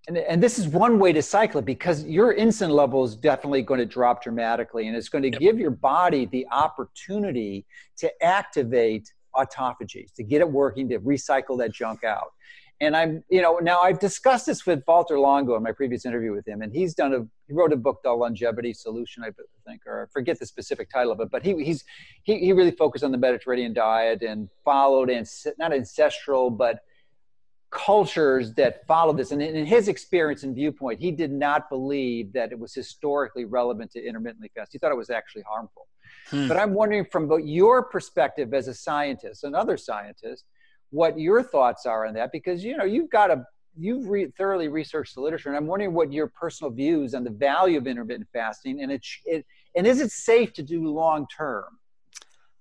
and, 0.07 0.17
and 0.17 0.43
this 0.43 0.59
is 0.59 0.67
one 0.67 0.99
way 0.99 1.13
to 1.13 1.21
cycle 1.21 1.59
it 1.59 1.65
because 1.65 2.03
your 2.03 2.35
insulin 2.35 2.71
level 2.71 3.05
is 3.05 3.15
definitely 3.15 3.61
going 3.61 3.79
to 3.79 3.85
drop 3.85 4.21
dramatically 4.21 4.87
and 4.87 4.97
it's 4.97 5.07
going 5.07 5.21
to 5.21 5.29
yep. 5.29 5.39
give 5.39 5.59
your 5.59 5.71
body 5.71 6.25
the 6.25 6.45
opportunity 6.51 7.65
to 7.97 8.11
activate 8.23 9.13
autophagy 9.35 10.13
to 10.13 10.23
get 10.23 10.41
it 10.41 10.49
working 10.49 10.89
to 10.89 10.99
recycle 10.99 11.57
that 11.57 11.71
junk 11.71 12.03
out 12.03 12.33
and 12.81 12.95
I'm, 12.97 13.23
you 13.29 13.41
know, 13.41 13.59
now 13.59 13.81
I've 13.81 13.99
discussed 13.99 14.45
this 14.45 14.65
with 14.65 14.83
Walter 14.87 15.19
Longo 15.19 15.55
in 15.55 15.63
my 15.63 15.71
previous 15.71 16.05
interview 16.05 16.33
with 16.33 16.47
him, 16.47 16.61
and 16.61 16.73
he's 16.73 16.93
done 16.93 17.13
a, 17.13 17.19
he 17.47 17.53
wrote 17.53 17.71
a 17.71 17.77
book, 17.77 18.01
The 18.03 18.11
Longevity 18.11 18.73
Solution, 18.73 19.23
I 19.23 19.29
think, 19.67 19.81
or 19.85 20.03
I 20.03 20.11
forget 20.11 20.39
the 20.39 20.45
specific 20.45 20.89
title 20.89 21.11
of 21.11 21.19
it, 21.19 21.29
but 21.31 21.45
he, 21.45 21.63
he's, 21.63 21.83
he, 22.23 22.39
he 22.39 22.53
really 22.53 22.71
focused 22.71 23.03
on 23.03 23.11
the 23.11 23.17
Mediterranean 23.17 23.73
diet 23.73 24.21
and 24.21 24.49
followed, 24.65 25.09
and 25.09 25.27
not 25.57 25.73
ancestral, 25.73 26.49
but 26.49 26.79
cultures 27.69 28.53
that 28.53 28.85
followed 28.85 29.17
this. 29.17 29.31
And 29.31 29.41
in 29.41 29.65
his 29.65 29.87
experience 29.87 30.43
and 30.43 30.53
viewpoint, 30.53 30.99
he 30.99 31.11
did 31.11 31.31
not 31.31 31.69
believe 31.69 32.31
that 32.33 32.51
it 32.51 32.59
was 32.59 32.73
historically 32.73 33.45
relevant 33.45 33.91
to 33.91 34.05
intermittently 34.05 34.51
fast. 34.55 34.71
He 34.71 34.77
thought 34.77 34.91
it 34.91 34.97
was 34.97 35.09
actually 35.09 35.43
harmful. 35.49 35.87
Hmm. 36.29 36.47
But 36.47 36.57
I'm 36.57 36.73
wondering 36.73 37.05
from 37.05 37.31
your 37.43 37.83
perspective 37.83 38.53
as 38.53 38.67
a 38.67 38.73
scientist 38.73 39.43
and 39.43 39.55
other 39.55 39.77
scientists, 39.77 40.43
what 40.93 41.19
your 41.19 41.41
thoughts 41.41 41.87
are 41.87 42.05
on 42.05 42.13
that 42.13 42.31
because 42.31 42.63
you 42.63 42.77
know 42.77 42.83
you've 42.83 43.09
got 43.09 43.31
a 43.31 43.43
you've 43.75 44.07
re- 44.07 44.31
thoroughly 44.37 44.67
researched 44.67 45.15
the 45.15 45.21
literature 45.21 45.49
and 45.49 45.57
i'm 45.57 45.65
wondering 45.65 45.91
what 45.91 46.13
your 46.13 46.27
personal 46.27 46.69
views 46.71 47.15
on 47.15 47.23
the 47.23 47.31
value 47.31 47.79
of 47.79 47.87
intermittent 47.87 48.27
fasting 48.31 48.81
and 48.83 48.91
it, 48.91 49.03
it 49.25 49.43
and 49.75 49.87
is 49.87 49.99
it 49.99 50.11
safe 50.11 50.53
to 50.53 50.61
do 50.61 50.87
long 50.87 51.25
term? 51.35 51.65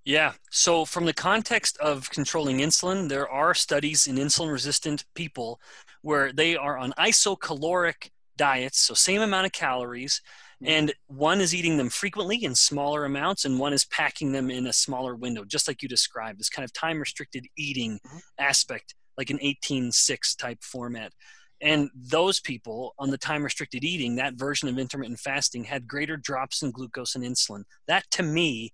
Yeah 0.04 0.32
so 0.50 0.86
from 0.86 1.04
the 1.04 1.12
context 1.12 1.76
of 1.76 2.08
controlling 2.08 2.58
insulin 2.58 3.10
there 3.10 3.28
are 3.28 3.52
studies 3.52 4.06
in 4.06 4.16
insulin 4.16 4.50
resistant 4.50 5.04
people 5.14 5.60
where 6.00 6.32
they 6.32 6.56
are 6.56 6.78
on 6.78 6.92
isocaloric 6.92 8.10
diets 8.38 8.78
so 8.78 8.94
same 8.94 9.20
amount 9.20 9.44
of 9.44 9.52
calories 9.52 10.22
and 10.64 10.92
one 11.06 11.40
is 11.40 11.54
eating 11.54 11.76
them 11.76 11.88
frequently 11.88 12.44
in 12.44 12.54
smaller 12.54 13.04
amounts 13.04 13.44
and 13.44 13.58
one 13.58 13.72
is 13.72 13.84
packing 13.84 14.32
them 14.32 14.50
in 14.50 14.66
a 14.66 14.72
smaller 14.72 15.14
window 15.14 15.44
just 15.44 15.66
like 15.66 15.82
you 15.82 15.88
described 15.88 16.38
this 16.38 16.48
kind 16.48 16.64
of 16.64 16.72
time 16.72 17.00
restricted 17.00 17.46
eating 17.56 17.98
mm-hmm. 18.06 18.18
aspect 18.38 18.94
like 19.16 19.30
an 19.30 19.38
18-6 19.38 20.36
type 20.36 20.62
format. 20.62 21.12
And 21.60 21.90
those 21.94 22.40
people 22.40 22.94
on 22.98 23.10
the 23.10 23.18
time 23.18 23.44
restricted 23.44 23.84
eating 23.84 24.16
that 24.16 24.34
version 24.34 24.68
of 24.68 24.78
intermittent 24.78 25.20
fasting 25.20 25.64
had 25.64 25.86
greater 25.86 26.16
drops 26.16 26.62
in 26.62 26.72
glucose 26.72 27.14
and 27.14 27.24
insulin. 27.24 27.62
That 27.86 28.04
to 28.12 28.22
me 28.22 28.72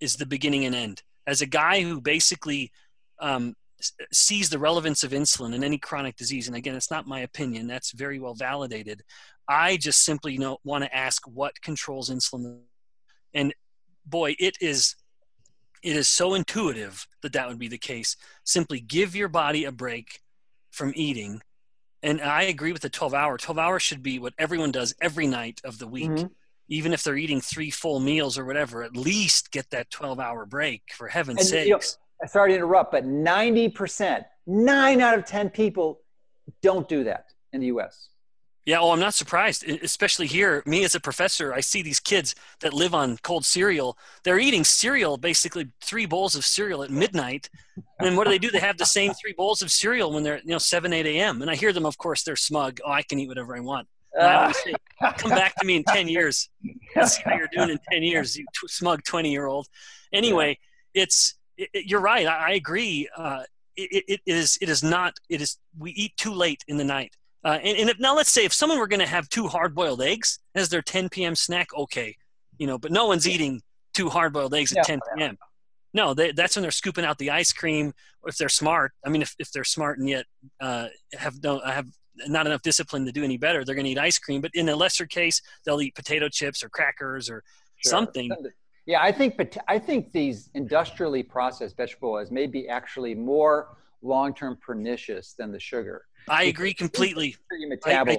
is 0.00 0.16
the 0.16 0.26
beginning 0.26 0.64
and 0.64 0.74
end. 0.74 1.02
As 1.26 1.40
a 1.40 1.46
guy 1.46 1.82
who 1.82 2.00
basically 2.00 2.70
um, 3.18 3.54
sees 4.12 4.48
the 4.48 4.58
relevance 4.58 5.04
of 5.04 5.12
insulin 5.12 5.54
in 5.54 5.62
any 5.62 5.76
chronic 5.78 6.16
disease 6.16 6.46
and 6.46 6.56
again 6.56 6.74
it's 6.74 6.90
not 6.90 7.06
my 7.06 7.20
opinion 7.20 7.66
that's 7.66 7.92
very 7.92 8.18
well 8.18 8.34
validated 8.34 9.02
I 9.48 9.76
just 9.76 10.04
simply 10.04 10.38
know 10.38 10.58
want 10.64 10.84
to 10.84 10.96
ask 10.96 11.26
what 11.26 11.60
controls 11.60 12.10
insulin, 12.10 12.60
and 13.32 13.54
boy, 14.04 14.34
it 14.38 14.56
is 14.60 14.96
it 15.82 15.96
is 15.96 16.08
so 16.08 16.34
intuitive 16.34 17.06
that 17.22 17.32
that 17.34 17.48
would 17.48 17.58
be 17.58 17.68
the 17.68 17.78
case. 17.78 18.16
Simply 18.44 18.80
give 18.80 19.14
your 19.14 19.28
body 19.28 19.64
a 19.64 19.72
break 19.72 20.20
from 20.70 20.92
eating, 20.96 21.42
and 22.02 22.20
I 22.20 22.42
agree 22.42 22.72
with 22.72 22.82
the 22.82 22.90
12 22.90 23.14
hour. 23.14 23.38
12 23.38 23.58
hours 23.58 23.82
should 23.82 24.02
be 24.02 24.18
what 24.18 24.34
everyone 24.38 24.72
does 24.72 24.94
every 25.00 25.26
night 25.26 25.60
of 25.64 25.78
the 25.78 25.86
week. 25.86 26.10
Mm-hmm. 26.10 26.26
Even 26.68 26.92
if 26.92 27.04
they're 27.04 27.16
eating 27.16 27.40
three 27.40 27.70
full 27.70 28.00
meals 28.00 28.36
or 28.36 28.44
whatever, 28.44 28.82
at 28.82 28.96
least 28.96 29.52
get 29.52 29.70
that 29.70 29.88
12 29.90 30.18
hour 30.18 30.44
break 30.44 30.82
for 30.92 31.06
heaven's 31.06 31.38
and, 31.38 31.48
sakes. 31.48 31.66
You 31.66 31.72
know, 31.72 31.80
sorry 32.26 32.50
to 32.50 32.56
interrupt, 32.56 32.92
but 32.92 33.04
90%, 33.04 34.24
nine 34.46 35.00
out 35.00 35.18
of 35.18 35.24
10 35.24 35.50
people 35.50 36.00
don't 36.62 36.88
do 36.88 37.04
that 37.04 37.26
in 37.52 37.60
the 37.60 37.66
US. 37.66 38.08
Yeah, 38.66 38.80
well, 38.80 38.90
I'm 38.90 39.00
not 39.00 39.14
surprised, 39.14 39.62
especially 39.68 40.26
here. 40.26 40.64
Me 40.66 40.82
as 40.82 40.96
a 40.96 41.00
professor, 41.00 41.54
I 41.54 41.60
see 41.60 41.82
these 41.82 42.00
kids 42.00 42.34
that 42.60 42.74
live 42.74 42.94
on 42.94 43.16
cold 43.22 43.44
cereal. 43.44 43.96
They're 44.24 44.40
eating 44.40 44.64
cereal, 44.64 45.16
basically 45.16 45.68
three 45.80 46.04
bowls 46.04 46.34
of 46.34 46.44
cereal 46.44 46.82
at 46.82 46.90
midnight. 46.90 47.48
And 48.00 48.16
what 48.16 48.24
do 48.24 48.30
they 48.30 48.38
do? 48.38 48.50
They 48.50 48.58
have 48.58 48.76
the 48.76 48.84
same 48.84 49.12
three 49.14 49.34
bowls 49.36 49.62
of 49.62 49.70
cereal 49.70 50.12
when 50.12 50.24
they're, 50.24 50.38
you 50.38 50.50
know, 50.50 50.58
7, 50.58 50.92
8 50.92 51.06
a.m. 51.06 51.42
And 51.42 51.50
I 51.50 51.54
hear 51.54 51.72
them, 51.72 51.86
of 51.86 51.96
course, 51.96 52.24
they're 52.24 52.34
smug. 52.34 52.80
Oh, 52.84 52.90
I 52.90 53.02
can 53.02 53.20
eat 53.20 53.28
whatever 53.28 53.56
I 53.56 53.60
want. 53.60 53.86
Say, 54.18 54.74
come 55.18 55.30
back 55.30 55.54
to 55.56 55.64
me 55.64 55.76
in 55.76 55.84
10 55.84 56.08
years. 56.08 56.48
Let's 56.96 57.16
see 57.16 57.22
how 57.24 57.36
you're 57.36 57.48
doing 57.52 57.70
in 57.70 57.78
10 57.92 58.02
years, 58.02 58.36
you 58.36 58.46
t- 58.52 58.66
smug 58.66 59.04
20 59.04 59.30
year 59.30 59.46
old. 59.46 59.68
Anyway, 60.12 60.58
it's, 60.92 61.35
it, 61.56 61.68
it, 61.72 61.86
you're 61.86 62.00
right. 62.00 62.26
I, 62.26 62.48
I 62.48 62.50
agree. 62.52 63.08
Uh, 63.16 63.42
it, 63.76 64.04
it 64.08 64.20
is, 64.26 64.56
it 64.62 64.68
is 64.70 64.82
not, 64.82 65.18
it 65.28 65.42
is, 65.42 65.58
we 65.78 65.90
eat 65.90 66.16
too 66.16 66.32
late 66.32 66.64
in 66.66 66.78
the 66.78 66.84
night 66.84 67.14
uh, 67.46 67.60
and, 67.62 67.78
and 67.78 67.90
if, 67.90 68.00
now 68.00 68.16
let's 68.16 68.28
say 68.28 68.44
if 68.44 68.52
someone 68.52 68.76
were 68.76 68.88
going 68.88 68.98
to 68.98 69.06
have 69.06 69.28
two 69.28 69.46
hard-boiled 69.46 70.02
eggs 70.02 70.40
as 70.56 70.68
their 70.68 70.82
10 70.82 71.08
p.m. 71.10 71.36
snack, 71.36 71.68
okay, 71.78 72.16
you 72.58 72.66
know, 72.66 72.76
but 72.76 72.90
no 72.90 73.06
one's 73.06 73.28
eating 73.28 73.62
two 73.94 74.08
hard 74.08 74.32
boiled 74.32 74.52
eggs 74.52 74.76
at 74.76 74.84
10 74.84 74.98
p.m. 75.16 75.38
No, 75.94 76.12
they, 76.12 76.32
that's 76.32 76.56
when 76.56 76.62
they're 76.62 76.72
scooping 76.72 77.04
out 77.04 77.18
the 77.18 77.30
ice 77.30 77.52
cream. 77.52 77.94
If 78.26 78.36
they're 78.36 78.48
smart, 78.48 78.94
I 79.04 79.10
mean, 79.10 79.22
if, 79.22 79.36
if 79.38 79.52
they're 79.52 79.62
smart 79.62 80.00
and 80.00 80.08
yet 80.08 80.26
uh, 80.60 80.88
have 81.16 81.40
don't 81.40 81.64
have 81.64 81.86
not 82.26 82.46
enough 82.46 82.62
discipline 82.62 83.06
to 83.06 83.12
do 83.12 83.22
any 83.22 83.36
better, 83.36 83.64
they're 83.64 83.76
going 83.76 83.84
to 83.84 83.92
eat 83.92 83.98
ice 83.98 84.18
cream. 84.18 84.40
But 84.40 84.50
in 84.54 84.68
a 84.68 84.74
lesser 84.74 85.06
case, 85.06 85.40
they'll 85.64 85.80
eat 85.80 85.94
potato 85.94 86.28
chips 86.28 86.64
or 86.64 86.68
crackers 86.68 87.30
or 87.30 87.44
sure. 87.76 87.90
something. 87.90 88.32
Yeah, 88.86 89.02
I 89.02 89.10
think 89.10 89.36
but 89.36 89.56
I 89.66 89.78
think 89.78 90.12
these 90.12 90.48
industrially 90.54 91.22
processed 91.22 91.76
vegetable 91.76 92.12
oils 92.12 92.30
may 92.30 92.46
be 92.46 92.68
actually 92.68 93.14
more 93.14 93.76
long-term 94.02 94.58
pernicious 94.64 95.34
than 95.34 95.50
the 95.50 95.58
sugar. 95.58 96.04
I 96.28 96.44
agree 96.44 96.72
completely. 96.72 97.36
You 97.50 97.76
I, 97.84 97.92
I, 97.92 98.18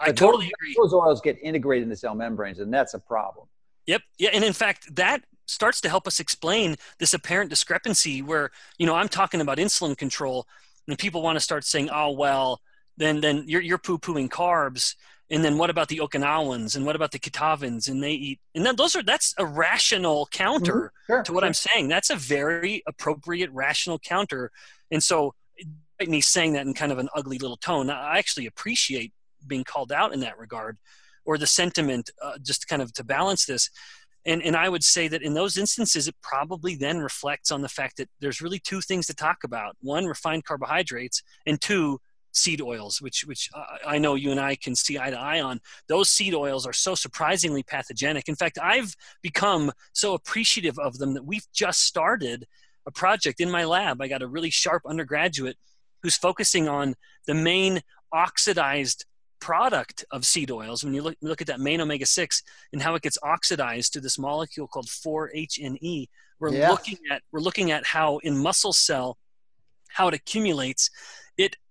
I 0.00 0.12
totally 0.12 0.46
those, 0.46 0.52
agree. 0.60 0.74
Those 0.76 0.94
oils 0.94 1.20
get 1.20 1.38
integrated 1.42 1.82
in 1.82 1.88
the 1.90 1.96
cell 1.96 2.14
membranes, 2.14 2.58
and 2.58 2.72
that's 2.72 2.94
a 2.94 2.98
problem. 2.98 3.46
Yep. 3.86 4.02
Yeah, 4.18 4.30
and 4.32 4.44
in 4.44 4.52
fact, 4.52 4.94
that 4.96 5.24
starts 5.46 5.80
to 5.82 5.88
help 5.88 6.06
us 6.06 6.20
explain 6.20 6.76
this 6.98 7.14
apparent 7.14 7.50
discrepancy 7.50 8.22
where 8.22 8.50
you 8.78 8.86
know 8.86 8.94
I'm 8.94 9.08
talking 9.08 9.40
about 9.40 9.58
insulin 9.58 9.96
control, 9.96 10.46
and 10.86 10.98
people 10.98 11.22
want 11.22 11.36
to 11.36 11.40
start 11.40 11.64
saying, 11.64 11.90
"Oh 11.90 12.12
well, 12.12 12.60
then 12.96 13.20
then 13.20 13.44
you're 13.46 13.62
you're 13.62 13.78
poo 13.78 13.98
pooing 13.98 14.28
carbs." 14.28 14.94
And 15.30 15.44
then 15.44 15.58
what 15.58 15.68
about 15.68 15.88
the 15.88 15.98
Okinawans 15.98 16.74
and 16.74 16.86
what 16.86 16.96
about 16.96 17.12
the 17.12 17.18
Kitavans? 17.18 17.88
And 17.88 18.02
they 18.02 18.12
eat, 18.12 18.40
and 18.54 18.64
then 18.64 18.76
those 18.76 18.96
are 18.96 19.02
that's 19.02 19.34
a 19.36 19.44
rational 19.44 20.26
counter 20.32 20.92
mm-hmm. 21.06 21.12
sure, 21.12 21.22
to 21.22 21.32
what 21.32 21.42
sure. 21.42 21.46
I'm 21.46 21.54
saying. 21.54 21.88
That's 21.88 22.10
a 22.10 22.16
very 22.16 22.82
appropriate, 22.86 23.50
rational 23.52 23.98
counter. 23.98 24.50
And 24.90 25.02
so, 25.02 25.34
me 26.06 26.20
saying 26.20 26.54
that 26.54 26.66
in 26.66 26.74
kind 26.74 26.92
of 26.92 26.98
an 26.98 27.08
ugly 27.14 27.38
little 27.38 27.56
tone, 27.56 27.90
I 27.90 28.18
actually 28.18 28.46
appreciate 28.46 29.12
being 29.46 29.64
called 29.64 29.92
out 29.92 30.14
in 30.14 30.20
that 30.20 30.38
regard, 30.38 30.78
or 31.24 31.36
the 31.36 31.46
sentiment, 31.46 32.10
uh, 32.22 32.38
just 32.42 32.68
kind 32.68 32.80
of 32.80 32.92
to 32.94 33.04
balance 33.04 33.44
this. 33.44 33.70
And, 34.24 34.42
and 34.42 34.56
I 34.56 34.68
would 34.68 34.84
say 34.84 35.08
that 35.08 35.22
in 35.22 35.34
those 35.34 35.56
instances, 35.56 36.08
it 36.08 36.14
probably 36.22 36.74
then 36.74 36.98
reflects 36.98 37.50
on 37.50 37.62
the 37.62 37.68
fact 37.68 37.96
that 37.96 38.08
there's 38.20 38.42
really 38.42 38.58
two 38.58 38.80
things 38.80 39.06
to 39.06 39.14
talk 39.14 39.38
about 39.44 39.76
one, 39.80 40.06
refined 40.06 40.44
carbohydrates, 40.44 41.22
and 41.46 41.60
two, 41.60 42.00
seed 42.38 42.60
oils, 42.60 43.00
which, 43.00 43.24
which 43.26 43.50
uh, 43.54 43.64
I 43.86 43.98
know 43.98 44.14
you 44.14 44.30
and 44.30 44.40
I 44.40 44.56
can 44.56 44.74
see 44.74 44.98
eye 44.98 45.10
to 45.10 45.18
eye 45.18 45.40
on. 45.40 45.60
Those 45.88 46.10
seed 46.10 46.34
oils 46.34 46.66
are 46.66 46.72
so 46.72 46.94
surprisingly 46.94 47.62
pathogenic. 47.62 48.28
In 48.28 48.36
fact, 48.36 48.58
I've 48.62 48.94
become 49.22 49.72
so 49.92 50.14
appreciative 50.14 50.78
of 50.78 50.98
them 50.98 51.14
that 51.14 51.24
we've 51.24 51.46
just 51.52 51.82
started 51.82 52.46
a 52.86 52.90
project 52.90 53.40
in 53.40 53.50
my 53.50 53.64
lab. 53.64 54.00
I 54.00 54.08
got 54.08 54.22
a 54.22 54.26
really 54.26 54.50
sharp 54.50 54.82
undergraduate 54.86 55.56
who's 56.02 56.16
focusing 56.16 56.68
on 56.68 56.94
the 57.26 57.34
main 57.34 57.82
oxidized 58.12 59.04
product 59.40 60.04
of 60.10 60.24
seed 60.24 60.50
oils, 60.50 60.84
when 60.84 60.94
you 60.94 61.02
look, 61.02 61.16
look 61.22 61.40
at 61.40 61.46
that 61.46 61.60
main 61.60 61.80
omega 61.80 62.06
6 62.06 62.42
and 62.72 62.82
how 62.82 62.94
it 62.94 63.02
gets 63.02 63.18
oxidized 63.22 63.92
to 63.92 64.00
this 64.00 64.18
molecule 64.18 64.66
called 64.66 64.86
4-HNE, 64.86 66.08
we're 66.40 66.52
yes. 66.52 66.70
looking 66.70 66.98
at 67.10 67.22
we're 67.32 67.40
looking 67.40 67.70
at 67.72 67.84
how 67.84 68.18
in 68.18 68.38
muscle 68.38 68.72
cell 68.72 69.18
how 69.88 70.08
it 70.08 70.14
accumulates. 70.14 70.90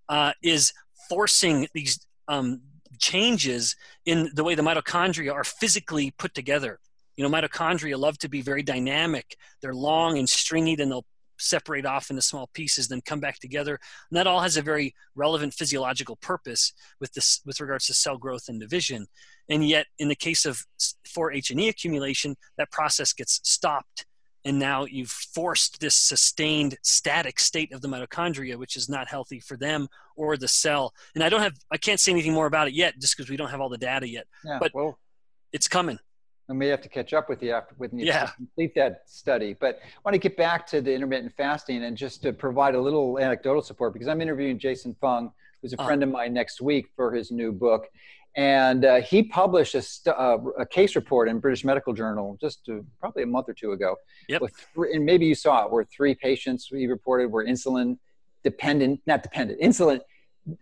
Uh, 0.09 0.31
is 0.41 0.73
forcing 1.09 1.67
these 1.73 2.05
um, 2.27 2.61
changes 2.99 3.75
in 4.05 4.29
the 4.33 4.43
way 4.43 4.55
the 4.55 4.61
mitochondria 4.61 5.33
are 5.33 5.43
physically 5.43 6.11
put 6.17 6.33
together. 6.33 6.79
You 7.15 7.27
know, 7.27 7.35
mitochondria 7.35 7.97
love 7.97 8.17
to 8.19 8.29
be 8.29 8.41
very 8.41 8.63
dynamic. 8.63 9.35
They're 9.61 9.73
long 9.73 10.17
and 10.17 10.29
stringy, 10.29 10.75
then 10.75 10.89
they'll 10.89 11.05
separate 11.39 11.85
off 11.85 12.09
into 12.09 12.21
small 12.21 12.49
pieces, 12.53 12.87
then 12.87 13.01
come 13.01 13.19
back 13.19 13.39
together. 13.39 13.79
And 14.09 14.17
that 14.17 14.27
all 14.27 14.41
has 14.41 14.57
a 14.57 14.61
very 14.61 14.93
relevant 15.15 15.53
physiological 15.53 16.15
purpose 16.17 16.73
with 16.99 17.13
this 17.13 17.41
with 17.45 17.59
regards 17.59 17.85
to 17.87 17.93
cell 17.93 18.17
growth 18.17 18.49
and 18.49 18.59
division. 18.59 19.07
And 19.49 19.67
yet, 19.67 19.87
in 19.99 20.09
the 20.09 20.15
case 20.15 20.45
of 20.45 20.65
4-HNE 21.07 21.69
accumulation, 21.69 22.35
that 22.57 22.71
process 22.71 23.13
gets 23.13 23.39
stopped. 23.43 24.05
And 24.47 24.57
now 24.57 24.85
you've 24.85 25.11
forced 25.11 25.81
this 25.81 25.93
sustained 25.93 26.77
static 26.81 27.37
state 27.37 27.73
of 27.73 27.81
the 27.81 27.89
mitochondria, 27.89 28.55
which 28.55 28.77
is 28.77 28.87
not 28.87 29.09
healthy 29.09 29.41
for 29.41 29.57
them 29.57 29.89
or 30.15 30.37
the 30.37 30.47
cell. 30.47 30.93
And 31.15 31.23
I 31.23 31.27
don't 31.27 31.41
have, 31.41 31.53
I 31.69 31.75
can't 31.75 31.99
say 31.99 32.13
anything 32.13 32.33
more 32.33 32.45
about 32.45 32.69
it 32.69 32.73
yet, 32.73 32.97
just 32.97 33.17
because 33.17 33.29
we 33.29 33.35
don't 33.35 33.49
have 33.49 33.59
all 33.59 33.67
the 33.67 33.77
data 33.77 34.07
yet. 34.07 34.25
Yeah, 34.45 34.57
but 34.59 34.73
well, 34.73 34.97
it's 35.51 35.67
coming 35.67 35.99
I 36.49 36.53
may 36.53 36.67
have 36.67 36.81
to 36.81 36.89
catch 36.89 37.13
up 37.13 37.27
with 37.27 37.43
you 37.43 37.51
after 37.51 37.75
when 37.77 37.97
you 37.97 38.05
yeah. 38.05 38.31
complete 38.35 38.73
that 38.75 39.03
study. 39.05 39.53
But 39.53 39.79
I 39.83 39.99
want 40.05 40.13
to 40.13 40.19
get 40.19 40.37
back 40.37 40.65
to 40.67 40.81
the 40.81 40.93
intermittent 40.93 41.33
fasting 41.35 41.83
and 41.83 41.97
just 41.97 42.21
to 42.23 42.31
provide 42.31 42.75
a 42.75 42.81
little 42.81 43.19
anecdotal 43.19 43.61
support 43.61 43.93
because 43.93 44.07
I'm 44.07 44.21
interviewing 44.21 44.57
Jason 44.57 44.95
Fung, 45.01 45.31
who's 45.61 45.73
a 45.73 45.77
uh-huh. 45.77 45.87
friend 45.87 46.03
of 46.03 46.09
mine 46.09 46.33
next 46.33 46.61
week 46.61 46.87
for 46.95 47.11
his 47.11 47.31
new 47.31 47.51
book. 47.51 47.87
And 48.37 48.85
uh, 48.85 49.01
he 49.01 49.23
published 49.23 49.73
a, 49.73 49.81
st- 49.81 50.15
uh, 50.15 50.37
a, 50.59 50.65
case 50.65 50.95
report 50.95 51.27
in 51.27 51.39
British 51.39 51.65
Medical 51.65 51.91
Journal 51.91 52.37
just 52.39 52.63
to, 52.65 52.85
probably 52.99 53.23
a 53.23 53.25
month 53.25 53.49
or 53.49 53.53
two 53.53 53.71
ago. 53.71 53.95
Yep. 54.29 54.43
Three, 54.75 54.93
and 54.93 55.03
maybe 55.03 55.25
you 55.25 55.33
saw 55.33 55.65
it, 55.65 55.71
where 55.71 55.83
three 55.85 56.13
patients 56.13 56.67
he 56.67 56.85
reported 56.85 57.31
were 57.31 57.43
insulin 57.43 57.97
dependent, 58.43 59.01
not 59.07 59.23
dependent, 59.23 59.59
insulin 59.59 60.01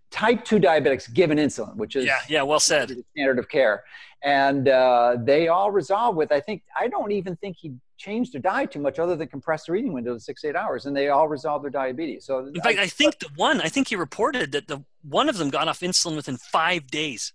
type 0.10 0.46
2 0.46 0.58
diabetics 0.60 1.14
given 1.14 1.38
insulin, 1.38 1.76
which 1.76 1.98
is 1.98 2.06
yeah, 2.06 2.20
yeah, 2.30 2.42
well 2.42 2.62
said, 2.62 2.90
the 2.90 3.04
standard 3.12 3.40
of 3.40 3.50
care. 3.50 3.84
And 4.24 4.70
uh, 4.70 5.18
they 5.20 5.50
all 5.50 5.70
resolved 5.70 6.18
with, 6.18 6.32
I 6.32 6.40
think, 6.40 6.64
I 6.80 6.88
don't 6.88 7.12
even 7.12 7.36
think 7.36 7.58
he 7.60 7.74
changed 7.98 8.34
their 8.34 8.42
diet 8.42 8.72
too 8.72 8.80
much 8.80 9.00
other 9.00 9.16
than 9.16 9.28
compressed 9.28 9.68
their 9.68 9.76
eating 9.76 9.94
window 9.94 10.14
to 10.14 10.20
six, 10.20 10.44
eight 10.46 10.56
hours. 10.56 10.86
And 10.86 10.96
they 10.96 11.10
all 11.10 11.28
resolved 11.28 11.64
their 11.64 11.72
diabetes. 11.72 12.26
So 12.26 12.40
in 12.40 12.56
fact, 12.62 12.80
I, 12.80 12.84
I 12.84 12.88
think 12.88 13.20
the 13.20 13.30
one, 13.36 13.62
I 13.62 13.68
think 13.68 13.90
he 13.90 13.96
reported 13.96 14.54
that 14.54 14.68
the 14.68 14.84
one 15.04 15.30
of 15.30 15.38
them 15.38 15.50
got 15.50 15.68
off 15.68 15.82
insulin 15.82 16.16
within 16.16 16.38
five 16.38 16.88
days. 16.88 17.34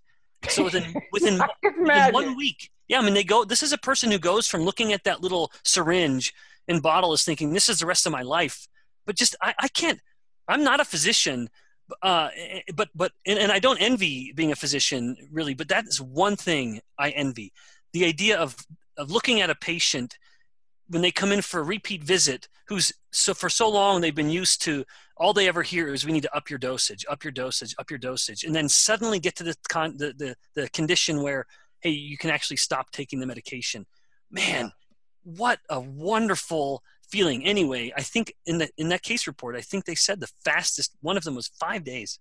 So 0.49 0.63
within, 0.63 0.93
within, 1.11 1.41
within 1.63 2.13
one 2.13 2.35
week. 2.35 2.69
Yeah. 2.87 2.99
I 2.99 3.01
mean, 3.03 3.13
they 3.13 3.23
go, 3.23 3.45
this 3.45 3.63
is 3.63 3.73
a 3.73 3.77
person 3.77 4.11
who 4.11 4.19
goes 4.19 4.47
from 4.47 4.61
looking 4.61 4.93
at 4.93 5.03
that 5.05 5.21
little 5.21 5.51
syringe 5.63 6.33
and 6.67 6.81
bottle 6.81 7.13
is 7.13 7.23
thinking, 7.23 7.53
this 7.53 7.69
is 7.69 7.79
the 7.79 7.85
rest 7.85 8.05
of 8.05 8.11
my 8.11 8.21
life. 8.21 8.67
But 9.05 9.15
just, 9.15 9.35
I, 9.41 9.53
I 9.59 9.67
can't, 9.67 9.99
I'm 10.47 10.63
not 10.63 10.79
a 10.79 10.85
physician, 10.85 11.49
uh, 12.01 12.29
but 12.75 12.89
but 12.95 13.11
and, 13.25 13.39
and 13.39 13.51
I 13.51 13.59
don't 13.59 13.81
envy 13.81 14.31
being 14.33 14.51
a 14.51 14.55
physician 14.55 15.15
really, 15.31 15.53
but 15.53 15.67
that 15.69 15.85
is 15.87 16.01
one 16.01 16.35
thing 16.35 16.81
I 16.97 17.09
envy: 17.11 17.53
the 17.93 18.05
idea 18.05 18.37
of 18.37 18.55
of 18.97 19.11
looking 19.11 19.41
at 19.41 19.49
a 19.49 19.55
patient 19.55 20.17
when 20.91 21.01
they 21.01 21.11
come 21.11 21.31
in 21.31 21.41
for 21.41 21.61
a 21.61 21.63
repeat 21.63 22.03
visit 22.03 22.47
who's 22.67 22.91
so 23.11 23.33
for 23.33 23.49
so 23.49 23.69
long 23.69 24.01
they've 24.01 24.15
been 24.15 24.29
used 24.29 24.61
to 24.61 24.83
all 25.15 25.33
they 25.33 25.47
ever 25.47 25.63
hear 25.63 25.93
is 25.93 26.05
we 26.05 26.11
need 26.11 26.23
to 26.23 26.35
up 26.35 26.49
your 26.49 26.59
dosage 26.59 27.05
up 27.09 27.23
your 27.23 27.31
dosage 27.31 27.73
up 27.79 27.89
your 27.89 27.97
dosage 27.97 28.43
and 28.43 28.53
then 28.53 28.67
suddenly 28.67 29.19
get 29.19 29.35
to 29.35 29.43
the 29.43 29.55
con 29.69 29.95
the, 29.97 30.13
the, 30.17 30.35
the 30.53 30.69
condition 30.69 31.23
where 31.23 31.45
hey 31.79 31.89
you 31.89 32.17
can 32.17 32.29
actually 32.29 32.57
stop 32.57 32.91
taking 32.91 33.19
the 33.19 33.25
medication. 33.25 33.85
Man 34.29 34.71
what 35.23 35.59
a 35.69 35.79
wonderful 35.79 36.83
feeling. 37.07 37.45
Anyway 37.45 37.93
i 37.95 38.01
think 38.01 38.33
in 38.45 38.57
the 38.57 38.69
in 38.77 38.89
that 38.89 39.01
case 39.01 39.27
report 39.27 39.55
i 39.55 39.61
think 39.61 39.85
they 39.85 39.95
said 39.95 40.19
the 40.19 40.31
fastest 40.43 40.95
one 41.01 41.17
of 41.17 41.23
them 41.23 41.35
was 41.35 41.47
five 41.59 41.83
days. 41.85 42.19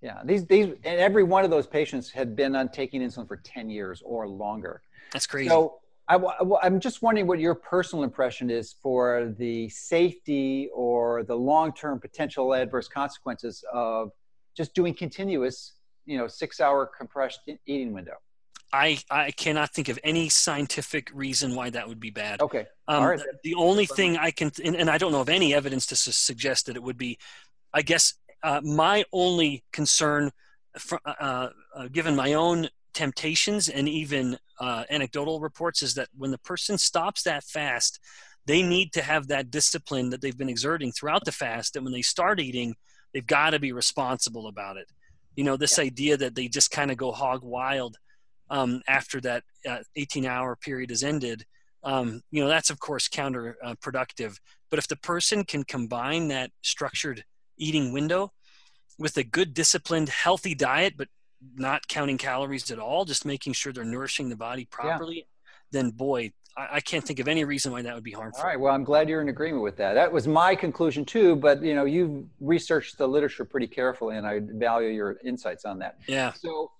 Yeah 0.00 0.22
these 0.24 0.46
these 0.46 0.68
and 0.84 1.00
every 1.00 1.22
one 1.22 1.44
of 1.44 1.50
those 1.50 1.66
patients 1.66 2.10
had 2.10 2.34
been 2.34 2.56
on 2.56 2.70
taking 2.70 3.02
insulin 3.02 3.28
for 3.28 3.36
10 3.36 3.68
years 3.68 4.02
or 4.04 4.26
longer. 4.26 4.80
That's 5.12 5.26
crazy. 5.26 5.48
So 5.48 5.80
I, 6.08 6.18
i'm 6.62 6.80
just 6.80 7.02
wondering 7.02 7.26
what 7.26 7.40
your 7.40 7.54
personal 7.54 8.04
impression 8.04 8.50
is 8.50 8.74
for 8.82 9.34
the 9.38 9.68
safety 9.68 10.70
or 10.74 11.24
the 11.24 11.34
long-term 11.34 12.00
potential 12.00 12.54
adverse 12.54 12.88
consequences 12.88 13.64
of 13.72 14.10
just 14.56 14.74
doing 14.74 14.94
continuous 14.94 15.74
you 16.04 16.16
know 16.18 16.26
six 16.26 16.60
hour 16.60 16.86
compressed 16.86 17.40
eating 17.66 17.92
window 17.92 18.14
I, 18.72 18.98
I 19.10 19.30
cannot 19.30 19.72
think 19.72 19.88
of 19.88 19.98
any 20.02 20.28
scientific 20.28 21.10
reason 21.14 21.54
why 21.54 21.70
that 21.70 21.88
would 21.88 22.00
be 22.00 22.10
bad. 22.10 22.40
Okay. 22.40 22.66
Um, 22.88 23.02
All 23.02 23.08
right. 23.10 23.20
The 23.44 23.54
only 23.54 23.86
thing 23.86 24.16
I 24.16 24.32
can, 24.32 24.50
and, 24.64 24.74
and, 24.74 24.90
I 24.90 24.98
don't 24.98 25.12
know 25.12 25.20
of 25.20 25.28
any 25.28 25.54
evidence 25.54 25.86
to 25.86 25.96
su- 25.96 26.10
suggest 26.10 26.66
that 26.66 26.74
it 26.74 26.82
would 26.82 26.98
be, 26.98 27.16
I 27.72 27.82
guess 27.82 28.14
uh, 28.42 28.60
my 28.62 29.04
only 29.12 29.64
concern, 29.72 30.32
for, 30.78 31.00
uh, 31.04 31.48
uh, 31.74 31.88
given 31.88 32.16
my 32.16 32.32
own 32.34 32.68
temptations 32.96 33.68
and 33.68 33.88
even 33.88 34.38
uh, 34.58 34.84
anecdotal 34.90 35.38
reports, 35.38 35.82
is 35.82 35.94
that 35.94 36.08
when 36.16 36.30
the 36.30 36.38
person 36.38 36.78
stops 36.78 37.22
that 37.22 37.44
fast, 37.44 38.00
they 38.46 38.62
need 38.62 38.92
to 38.94 39.02
have 39.02 39.28
that 39.28 39.50
discipline 39.50 40.10
that 40.10 40.20
they've 40.22 40.38
been 40.38 40.48
exerting 40.48 40.92
throughout 40.92 41.24
the 41.24 41.32
fast. 41.32 41.76
And 41.76 41.84
when 41.84 41.92
they 41.92 42.02
start 42.02 42.40
eating, 42.40 42.74
they've 43.12 43.26
got 43.26 43.50
to 43.50 43.58
be 43.58 43.72
responsible 43.72 44.46
about 44.48 44.78
it. 44.78 44.90
You 45.36 45.44
know, 45.44 45.56
this 45.56 45.76
yeah. 45.76 45.84
idea 45.84 46.16
that 46.16 46.34
they 46.34 46.48
just 46.48 46.70
kind 46.70 46.90
of 46.90 46.96
go 46.96 47.12
hog 47.12 47.42
wild 47.42 47.98
um, 48.48 48.80
after 48.88 49.20
that 49.20 49.44
uh, 49.68 49.80
18 49.94 50.24
hour 50.24 50.56
period 50.56 50.90
is 50.90 51.04
ended, 51.04 51.44
um, 51.82 52.22
you 52.30 52.42
know, 52.42 52.48
that's 52.48 52.70
of 52.70 52.80
course 52.80 53.08
counterproductive. 53.08 54.32
Uh, 54.32 54.42
but 54.70 54.78
if 54.78 54.88
the 54.88 54.96
person 54.96 55.44
can 55.44 55.62
combine 55.64 56.28
that 56.28 56.50
structured 56.62 57.24
eating 57.58 57.92
window 57.92 58.32
with 58.98 59.16
a 59.16 59.24
good 59.24 59.54
disciplined, 59.54 60.08
healthy 60.08 60.54
diet, 60.54 60.94
but 60.96 61.08
not 61.56 61.86
counting 61.88 62.18
calories 62.18 62.70
at 62.70 62.78
all, 62.78 63.04
just 63.04 63.24
making 63.24 63.52
sure 63.52 63.72
they're 63.72 63.84
nourishing 63.84 64.28
the 64.28 64.36
body 64.36 64.64
properly, 64.64 65.16
yeah. 65.16 65.22
then 65.70 65.90
boy, 65.90 66.32
I, 66.56 66.68
I, 66.72 66.80
can't 66.80 67.04
think 67.04 67.18
of 67.20 67.28
any 67.28 67.44
reason 67.44 67.72
why 67.72 67.82
that 67.82 67.94
would 67.94 68.04
be 68.04 68.12
harmful. 68.12 68.40
All 68.40 68.48
right. 68.48 68.58
Well, 68.58 68.74
I'm 68.74 68.84
glad 68.84 69.08
you're 69.08 69.20
in 69.20 69.28
agreement 69.28 69.62
with 69.62 69.76
that. 69.76 69.94
That 69.94 70.10
was 70.10 70.26
my 70.26 70.54
conclusion 70.54 71.04
too. 71.04 71.36
But 71.36 71.62
you 71.62 71.74
know, 71.74 71.84
you've 71.84 72.24
researched 72.40 72.98
the 72.98 73.06
literature 73.06 73.44
pretty 73.44 73.66
carefully, 73.66 74.16
and 74.16 74.26
I 74.26 74.40
value 74.42 74.88
your 74.88 75.18
insights 75.24 75.64
on 75.64 75.78
that. 75.80 75.98
Yeah. 76.06 76.32
So 76.32 76.70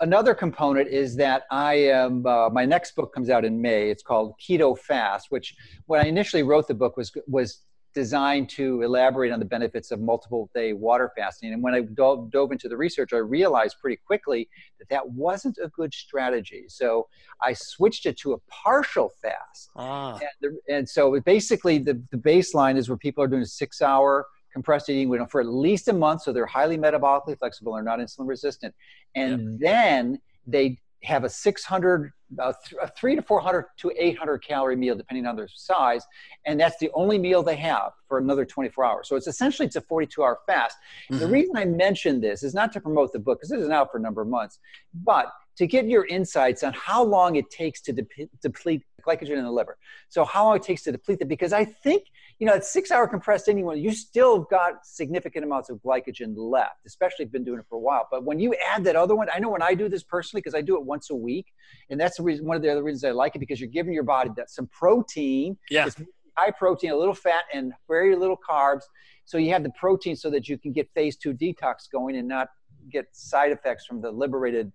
another 0.00 0.34
component 0.34 0.88
is 0.88 1.16
that 1.16 1.44
I 1.50 1.74
am. 1.74 2.26
Uh, 2.26 2.50
my 2.50 2.64
next 2.64 2.94
book 2.96 3.14
comes 3.14 3.30
out 3.30 3.44
in 3.44 3.60
May. 3.60 3.90
It's 3.90 4.02
called 4.02 4.34
Keto 4.40 4.78
Fast, 4.78 5.28
which 5.30 5.54
when 5.86 6.00
I 6.00 6.08
initially 6.08 6.42
wrote 6.42 6.68
the 6.68 6.74
book 6.74 6.96
was 6.96 7.12
was 7.26 7.60
designed 7.94 8.48
to 8.50 8.82
elaborate 8.82 9.32
on 9.32 9.38
the 9.38 9.44
benefits 9.44 9.90
of 9.90 10.00
multiple 10.00 10.50
day 10.54 10.72
water 10.72 11.10
fasting. 11.16 11.52
And 11.52 11.62
when 11.62 11.74
I 11.74 11.80
dove, 11.80 12.30
dove, 12.30 12.52
into 12.52 12.68
the 12.68 12.76
research, 12.76 13.12
I 13.12 13.18
realized 13.18 13.76
pretty 13.80 14.00
quickly 14.06 14.48
that 14.78 14.88
that 14.88 15.10
wasn't 15.10 15.58
a 15.62 15.68
good 15.68 15.92
strategy. 15.92 16.64
So 16.68 17.08
I 17.42 17.52
switched 17.52 18.06
it 18.06 18.16
to 18.18 18.32
a 18.32 18.38
partial 18.50 19.10
fast. 19.20 19.70
Ah. 19.76 20.14
And, 20.14 20.28
the, 20.40 20.74
and 20.74 20.88
so 20.88 21.20
basically, 21.20 21.78
the, 21.78 22.02
the 22.10 22.18
baseline 22.18 22.76
is 22.76 22.88
where 22.88 22.98
people 22.98 23.22
are 23.24 23.28
doing 23.28 23.42
a 23.42 23.46
six 23.46 23.82
hour 23.82 24.26
compressed 24.52 24.90
eating 24.90 25.08
window 25.08 25.26
for 25.26 25.40
at 25.40 25.46
least 25.46 25.88
a 25.88 25.92
month. 25.92 26.22
So 26.22 26.32
they're 26.32 26.46
highly 26.46 26.76
metabolically 26.76 27.38
flexible 27.38 27.76
and 27.76 27.84
not 27.84 27.98
insulin 27.98 28.28
resistant. 28.28 28.74
And 29.14 29.58
then 29.58 30.20
they 30.46 30.78
have 31.04 31.24
a 31.24 31.28
600 31.28 32.12
a 32.38 32.54
three 32.96 33.16
to 33.16 33.22
400 33.22 33.66
to 33.78 33.92
800 33.96 34.38
calorie 34.38 34.76
meal 34.76 34.94
depending 34.94 35.26
on 35.26 35.36
their 35.36 35.48
size 35.48 36.04
and 36.46 36.58
that's 36.58 36.78
the 36.78 36.90
only 36.94 37.18
meal 37.18 37.42
they 37.42 37.56
have 37.56 37.92
for 38.08 38.18
another 38.18 38.44
24 38.44 38.84
hours 38.84 39.08
so 39.08 39.16
it's 39.16 39.26
essentially 39.26 39.66
it's 39.66 39.76
a 39.76 39.80
42 39.80 40.22
hour 40.22 40.38
fast 40.46 40.76
mm-hmm. 41.10 41.20
the 41.20 41.26
reason 41.26 41.56
i 41.56 41.64
mention 41.64 42.20
this 42.20 42.42
is 42.42 42.54
not 42.54 42.72
to 42.72 42.80
promote 42.80 43.12
the 43.12 43.18
book 43.18 43.38
because 43.38 43.52
it 43.52 43.60
is 43.60 43.68
out 43.68 43.90
for 43.90 43.98
a 43.98 44.00
number 44.00 44.22
of 44.22 44.28
months 44.28 44.58
but 44.94 45.32
to 45.56 45.66
get 45.66 45.86
your 45.86 46.06
insights 46.06 46.62
on 46.62 46.72
how 46.72 47.02
long 47.02 47.36
it 47.36 47.50
takes 47.50 47.80
to 47.82 47.92
de- 47.92 48.28
deplete 48.40 48.82
glycogen 49.06 49.36
in 49.36 49.44
the 49.44 49.50
liver. 49.50 49.76
So 50.08 50.24
how 50.24 50.46
long 50.46 50.56
it 50.56 50.62
takes 50.62 50.82
to 50.82 50.92
deplete 50.92 51.18
it, 51.20 51.28
because 51.28 51.52
I 51.52 51.64
think, 51.64 52.04
you 52.42 52.46
know, 52.46 52.54
at 52.54 52.64
six 52.64 52.90
hour 52.90 53.06
compressed 53.06 53.48
anyone, 53.48 53.78
you 53.78 53.92
still 53.92 54.40
got 54.40 54.84
significant 54.84 55.44
amounts 55.44 55.70
of 55.70 55.78
glycogen 55.78 56.34
left, 56.36 56.84
especially 56.84 57.22
if 57.22 57.26
you've 57.26 57.32
been 57.34 57.44
doing 57.44 57.60
it 57.60 57.66
for 57.68 57.76
a 57.76 57.78
while. 57.78 58.08
But 58.10 58.24
when 58.24 58.40
you 58.40 58.52
add 58.68 58.82
that 58.82 58.96
other 58.96 59.14
one, 59.14 59.28
I 59.32 59.38
know 59.38 59.50
when 59.50 59.62
I 59.62 59.74
do 59.74 59.88
this 59.88 60.02
personally, 60.02 60.40
because 60.40 60.56
I 60.56 60.60
do 60.60 60.74
it 60.74 60.84
once 60.84 61.10
a 61.10 61.14
week, 61.14 61.52
and 61.88 62.00
that's 62.00 62.16
the 62.16 62.24
reason, 62.24 62.44
one 62.44 62.56
of 62.56 62.62
the 62.64 62.68
other 62.68 62.82
reasons 62.82 63.04
I 63.04 63.12
like 63.12 63.36
it, 63.36 63.38
because 63.38 63.60
you're 63.60 63.70
giving 63.70 63.94
your 63.94 64.02
body 64.02 64.30
that 64.36 64.50
some 64.50 64.66
protein, 64.72 65.56
yeah. 65.70 65.88
high 66.36 66.50
protein, 66.50 66.90
a 66.90 66.96
little 66.96 67.14
fat, 67.14 67.44
and 67.54 67.74
very 67.86 68.16
little 68.16 68.36
carbs. 68.36 68.82
So 69.24 69.38
you 69.38 69.52
have 69.52 69.62
the 69.62 69.70
protein 69.78 70.16
so 70.16 70.28
that 70.30 70.48
you 70.48 70.58
can 70.58 70.72
get 70.72 70.90
phase 70.96 71.16
two 71.16 71.34
detox 71.34 71.88
going 71.92 72.16
and 72.16 72.26
not 72.26 72.48
get 72.90 73.06
side 73.12 73.52
effects 73.52 73.86
from 73.86 74.00
the 74.00 74.10
liberated 74.10 74.72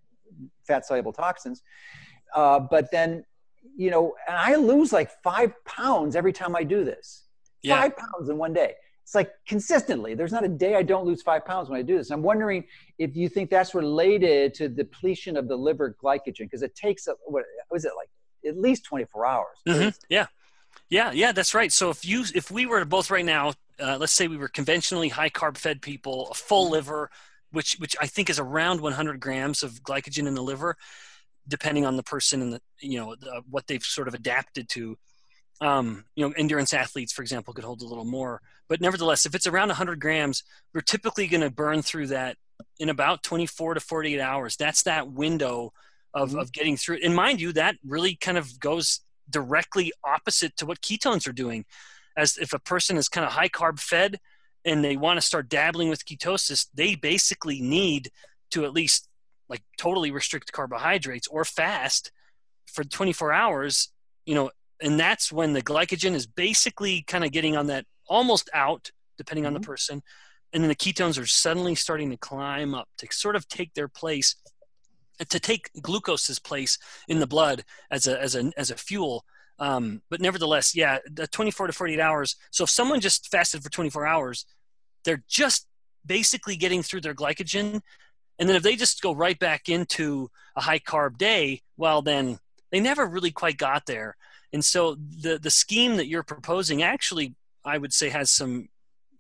fat 0.66 0.86
soluble 0.86 1.12
toxins. 1.12 1.64
Uh, 2.34 2.62
but 2.62 2.90
then 2.92 3.26
you 3.76 3.92
know, 3.92 4.16
and 4.28 4.38
I 4.38 4.56
lose 4.56 4.94
like 4.94 5.12
five 5.22 5.52
pounds 5.66 6.16
every 6.16 6.32
time 6.32 6.56
I 6.56 6.64
do 6.64 6.86
this. 6.86 7.27
Yeah. 7.68 7.82
Five 7.82 7.98
pounds 7.98 8.30
in 8.30 8.38
one 8.38 8.54
day. 8.54 8.74
It's 9.04 9.16
like 9.16 9.32
consistently. 9.48 10.16
There's 10.16 10.34
not 10.34 10.44
a 10.44 10.50
day 10.50 10.76
I 10.76 10.84
don't 10.84 11.06
lose 11.06 11.22
five 11.22 11.46
pounds 11.46 11.70
when 11.70 11.80
I 11.80 11.82
do 11.82 11.98
this. 11.98 12.12
I'm 12.12 12.24
wondering 12.24 12.66
if 13.00 13.16
you 13.16 13.30
think 13.30 13.50
that's 13.50 13.74
related 13.74 14.54
to 14.56 14.68
depletion 14.68 15.38
of 15.38 15.48
the 15.48 15.56
liver 15.56 15.96
glycogen 16.04 16.40
because 16.40 16.62
it 16.62 16.76
takes 16.76 17.08
a, 17.08 17.14
what 17.26 17.46
was 17.72 17.86
it 17.86 17.94
like 17.96 18.10
at 18.46 18.58
least 18.58 18.84
24 18.86 19.26
hours. 19.26 19.58
Mm-hmm. 19.68 19.90
Yeah, 20.10 20.28
yeah, 20.90 21.12
yeah. 21.12 21.32
That's 21.32 21.54
right. 21.54 21.72
So 21.72 21.90
if 21.90 22.06
you 22.06 22.26
if 22.36 22.52
we 22.52 22.66
were 22.66 22.84
both 22.86 23.10
right 23.10 23.26
now, 23.26 23.54
uh, 23.80 23.98
let's 23.98 24.14
say 24.14 24.28
we 24.28 24.38
were 24.38 24.48
conventionally 24.48 25.10
high 25.10 25.30
carb 25.30 25.58
fed 25.58 25.82
people, 25.82 26.30
a 26.30 26.34
full 26.34 26.66
mm-hmm. 26.66 26.74
liver, 26.74 27.10
which 27.52 27.76
which 27.80 27.96
I 28.02 28.08
think 28.08 28.30
is 28.30 28.40
around 28.40 28.82
100 28.82 29.20
grams 29.20 29.64
of 29.64 29.82
glycogen 29.84 30.28
in 30.28 30.34
the 30.34 30.44
liver 30.44 30.78
depending 31.48 31.86
on 31.86 31.96
the 31.96 32.04
person 32.04 32.42
and 32.42 32.54
the 32.54 32.62
you 32.82 33.00
know 33.00 33.16
the, 33.16 33.42
what 33.50 33.68
they've 33.68 33.84
sort 33.84 34.08
of 34.08 34.14
adapted 34.14 34.68
to 34.70 34.98
um, 35.62 36.06
you 36.16 36.28
know 36.28 36.34
endurance 36.38 36.74
athletes 36.74 37.12
for 37.14 37.22
example 37.22 37.54
could 37.54 37.64
hold 37.64 37.82
a 37.82 37.88
little 37.88 38.06
more. 38.06 38.42
But 38.68 38.82
nevertheless 38.82 39.26
if 39.26 39.36
it's 39.36 39.48
around 39.48 39.70
100 39.70 40.00
grams 40.00 40.44
we're 40.74 40.82
typically 40.82 41.28
going 41.28 41.42
to 41.42 41.50
burn 41.50 41.82
through 41.82 42.08
that 42.08 42.38
in 42.80 42.90
about 42.90 43.24
24 43.24 43.76
to 43.76 43.80
48 43.80 44.20
hours. 44.20 44.56
That's 44.56 44.84
that 44.84 45.12
window 45.12 45.74
of, 46.14 46.30
mm-hmm. 46.30 46.40
of 46.40 46.52
getting 46.52 46.78
through. 46.78 46.98
It 46.98 47.04
and 47.04 47.16
mind 47.16 47.42
you 47.42 47.54
that 47.54 47.76
really 47.86 48.16
kind 48.16 48.38
of 48.38 48.60
goes 48.60 49.02
directly 49.30 49.92
opposite 50.06 50.56
to 50.58 50.66
what 50.66 50.82
ketones 50.82 51.28
are 51.28 51.34
doing. 51.34 51.66
As 52.16 52.38
if 52.38 52.54
a 52.54 52.60
person 52.60 52.98
is 52.98 53.10
kind 53.10 53.26
of 53.26 53.34
high 53.34 53.50
carb 53.50 53.80
fed 53.80 54.20
and 54.66 54.84
they 54.84 54.98
want 54.98 55.18
to 55.18 55.26
start 55.26 55.50
dabbling 55.50 55.90
with 55.90 56.06
ketosis 56.06 56.68
they 56.74 56.96
basically 56.96 57.62
need 57.62 58.10
to 58.50 58.66
at 58.66 58.74
least 58.74 59.08
like 59.50 59.62
totally 59.78 60.12
restrict 60.12 60.52
carbohydrates 60.52 61.28
or 61.28 61.46
fast 61.46 62.12
for 62.66 62.84
24 62.84 63.32
hours, 63.32 63.90
you 64.26 64.36
know, 64.36 64.52
and 64.82 65.00
that's 65.00 65.32
when 65.32 65.54
the 65.54 65.62
glycogen 65.62 66.14
is 66.14 66.28
basically 66.28 67.04
kind 67.08 67.24
of 67.24 67.32
getting 67.32 67.56
on 67.58 67.68
that 67.68 67.86
almost 68.08 68.50
out, 68.54 68.92
depending 69.18 69.44
mm-hmm. 69.44 69.48
on 69.48 69.54
the 69.54 69.60
mm-hmm. 69.60 69.72
person. 69.72 70.02
And 70.54 70.64
then 70.64 70.70
the 70.70 70.76
ketones 70.76 71.22
are 71.22 71.26
suddenly 71.26 71.76
starting 71.76 72.10
to 72.12 72.18
climb 72.18 72.74
up 72.74 72.88
to 73.00 73.08
sort 73.12 73.36
of 73.36 73.48
take 73.48 73.74
their 73.74 73.88
place, 73.88 74.36
to 75.20 75.40
take 75.40 75.70
glucose's 75.82 76.40
place 76.40 76.78
in 77.08 77.20
the 77.20 77.28
blood 77.28 77.64
as 77.92 78.08
a, 78.08 78.22
as 78.22 78.36
a, 78.36 78.52
as 78.58 78.72
a 78.72 78.76
fuel. 78.76 79.26
Um, 79.60 80.02
but 80.10 80.22
nevertheless, 80.22 80.76
yeah, 80.76 81.00
the 81.12 81.28
24 81.28 81.68
to 81.68 81.74
48 81.74 82.00
hours. 82.00 82.36
So 82.52 82.64
if 82.64 82.70
someone 82.70 83.02
just 83.02 83.30
fasted 83.30 83.64
for 83.64 83.70
24 83.70 84.06
hours, 84.08 84.46
they're 85.04 85.24
just 85.28 85.68
basically 86.06 86.56
getting 86.56 86.84
through 86.84 87.02
their 87.02 87.16
glycogen 87.16 87.82
and 88.40 88.48
then 88.48 88.56
if 88.56 88.64
they 88.64 88.76
just 88.76 89.02
go 89.02 89.14
right 89.14 89.38
back 89.38 89.70
into 89.70 90.30
a 90.56 90.62
high 90.62 90.80
carb 90.80 91.18
day, 91.18 91.62
well, 91.76 92.02
then 92.02 92.40
they 92.72 92.80
never 92.80 93.06
really 93.06 93.32
quite 93.32 93.58
got 93.58 93.86
there. 93.86 94.16
And 94.54 94.64
so 94.64 94.96
the 94.96 95.38
the 95.38 95.50
scheme 95.50 95.98
that 95.98 96.08
you're 96.08 96.24
proposing 96.24 96.84
actually, 96.84 97.36
I 97.66 97.78
would 97.78 97.94
say, 97.94 98.10
has 98.10 98.32
some. 98.32 98.70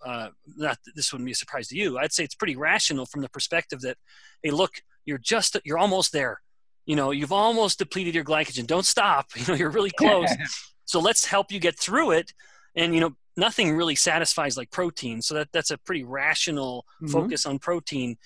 Uh, 0.05 0.29
not 0.55 0.77
this 0.95 1.11
wouldn't 1.11 1.25
be 1.25 1.31
a 1.31 1.35
surprise 1.35 1.67
to 1.67 1.75
you. 1.75 1.97
I'd 1.97 2.13
say 2.13 2.23
it's 2.23 2.35
pretty 2.35 2.55
rational 2.55 3.07
from 3.07 3.21
the 3.21 3.29
perspective 3.29 3.81
that, 3.81 3.97
hey, 4.43 4.51
look, 4.51 4.75
you're 5.05 5.17
just 5.17 5.57
you're 5.65 5.79
almost 5.79 6.13
there. 6.13 6.39
You 6.85 6.95
know, 6.95 7.11
you've 7.11 7.31
almost 7.31 7.79
depleted 7.79 8.13
your 8.13 8.23
glycogen. 8.23 8.67
Don't 8.67 8.85
stop. 8.85 9.27
You 9.35 9.45
know, 9.47 9.55
you're 9.55 9.71
really 9.71 9.91
close. 9.91 10.29
so 10.85 10.99
let's 10.99 11.25
help 11.25 11.51
you 11.51 11.59
get 11.59 11.79
through 11.79 12.11
it. 12.11 12.31
And 12.75 12.93
you 12.93 13.01
know, 13.01 13.15
nothing 13.35 13.75
really 13.75 13.95
satisfies 13.95 14.55
like 14.55 14.69
protein. 14.69 15.21
So 15.21 15.33
that 15.33 15.49
that's 15.51 15.71
a 15.71 15.77
pretty 15.79 16.03
rational 16.03 16.85
mm-hmm. 17.01 17.11
focus 17.11 17.45
on 17.45 17.57
protein 17.57 18.17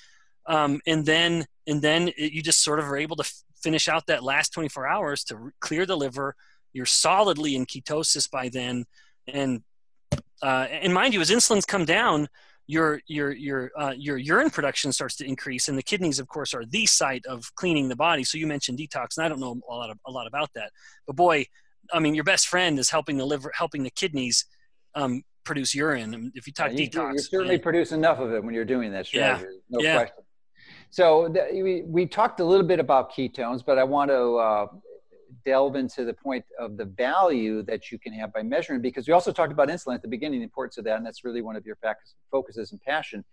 um, 0.45 0.81
and 0.87 1.05
then 1.05 1.45
and 1.67 1.81
then 1.81 2.09
it, 2.09 2.33
you 2.33 2.41
just 2.41 2.63
sort 2.63 2.79
of 2.79 2.85
are 2.85 2.97
able 2.97 3.15
to 3.17 3.23
f- 3.23 3.43
finish 3.61 3.87
out 3.87 4.07
that 4.07 4.23
last 4.23 4.53
24 4.53 4.87
hours 4.87 5.23
to 5.25 5.37
re- 5.37 5.51
clear 5.59 5.85
the 5.85 5.97
liver 5.97 6.35
you're 6.73 6.85
solidly 6.85 7.55
in 7.55 7.65
ketosis 7.65 8.29
by 8.29 8.49
then. 8.49 8.85
And 9.27 9.63
uh, 10.41 10.67
and 10.69 10.93
mind 10.93 11.13
you 11.13 11.21
as 11.21 11.29
insulin's 11.29 11.65
come 11.65 11.85
down 11.85 12.27
your 12.67 13.01
your 13.07 13.31
your 13.31 13.71
uh, 13.77 13.93
your 13.97 14.17
urine 14.17 14.49
production 14.49 14.91
starts 14.91 15.15
to 15.17 15.25
increase. 15.25 15.67
And 15.67 15.77
the 15.77 15.83
kidneys 15.83 16.19
of 16.19 16.27
course 16.27 16.53
are 16.53 16.65
the 16.65 16.85
site 16.85 17.25
of 17.25 17.53
cleaning 17.55 17.89
the 17.89 17.95
body. 17.95 18.23
So 18.23 18.37
you 18.37 18.47
mentioned 18.47 18.79
detox 18.79 19.17
and 19.17 19.25
i 19.25 19.29
don't 19.29 19.39
know 19.39 19.59
a 19.69 19.73
lot 19.73 19.89
of, 19.89 19.97
a 20.05 20.11
lot 20.11 20.27
about 20.27 20.49
that. 20.55 20.71
But 21.05 21.15
boy 21.15 21.45
i 21.93 21.99
mean 21.99 22.15
your 22.15 22.23
best 22.23 22.47
friend 22.47 22.79
is 22.79 22.89
helping 22.89 23.17
the 23.17 23.25
liver 23.25 23.51
helping 23.53 23.83
the 23.83 23.89
kidneys 23.89 24.45
um, 24.95 25.23
produce 25.43 25.73
urine. 25.75 26.31
If 26.35 26.47
you 26.47 26.53
talk 26.53 26.71
yeah, 26.71 26.79
you, 26.79 26.89
detox 26.89 27.13
you 27.13 27.19
certainly 27.19 27.57
produce 27.57 27.91
enough 27.91 28.19
of 28.19 28.33
it 28.33 28.43
when 28.43 28.53
you're 28.53 28.65
doing 28.65 28.91
that 28.91 29.05
strategy 29.05 29.45
yeah, 29.49 29.57
no 29.69 29.79
yeah. 29.81 29.97
question. 29.97 30.23
So 30.91 31.29
the, 31.29 31.47
we, 31.63 31.83
we 31.83 32.05
talked 32.05 32.41
a 32.41 32.43
little 32.43 32.65
bit 32.65 32.79
about 32.79 33.13
ketones, 33.13 33.63
but 33.65 33.79
I 33.79 33.83
want 33.83 34.11
to 34.11 34.35
uh, 34.37 34.67
delve 35.45 35.75
into 35.75 36.05
the 36.05 36.13
point 36.13 36.45
of 36.59 36.77
the 36.77 36.85
value 36.85 37.61
that 37.63 37.91
you 37.91 37.99
can 37.99 38.13
have 38.13 38.33
by 38.33 38.43
measuring 38.43 38.81
because 38.81 39.07
we 39.07 39.13
also 39.13 39.31
talked 39.31 39.51
about 39.51 39.69
insulin 39.69 39.95
at 39.95 40.01
the 40.01 40.07
beginning, 40.07 40.39
the 40.39 40.43
importance 40.43 40.77
of 40.77 40.83
that, 40.85 40.97
and 40.97 41.05
that's 41.05 41.23
really 41.23 41.41
one 41.41 41.55
of 41.55 41.65
your 41.65 41.77
focuses 42.29 42.71
and 42.71 42.81
passion. 42.81 43.23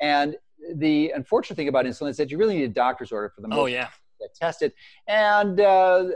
And 0.00 0.36
the 0.74 1.10
unfortunate 1.14 1.56
thing 1.56 1.68
about 1.68 1.86
insulin 1.86 2.10
is 2.10 2.16
that 2.18 2.30
you 2.30 2.38
really 2.38 2.56
need 2.56 2.64
a 2.64 2.68
doctor's 2.68 3.12
order 3.12 3.30
for 3.34 3.40
the 3.40 3.48
most 3.48 3.58
oh 3.58 3.66
yeah 3.66 3.88
get 4.20 4.34
tested. 4.34 4.72
And 5.08 5.60
uh, 5.60 6.08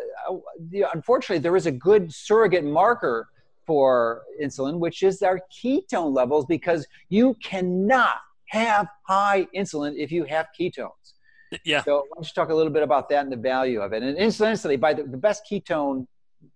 the, 0.71 0.85
unfortunately, 0.93 1.39
there 1.39 1.57
is 1.57 1.67
a 1.67 1.73
good 1.73 2.13
surrogate 2.13 2.65
marker 2.65 3.29
for 3.67 4.23
insulin, 4.43 4.79
which 4.79 5.03
is 5.03 5.23
our 5.23 5.41
ketone 5.51 6.15
levels, 6.15 6.45
because 6.47 6.87
you 7.09 7.35
cannot 7.43 8.19
have 8.49 8.87
high 9.09 9.47
insulin 9.57 9.95
if 9.97 10.13
you 10.13 10.25
have 10.25 10.47
ketones. 10.59 11.14
Yeah. 11.65 11.83
So 11.85 12.07
why 12.09 12.17
don't 12.17 12.27
you 12.27 12.33
talk 12.35 12.51
a 12.51 12.55
little 12.55 12.73
bit 12.73 12.83
about 12.83 13.09
that 13.11 13.25
and 13.25 13.33
the 13.33 13.37
value 13.37 13.81
of 13.81 13.93
it? 13.93 14.03
And 14.03 14.17
incidentally, 14.17 14.77
by 14.77 14.95
the, 14.95 15.05
the 15.05 15.17
best 15.17 15.43
ketone 15.51 16.07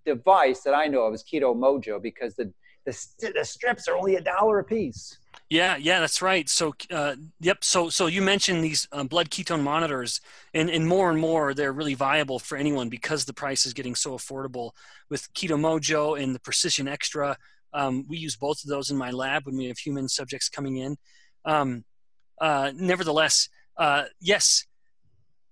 device 0.05 0.61
that 0.63 0.75
I 0.75 0.87
know 0.87 1.03
of 1.03 1.15
is 1.15 1.23
Keto 1.23 1.55
Mojo 1.57 2.01
because 2.01 2.35
the 2.35 2.53
the, 2.85 3.33
the 3.35 3.45
strips 3.45 3.87
are 3.87 3.97
only 3.97 4.17
a 4.17 4.21
dollar 4.21 4.61
a 4.61 4.65
piece. 4.65 5.19
Yeah, 5.51 5.77
yeah, 5.77 6.01
that's 6.01 6.21
right. 6.21 6.49
So, 6.49 6.75
uh, 6.91 7.17
yep. 7.41 7.65
So, 7.65 7.89
so 7.89 8.07
you 8.07 8.21
mentioned 8.21 8.63
these 8.63 8.87
um, 8.93 9.07
blood 9.07 9.31
ketone 9.31 9.63
monitors, 9.63 10.21
and 10.53 10.69
and 10.69 10.87
more 10.87 11.11
and 11.11 11.19
more 11.19 11.55
they're 11.55 11.73
really 11.73 11.95
viable 11.95 12.39
for 12.39 12.57
anyone 12.57 12.89
because 12.89 13.25
the 13.25 13.33
price 13.33 13.65
is 13.65 13.73
getting 13.73 13.95
so 13.95 14.13
affordable 14.13 14.73
with 15.09 15.33
Keto 15.33 15.59
Mojo 15.59 16.21
and 16.21 16.35
the 16.35 16.41
Precision 16.41 16.87
Extra. 16.87 17.37
Um, 17.73 18.07
we 18.09 18.19
use 18.19 18.37
both 18.37 18.63
of 18.63 18.69
those 18.69 18.91
in 18.91 18.97
my 18.97 19.11
lab 19.11 19.47
when 19.47 19.57
we 19.57 19.67
have 19.67 19.79
human 19.79 20.09
subjects 20.09 20.49
coming 20.49 20.79
in, 20.79 20.97
um, 21.45 21.85
uh, 22.41 22.73
nevertheless, 22.75 23.49
uh, 23.77 24.05
yes, 24.21 24.67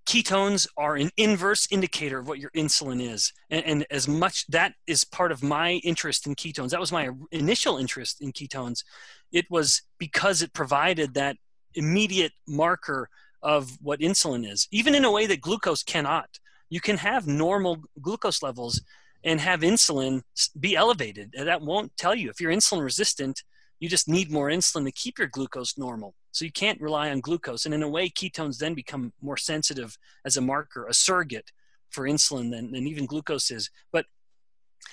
ketones 0.07 0.67
are 0.77 0.95
an 0.95 1.11
inverse 1.17 1.67
indicator 1.69 2.17
of 2.17 2.27
what 2.27 2.39
your 2.39 2.49
insulin 2.51 3.01
is. 3.01 3.33
And, 3.49 3.65
and, 3.65 3.85
as 3.91 4.07
much 4.07 4.47
that 4.47 4.73
is 4.87 5.03
part 5.03 5.31
of 5.31 5.43
my 5.43 5.73
interest 5.83 6.25
in 6.25 6.35
ketones, 6.35 6.69
that 6.69 6.79
was 6.79 6.91
my 6.91 7.09
initial 7.31 7.77
interest 7.77 8.21
in 8.21 8.31
ketones. 8.31 8.83
It 9.31 9.45
was 9.49 9.81
because 9.99 10.41
it 10.41 10.53
provided 10.53 11.13
that 11.15 11.35
immediate 11.75 12.31
marker 12.47 13.09
of 13.43 13.77
what 13.81 13.99
insulin 13.99 14.49
is, 14.49 14.67
even 14.71 14.95
in 14.95 15.05
a 15.05 15.11
way 15.11 15.25
that 15.27 15.41
glucose 15.41 15.83
cannot. 15.83 16.39
You 16.69 16.81
can 16.81 16.97
have 16.97 17.27
normal 17.27 17.83
glucose 18.01 18.41
levels 18.41 18.81
and 19.23 19.41
have 19.41 19.59
insulin 19.61 20.21
be 20.59 20.75
elevated. 20.75 21.33
And 21.37 21.47
that 21.47 21.61
won't 21.61 21.95
tell 21.97 22.15
you. 22.15 22.29
If 22.29 22.39
you're 22.39 22.51
insulin 22.51 22.81
resistant, 22.81 23.43
you 23.79 23.89
just 23.89 24.07
need 24.07 24.31
more 24.31 24.49
insulin 24.49 24.85
to 24.85 24.91
keep 24.91 25.17
your 25.17 25.27
glucose 25.27 25.77
normal. 25.77 26.15
So 26.31 26.45
you 26.45 26.51
can't 26.51 26.81
rely 26.81 27.09
on 27.09 27.19
glucose. 27.19 27.65
And 27.65 27.73
in 27.73 27.83
a 27.83 27.89
way, 27.89 28.09
ketones 28.09 28.57
then 28.57 28.73
become 28.73 29.13
more 29.21 29.37
sensitive 29.37 29.97
as 30.25 30.37
a 30.37 30.41
marker, 30.41 30.87
a 30.87 30.93
surrogate 30.93 31.51
for 31.89 32.05
insulin 32.05 32.51
than, 32.51 32.71
than 32.71 32.87
even 32.87 33.05
glucose 33.05 33.51
is. 33.51 33.69
But 33.91 34.05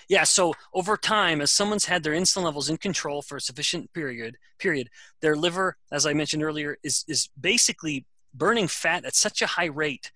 yeah, 0.08 0.24
so 0.24 0.54
over 0.72 0.96
time, 0.96 1.40
as 1.40 1.50
someone's 1.50 1.86
had 1.86 2.02
their 2.02 2.14
insulin 2.14 2.44
levels 2.44 2.68
in 2.68 2.76
control 2.76 3.22
for 3.22 3.36
a 3.36 3.40
sufficient 3.40 3.92
period, 3.92 4.36
period, 4.58 4.88
their 5.20 5.36
liver, 5.36 5.76
as 5.92 6.06
I 6.06 6.12
mentioned 6.12 6.42
earlier, 6.42 6.78
is 6.82 7.04
is 7.08 7.28
basically 7.40 8.06
burning 8.32 8.68
fat 8.68 9.04
at 9.04 9.14
such 9.14 9.40
a 9.42 9.46
high 9.46 9.66
rate 9.66 10.10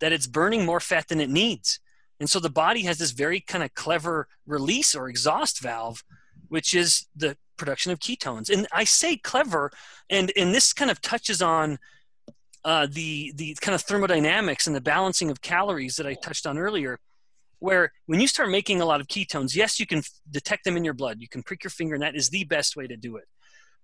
that 0.00 0.12
it's 0.12 0.26
burning 0.26 0.64
more 0.64 0.80
fat 0.80 1.08
than 1.08 1.20
it 1.20 1.30
needs. 1.30 1.80
And 2.20 2.28
so 2.28 2.40
the 2.40 2.50
body 2.50 2.82
has 2.82 2.98
this 2.98 3.10
very 3.10 3.40
kind 3.40 3.62
of 3.62 3.74
clever 3.74 4.28
release 4.46 4.94
or 4.94 5.08
exhaust 5.08 5.60
valve, 5.60 6.02
which 6.48 6.74
is 6.74 7.06
the 7.14 7.36
production 7.58 7.92
of 7.92 7.98
ketones. 7.98 8.48
And 8.48 8.66
I 8.72 8.84
say 8.84 9.16
clever, 9.16 9.70
and 10.08 10.32
and 10.36 10.54
this 10.54 10.72
kind 10.72 10.90
of 10.90 11.00
touches 11.02 11.42
on 11.42 11.78
uh, 12.64 12.86
the 12.90 13.32
the 13.34 13.56
kind 13.60 13.74
of 13.74 13.82
thermodynamics 13.82 14.66
and 14.66 14.74
the 14.74 14.80
balancing 14.80 15.30
of 15.30 15.40
calories 15.40 15.96
that 15.96 16.06
I 16.06 16.14
touched 16.14 16.46
on 16.46 16.58
earlier. 16.58 16.98
Where 17.60 17.92
when 18.06 18.20
you 18.20 18.28
start 18.28 18.50
making 18.50 18.80
a 18.80 18.86
lot 18.86 19.00
of 19.00 19.08
ketones, 19.08 19.56
yes, 19.56 19.80
you 19.80 19.86
can 19.86 20.02
detect 20.30 20.64
them 20.64 20.76
in 20.76 20.84
your 20.84 20.94
blood. 20.94 21.20
You 21.20 21.28
can 21.28 21.42
prick 21.42 21.64
your 21.64 21.70
finger, 21.70 21.94
and 21.94 22.02
that 22.02 22.14
is 22.14 22.30
the 22.30 22.44
best 22.44 22.76
way 22.76 22.86
to 22.86 22.96
do 22.96 23.16
it. 23.16 23.24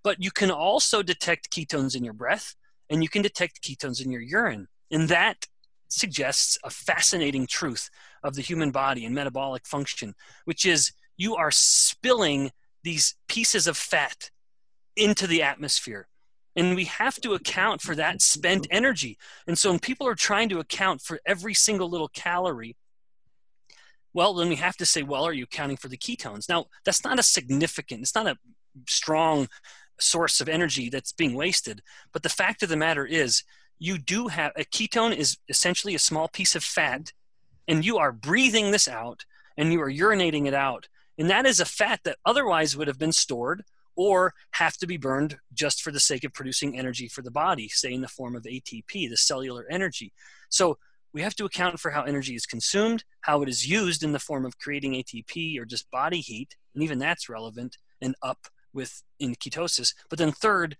But 0.04 0.22
you 0.22 0.30
can 0.30 0.50
also 0.50 1.02
detect 1.02 1.50
ketones 1.50 1.96
in 1.96 2.04
your 2.04 2.12
breath, 2.12 2.54
and 2.88 3.02
you 3.02 3.08
can 3.08 3.22
detect 3.22 3.62
ketones 3.62 4.04
in 4.04 4.12
your 4.12 4.20
urine, 4.20 4.68
and 4.90 5.08
that 5.08 5.46
suggests 5.88 6.58
a 6.64 6.70
fascinating 6.70 7.46
truth 7.46 7.90
of 8.22 8.34
the 8.34 8.42
human 8.42 8.70
body 8.70 9.04
and 9.04 9.14
metabolic 9.14 9.66
function, 9.66 10.14
which 10.44 10.64
is 10.64 10.92
you 11.16 11.36
are 11.36 11.50
spilling 11.50 12.50
these 12.84 13.16
pieces 13.28 13.66
of 13.66 13.76
fat 13.76 14.30
into 14.94 15.26
the 15.26 15.42
atmosphere. 15.42 16.06
And 16.54 16.76
we 16.76 16.84
have 16.84 17.16
to 17.22 17.34
account 17.34 17.80
for 17.80 17.96
that 17.96 18.22
spent 18.22 18.68
energy. 18.70 19.18
And 19.48 19.58
so 19.58 19.70
when 19.70 19.80
people 19.80 20.06
are 20.06 20.14
trying 20.14 20.48
to 20.50 20.60
account 20.60 21.00
for 21.00 21.18
every 21.26 21.54
single 21.54 21.90
little 21.90 22.08
calorie, 22.08 22.76
well, 24.12 24.34
then 24.34 24.48
we 24.48 24.56
have 24.56 24.76
to 24.76 24.86
say, 24.86 25.02
well, 25.02 25.24
are 25.24 25.32
you 25.32 25.44
accounting 25.44 25.76
for 25.76 25.88
the 25.88 25.96
ketones? 25.96 26.48
Now, 26.48 26.66
that's 26.84 27.02
not 27.02 27.18
a 27.18 27.24
significant, 27.24 28.02
it's 28.02 28.14
not 28.14 28.28
a 28.28 28.38
strong 28.88 29.48
source 29.98 30.40
of 30.40 30.48
energy 30.48 30.88
that's 30.88 31.12
being 31.12 31.34
wasted. 31.34 31.82
But 32.12 32.22
the 32.22 32.28
fact 32.28 32.62
of 32.62 32.68
the 32.68 32.76
matter 32.76 33.04
is, 33.04 33.42
you 33.80 33.98
do 33.98 34.28
have 34.28 34.52
a 34.54 34.64
ketone 34.64 35.16
is 35.16 35.38
essentially 35.48 35.96
a 35.96 35.98
small 35.98 36.28
piece 36.28 36.54
of 36.54 36.62
fat, 36.62 37.12
and 37.66 37.84
you 37.84 37.98
are 37.98 38.12
breathing 38.12 38.70
this 38.70 38.86
out 38.86 39.24
and 39.56 39.72
you 39.72 39.80
are 39.80 39.90
urinating 39.90 40.46
it 40.46 40.54
out 40.54 40.88
and 41.18 41.30
that 41.30 41.46
is 41.46 41.60
a 41.60 41.64
fat 41.64 42.00
that 42.04 42.18
otherwise 42.24 42.76
would 42.76 42.88
have 42.88 42.98
been 42.98 43.12
stored 43.12 43.64
or 43.96 44.34
have 44.52 44.76
to 44.78 44.86
be 44.86 44.96
burned 44.96 45.36
just 45.52 45.82
for 45.82 45.92
the 45.92 46.00
sake 46.00 46.24
of 46.24 46.32
producing 46.32 46.76
energy 46.76 47.08
for 47.08 47.22
the 47.22 47.30
body, 47.30 47.68
say 47.68 47.92
in 47.92 48.00
the 48.00 48.08
form 48.08 48.34
of 48.34 48.42
ATP, 48.42 49.08
the 49.08 49.16
cellular 49.16 49.66
energy. 49.70 50.12
So 50.48 50.78
we 51.12 51.22
have 51.22 51.36
to 51.36 51.44
account 51.44 51.78
for 51.78 51.92
how 51.92 52.02
energy 52.02 52.34
is 52.34 52.44
consumed, 52.44 53.04
how 53.20 53.42
it 53.42 53.48
is 53.48 53.68
used 53.68 54.02
in 54.02 54.12
the 54.12 54.18
form 54.18 54.44
of 54.44 54.58
creating 54.58 54.94
ATP 54.94 55.58
or 55.60 55.64
just 55.64 55.90
body 55.90 56.20
heat, 56.20 56.56
and 56.74 56.82
even 56.82 56.98
that's 56.98 57.28
relevant 57.28 57.78
and 58.02 58.16
up 58.20 58.48
with 58.72 59.02
in 59.20 59.36
ketosis. 59.36 59.94
But 60.10 60.18
then 60.18 60.32
third, 60.32 60.76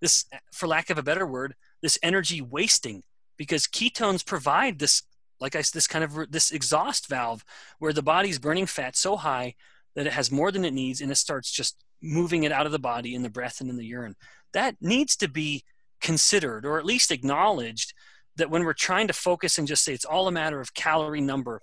this 0.00 0.24
for 0.52 0.66
lack 0.66 0.90
of 0.90 0.98
a 0.98 1.02
better 1.04 1.26
word, 1.26 1.54
this 1.82 1.98
energy 2.02 2.42
wasting 2.42 3.04
because 3.36 3.66
ketones 3.66 4.26
provide 4.26 4.80
this 4.80 5.02
like 5.38 5.54
I 5.54 5.58
this 5.58 5.86
kind 5.86 6.02
of 6.02 6.32
this 6.32 6.50
exhaust 6.50 7.08
valve 7.08 7.44
where 7.78 7.92
the 7.92 8.02
body's 8.02 8.38
burning 8.38 8.66
fat 8.66 8.96
so 8.96 9.16
high 9.16 9.54
that 9.96 10.06
it 10.06 10.12
has 10.12 10.30
more 10.30 10.52
than 10.52 10.64
it 10.64 10.74
needs 10.74 11.00
and 11.00 11.10
it 11.10 11.16
starts 11.16 11.50
just 11.50 11.84
moving 12.02 12.44
it 12.44 12.52
out 12.52 12.66
of 12.66 12.72
the 12.72 12.78
body 12.78 13.14
in 13.14 13.22
the 13.22 13.30
breath 13.30 13.60
and 13.60 13.68
in 13.68 13.76
the 13.76 13.86
urine. 13.86 14.14
That 14.52 14.76
needs 14.80 15.16
to 15.16 15.28
be 15.28 15.64
considered 16.00 16.64
or 16.64 16.78
at 16.78 16.84
least 16.84 17.10
acknowledged 17.10 17.94
that 18.36 18.50
when 18.50 18.64
we're 18.64 18.74
trying 18.74 19.08
to 19.08 19.14
focus 19.14 19.58
and 19.58 19.66
just 19.66 19.82
say 19.82 19.94
it's 19.94 20.04
all 20.04 20.28
a 20.28 20.32
matter 20.32 20.60
of 20.60 20.74
calorie 20.74 21.22
number, 21.22 21.60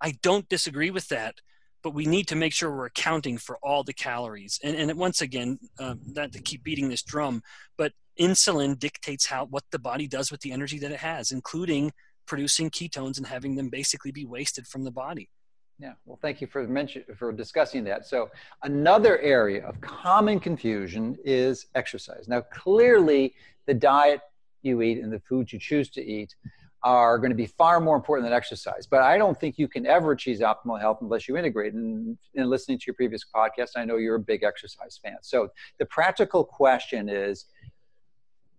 I 0.00 0.16
don't 0.22 0.48
disagree 0.48 0.90
with 0.90 1.08
that, 1.08 1.36
but 1.82 1.94
we 1.94 2.04
need 2.04 2.26
to 2.28 2.36
make 2.36 2.52
sure 2.52 2.70
we're 2.74 2.86
accounting 2.86 3.38
for 3.38 3.56
all 3.62 3.84
the 3.84 3.92
calories. 3.92 4.58
And, 4.62 4.76
and 4.76 4.98
once 4.98 5.20
again, 5.20 5.58
uh, 5.78 5.94
not 6.04 6.32
to 6.32 6.42
keep 6.42 6.64
beating 6.64 6.88
this 6.88 7.02
drum, 7.02 7.42
but 7.78 7.92
insulin 8.20 8.78
dictates 8.78 9.26
how 9.26 9.46
what 9.46 9.64
the 9.70 9.78
body 9.78 10.08
does 10.08 10.32
with 10.32 10.40
the 10.40 10.52
energy 10.52 10.78
that 10.80 10.90
it 10.90 11.00
has, 11.00 11.30
including 11.30 11.92
producing 12.26 12.70
ketones 12.70 13.18
and 13.18 13.26
having 13.26 13.54
them 13.54 13.68
basically 13.68 14.10
be 14.10 14.24
wasted 14.24 14.66
from 14.66 14.82
the 14.82 14.90
body. 14.90 15.30
Yeah, 15.78 15.94
well, 16.04 16.18
thank 16.22 16.40
you 16.40 16.46
for 16.46 16.66
mention 16.68 17.04
for 17.16 17.32
discussing 17.32 17.82
that. 17.84 18.06
So, 18.06 18.30
another 18.62 19.18
area 19.18 19.66
of 19.66 19.80
common 19.80 20.38
confusion 20.38 21.18
is 21.24 21.66
exercise. 21.74 22.28
Now, 22.28 22.42
clearly, 22.42 23.34
the 23.66 23.74
diet 23.74 24.20
you 24.62 24.82
eat 24.82 25.02
and 25.02 25.12
the 25.12 25.20
foods 25.20 25.52
you 25.52 25.58
choose 25.58 25.90
to 25.90 26.04
eat 26.04 26.36
are 26.84 27.18
going 27.18 27.30
to 27.30 27.36
be 27.36 27.46
far 27.46 27.80
more 27.80 27.96
important 27.96 28.26
than 28.26 28.36
exercise. 28.36 28.86
But 28.86 29.02
I 29.02 29.18
don't 29.18 29.38
think 29.40 29.58
you 29.58 29.66
can 29.66 29.86
ever 29.86 30.12
achieve 30.12 30.38
optimal 30.40 30.78
health 30.78 30.98
unless 31.00 31.26
you 31.26 31.36
integrate. 31.36 31.72
And 31.72 32.18
in 32.34 32.48
listening 32.48 32.78
to 32.78 32.84
your 32.86 32.94
previous 32.94 33.24
podcast, 33.34 33.70
I 33.74 33.84
know 33.84 33.96
you're 33.96 34.16
a 34.16 34.20
big 34.20 34.44
exercise 34.44 35.00
fan. 35.02 35.16
So, 35.22 35.48
the 35.78 35.86
practical 35.86 36.44
question 36.44 37.08
is 37.08 37.46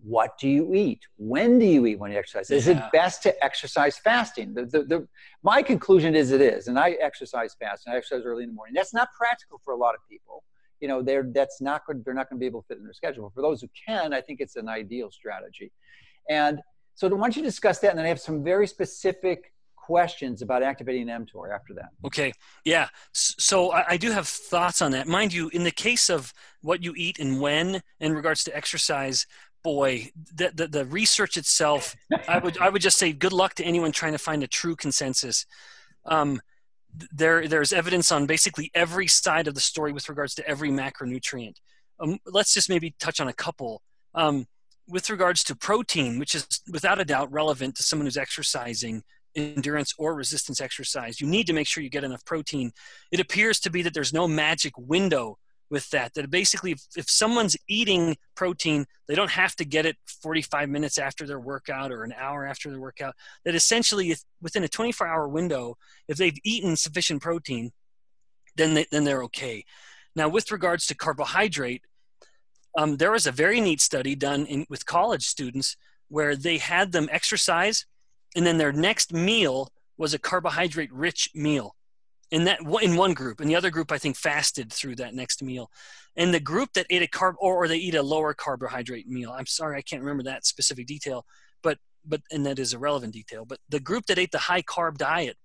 what 0.05 0.37
do 0.37 0.47
you 0.47 0.73
eat? 0.73 1.01
When 1.17 1.57
do 1.57 1.65
you 1.65 1.85
eat 1.87 1.97
when 1.97 2.11
you 2.11 2.17
exercise? 2.17 2.51
Is 2.51 2.67
yeah. 2.67 2.85
it 2.85 2.91
best 2.91 3.23
to 3.23 3.43
exercise 3.43 3.97
fasting? 3.97 4.53
The, 4.53 4.65
the, 4.65 4.83
the, 4.83 5.07
my 5.41 5.63
conclusion 5.63 6.15
is 6.15 6.31
it 6.31 6.41
is. 6.41 6.67
And 6.67 6.77
I 6.77 6.91
exercise 6.91 7.55
fasting. 7.59 7.91
I 7.91 7.97
exercise 7.97 8.23
early 8.23 8.43
in 8.43 8.49
the 8.49 8.55
morning. 8.55 8.75
That's 8.75 8.93
not 8.93 9.09
practical 9.17 9.59
for 9.65 9.73
a 9.73 9.77
lot 9.77 9.95
of 9.95 10.01
people. 10.07 10.43
You 10.79 10.87
know, 10.87 11.01
they're, 11.01 11.27
that's 11.33 11.59
not 11.59 11.85
good. 11.87 12.05
They're 12.05 12.13
not 12.13 12.29
going 12.29 12.37
to 12.37 12.39
be 12.39 12.45
able 12.45 12.61
to 12.61 12.67
fit 12.67 12.77
in 12.77 12.83
their 12.83 12.93
schedule. 12.93 13.31
For 13.33 13.41
those 13.41 13.61
who 13.61 13.69
can, 13.87 14.13
I 14.13 14.21
think 14.21 14.41
it's 14.41 14.55
an 14.57 14.69
ideal 14.69 15.09
strategy. 15.09 15.71
And 16.29 16.59
so 16.93 17.07
why 17.07 17.17
don't 17.17 17.35
you 17.35 17.43
discuss 17.43 17.79
that? 17.79 17.89
And 17.89 17.97
then 17.97 18.05
I 18.05 18.09
have 18.09 18.19
some 18.19 18.43
very 18.43 18.67
specific 18.67 19.53
questions 19.75 20.41
about 20.41 20.63
activating 20.63 21.07
mTOR 21.07 21.53
after 21.53 21.73
that. 21.75 21.89
Okay. 22.03 22.31
Yeah. 22.63 22.89
So 23.13 23.71
I, 23.71 23.85
I, 23.89 23.97
do 23.97 24.09
have 24.11 24.27
thoughts 24.27 24.81
on 24.81 24.91
that. 24.91 25.07
Mind 25.07 25.31
you, 25.31 25.49
in 25.49 25.63
the 25.63 25.71
case 25.71 26.09
of 26.09 26.33
what 26.61 26.83
you 26.83 26.93
eat 26.97 27.19
and 27.19 27.39
when 27.39 27.81
in 27.99 28.13
regards 28.13 28.43
to 28.45 28.57
exercise, 28.57 29.27
boy, 29.65 30.11
the, 30.35 30.51
the, 30.53 30.67
the 30.67 30.85
research 30.85 31.37
itself, 31.37 31.95
I 32.27 32.37
would 32.37 32.55
I 32.59 32.69
would 32.69 32.83
just 32.83 32.99
say 32.99 33.11
good 33.11 33.33
luck 33.33 33.55
to 33.55 33.63
anyone 33.63 33.91
trying 33.91 34.11
to 34.11 34.19
find 34.19 34.43
a 34.43 34.47
true 34.47 34.75
consensus. 34.75 35.47
Um, 36.05 36.39
there 37.11 37.47
there's 37.47 37.73
evidence 37.73 38.11
on 38.11 38.27
basically 38.27 38.69
every 38.75 39.07
side 39.07 39.47
of 39.47 39.55
the 39.55 39.59
story 39.59 39.91
with 39.91 40.07
regards 40.07 40.35
to 40.35 40.47
every 40.47 40.69
macronutrient. 40.69 41.55
Um, 41.99 42.19
let's 42.27 42.53
just 42.53 42.69
maybe 42.69 42.93
touch 42.99 43.19
on 43.19 43.27
a 43.27 43.33
couple. 43.33 43.81
Um, 44.13 44.45
with 44.87 45.09
regards 45.09 45.43
to 45.45 45.55
protein, 45.55 46.19
which 46.19 46.35
is 46.35 46.45
without 46.71 47.01
a 47.01 47.05
doubt 47.05 47.31
relevant 47.31 47.75
to 47.77 47.83
someone 47.83 48.05
who's 48.05 48.17
exercising 48.17 49.01
endurance 49.35 49.95
or 49.97 50.13
resistance 50.13 50.61
exercise, 50.61 51.19
you 51.19 51.25
need 51.25 51.47
to 51.47 51.53
make 51.53 51.67
sure 51.67 51.81
you 51.81 51.89
get 51.89 52.03
enough 52.03 52.23
protein. 52.23 52.71
It 53.11 53.19
appears 53.19 53.59
to 53.61 53.71
be 53.71 53.81
that 53.81 53.95
there's 53.95 54.13
no 54.13 54.27
magic 54.27 54.73
window 54.77 55.39
with 55.69 55.89
that 55.89 56.13
that 56.13 56.29
basically 56.29 56.71
if, 56.71 56.81
if 56.95 57.09
someone's 57.09 57.57
eating 57.67 58.15
protein 58.35 58.85
they 59.07 59.15
don't 59.15 59.31
have 59.31 59.55
to 59.55 59.65
get 59.65 59.85
it 59.85 59.97
45 60.21 60.69
minutes 60.69 60.97
after 60.97 61.25
their 61.25 61.39
workout 61.39 61.91
or 61.91 62.03
an 62.03 62.13
hour 62.17 62.45
after 62.45 62.69
their 62.69 62.79
workout 62.79 63.15
that 63.43 63.55
essentially 63.55 64.11
if, 64.11 64.21
within 64.41 64.63
a 64.63 64.67
24 64.67 65.07
hour 65.07 65.27
window 65.27 65.75
if 66.07 66.17
they've 66.17 66.37
eaten 66.43 66.75
sufficient 66.75 67.21
protein 67.21 67.71
then 68.57 68.73
they, 68.73 68.85
then 68.89 69.03
they're 69.03 69.23
okay. 69.23 69.65
Now 70.15 70.29
with 70.29 70.51
regards 70.51 70.87
to 70.87 70.95
carbohydrate 70.95 71.81
um, 72.77 72.97
there 72.97 73.11
was 73.11 73.25
a 73.25 73.31
very 73.31 73.61
neat 73.61 73.81
study 73.81 74.15
done 74.15 74.45
in, 74.45 74.65
with 74.69 74.85
college 74.85 75.25
students 75.25 75.77
where 76.09 76.35
they 76.35 76.57
had 76.57 76.91
them 76.91 77.09
exercise 77.11 77.85
and 78.35 78.45
then 78.45 78.57
their 78.57 78.73
next 78.73 79.13
meal 79.13 79.69
was 79.97 80.13
a 80.13 80.19
carbohydrate 80.19 80.91
rich 80.93 81.29
meal 81.33 81.74
in 82.31 82.45
that 82.45 82.59
in 82.81 82.95
one 82.95 83.13
group 83.13 83.39
and 83.39 83.49
the 83.49 83.55
other 83.55 83.69
group 83.69 83.91
i 83.91 83.97
think 83.97 84.15
fasted 84.15 84.71
through 84.71 84.95
that 84.95 85.13
next 85.13 85.43
meal. 85.43 85.69
And 86.17 86.33
the 86.33 86.39
group 86.39 86.69
that 86.73 86.85
ate 86.89 87.01
a 87.01 87.07
carb 87.07 87.33
or, 87.39 87.55
or 87.55 87.67
they 87.67 87.75
eat 87.75 87.93
a 87.93 88.01
lower 88.01 88.33
carbohydrate 88.33 89.07
meal 89.07 89.31
i'm 89.31 89.45
sorry 89.45 89.77
i 89.77 89.81
can't 89.81 90.01
remember 90.01 90.23
that 90.23 90.45
specific 90.45 90.87
detail 90.87 91.25
but 91.61 91.77
but 92.05 92.21
and 92.31 92.45
that 92.45 92.59
is 92.59 92.73
a 92.73 92.79
relevant 92.79 93.13
detail 93.13 93.45
but 93.45 93.59
the 93.69 93.79
group 93.79 94.05
that 94.05 94.19
ate 94.19 94.31
the 94.31 94.37
high 94.37 94.61
carb 94.61 94.97
diet 94.97 95.37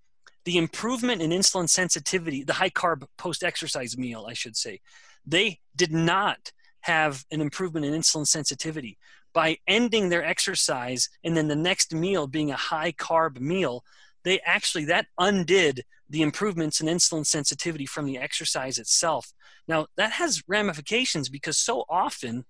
the 0.44 0.56
improvement 0.56 1.20
in 1.20 1.30
insulin 1.30 1.68
sensitivity 1.68 2.44
the 2.44 2.54
high 2.54 2.70
carb 2.70 3.04
post 3.18 3.42
exercise 3.42 3.98
meal 3.98 4.26
i 4.28 4.32
should 4.32 4.56
say 4.56 4.80
they 5.26 5.58
did 5.76 5.92
not 5.92 6.52
have 6.82 7.24
an 7.30 7.40
improvement 7.40 7.86
in 7.86 7.94
insulin 7.94 8.26
sensitivity. 8.26 8.98
By 9.32 9.58
ending 9.68 10.08
their 10.08 10.24
exercise 10.24 11.08
and 11.22 11.36
then 11.36 11.48
the 11.48 11.56
next 11.56 11.94
meal 11.94 12.26
being 12.26 12.50
a 12.50 12.56
high 12.56 12.92
carb 12.92 13.38
meal 13.38 13.84
they 14.24 14.40
actually 14.40 14.84
that 14.86 15.06
undid 15.18 15.84
the 16.08 16.22
improvements 16.22 16.80
in 16.80 16.88
insulin 16.88 17.24
sensitivity 17.24 17.86
from 17.86 18.04
the 18.04 18.18
exercise 18.18 18.78
itself. 18.78 19.32
Now, 19.68 19.86
that 19.96 20.12
has 20.12 20.42
ramifications 20.48 21.28
because 21.28 21.56
so 21.56 21.84
often 21.88 22.44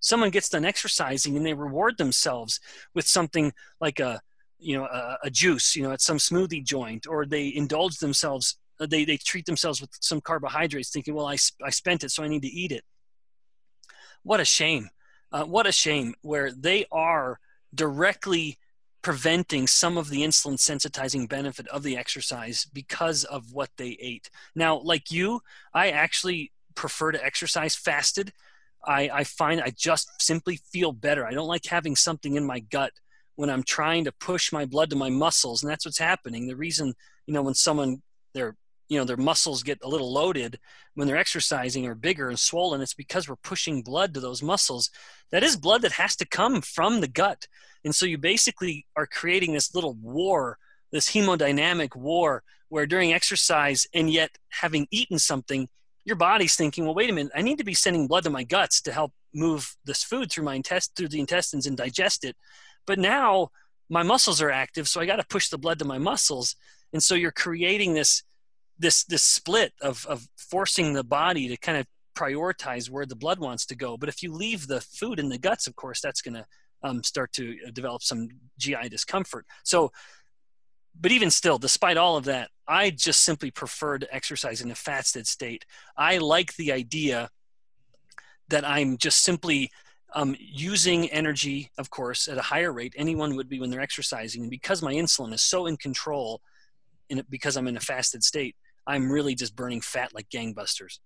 someone 0.00 0.30
gets 0.30 0.48
done 0.48 0.64
exercising 0.64 1.36
and 1.36 1.46
they 1.46 1.54
reward 1.54 1.98
themselves 1.98 2.58
with 2.94 3.06
something 3.06 3.52
like 3.80 4.00
a 4.00 4.20
you 4.58 4.76
know 4.76 4.84
a, 4.84 5.18
a 5.24 5.30
juice 5.30 5.76
you 5.76 5.82
know 5.82 5.92
at 5.92 6.00
some 6.00 6.18
smoothie 6.18 6.64
joint 6.64 7.06
or 7.06 7.24
they 7.24 7.52
indulge 7.54 7.98
themselves 7.98 8.58
uh, 8.80 8.86
they, 8.86 9.04
they 9.04 9.16
treat 9.16 9.46
themselves 9.46 9.80
with 9.80 9.90
some 10.00 10.20
carbohydrates 10.20 10.90
thinking 10.90 11.14
well 11.14 11.26
I, 11.26 11.36
I 11.64 11.70
spent 11.70 12.04
it 12.04 12.10
so 12.10 12.22
i 12.22 12.28
need 12.28 12.42
to 12.42 12.48
eat 12.48 12.72
it 12.72 12.84
what 14.22 14.40
a 14.40 14.44
shame 14.44 14.90
uh, 15.32 15.44
what 15.44 15.66
a 15.66 15.72
shame 15.72 16.14
where 16.22 16.50
they 16.52 16.84
are 16.92 17.38
directly 17.74 18.58
preventing 19.02 19.66
some 19.66 19.96
of 19.96 20.10
the 20.10 20.22
insulin 20.22 20.56
sensitizing 20.56 21.28
benefit 21.28 21.66
of 21.68 21.82
the 21.82 21.96
exercise 21.96 22.66
because 22.72 23.24
of 23.24 23.52
what 23.52 23.70
they 23.76 23.96
ate 24.00 24.30
now 24.54 24.78
like 24.78 25.10
you 25.10 25.40
i 25.74 25.90
actually 25.90 26.52
prefer 26.74 27.12
to 27.12 27.24
exercise 27.24 27.74
fasted 27.74 28.32
I, 28.84 29.10
I 29.12 29.24
find 29.24 29.60
I 29.60 29.70
just 29.76 30.22
simply 30.22 30.56
feel 30.72 30.92
better. 30.92 31.26
I 31.26 31.32
don't 31.32 31.48
like 31.48 31.66
having 31.66 31.96
something 31.96 32.36
in 32.36 32.44
my 32.44 32.60
gut 32.60 32.92
when 33.36 33.50
I'm 33.50 33.62
trying 33.62 34.04
to 34.04 34.12
push 34.12 34.52
my 34.52 34.64
blood 34.64 34.90
to 34.90 34.96
my 34.96 35.10
muscles, 35.10 35.62
and 35.62 35.70
that's 35.70 35.84
what's 35.84 35.98
happening. 35.98 36.46
The 36.46 36.56
reason, 36.56 36.94
you 37.26 37.34
know, 37.34 37.42
when 37.42 37.54
someone 37.54 38.02
their 38.32 38.56
you 38.90 38.98
know 38.98 39.04
their 39.04 39.16
muscles 39.16 39.62
get 39.62 39.78
a 39.82 39.88
little 39.88 40.12
loaded 40.12 40.58
when 40.94 41.08
they're 41.08 41.16
exercising 41.16 41.86
or 41.86 41.94
bigger 41.94 42.28
and 42.28 42.38
swollen, 42.38 42.82
it's 42.82 42.92
because 42.92 43.26
we're 43.26 43.36
pushing 43.36 43.82
blood 43.82 44.12
to 44.12 44.20
those 44.20 44.42
muscles. 44.42 44.90
That 45.30 45.42
is 45.42 45.56
blood 45.56 45.80
that 45.82 45.92
has 45.92 46.14
to 46.16 46.26
come 46.26 46.60
from 46.60 47.00
the 47.00 47.08
gut, 47.08 47.46
and 47.84 47.94
so 47.94 48.04
you 48.04 48.18
basically 48.18 48.84
are 48.96 49.06
creating 49.06 49.54
this 49.54 49.74
little 49.74 49.94
war, 49.94 50.58
this 50.92 51.10
hemodynamic 51.10 51.96
war, 51.96 52.42
where 52.68 52.86
during 52.86 53.14
exercise 53.14 53.86
and 53.94 54.10
yet 54.10 54.36
having 54.50 54.86
eaten 54.90 55.18
something 55.18 55.68
your 56.04 56.16
body's 56.16 56.56
thinking, 56.56 56.84
well, 56.84 56.94
wait 56.94 57.10
a 57.10 57.12
minute, 57.12 57.32
I 57.34 57.42
need 57.42 57.58
to 57.58 57.64
be 57.64 57.74
sending 57.74 58.06
blood 58.06 58.24
to 58.24 58.30
my 58.30 58.42
guts 58.42 58.80
to 58.82 58.92
help 58.92 59.12
move 59.34 59.76
this 59.84 60.02
food 60.02 60.30
through 60.30 60.44
my 60.44 60.56
intest 60.56 60.96
through 60.96 61.08
the 61.08 61.20
intestines 61.20 61.66
and 61.66 61.76
digest 61.76 62.24
it. 62.24 62.36
But 62.86 62.98
now 62.98 63.50
my 63.88 64.02
muscles 64.02 64.40
are 64.40 64.50
active, 64.50 64.88
so 64.88 65.00
I 65.00 65.06
got 65.06 65.16
to 65.16 65.26
push 65.26 65.48
the 65.48 65.58
blood 65.58 65.78
to 65.80 65.84
my 65.84 65.98
muscles. 65.98 66.56
And 66.92 67.02
so 67.02 67.14
you're 67.14 67.30
creating 67.30 67.94
this 67.94 68.22
this 68.80 69.04
this 69.04 69.22
split 69.22 69.72
of 69.80 70.04
of 70.06 70.26
forcing 70.36 70.94
the 70.94 71.04
body 71.04 71.48
to 71.48 71.56
kind 71.56 71.78
of 71.78 71.86
prioritize 72.16 72.90
where 72.90 73.06
the 73.06 73.16
blood 73.16 73.38
wants 73.38 73.64
to 73.66 73.76
go. 73.76 73.96
But 73.96 74.08
if 74.08 74.22
you 74.22 74.32
leave 74.32 74.66
the 74.66 74.80
food 74.80 75.18
in 75.18 75.28
the 75.28 75.38
guts, 75.38 75.66
of 75.66 75.76
course, 75.76 76.00
that's 76.00 76.20
going 76.20 76.34
to 76.34 76.46
um, 76.82 77.02
start 77.04 77.32
to 77.34 77.56
develop 77.72 78.02
some 78.02 78.28
GI 78.58 78.88
discomfort. 78.88 79.46
So 79.62 79.92
but 80.98 81.12
even 81.12 81.30
still, 81.30 81.58
despite 81.58 81.96
all 81.96 82.16
of 82.16 82.24
that, 82.24 82.50
I 82.66 82.90
just 82.90 83.22
simply 83.22 83.50
prefer 83.50 83.98
to 83.98 84.14
exercise 84.14 84.60
in 84.60 84.70
a 84.70 84.74
fasted 84.74 85.26
state. 85.26 85.64
I 85.96 86.18
like 86.18 86.54
the 86.56 86.72
idea 86.72 87.30
that 88.48 88.66
I'm 88.66 88.96
just 88.98 89.22
simply 89.22 89.70
um, 90.14 90.36
using 90.38 91.08
energy, 91.10 91.70
of 91.78 91.90
course, 91.90 92.28
at 92.28 92.38
a 92.38 92.42
higher 92.42 92.72
rate. 92.72 92.94
Anyone 92.96 93.36
would 93.36 93.48
be 93.48 93.60
when 93.60 93.70
they're 93.70 93.80
exercising. 93.80 94.42
And 94.42 94.50
because 94.50 94.82
my 94.82 94.92
insulin 94.92 95.32
is 95.32 95.42
so 95.42 95.66
in 95.66 95.76
control, 95.76 96.42
in, 97.08 97.22
because 97.30 97.56
I'm 97.56 97.68
in 97.68 97.76
a 97.76 97.80
fasted 97.80 98.24
state, 98.24 98.56
I'm 98.90 99.10
really 99.10 99.36
just 99.36 99.54
burning 99.54 99.80
fat 99.80 100.12
like 100.12 100.28
gangbusters. 100.28 100.98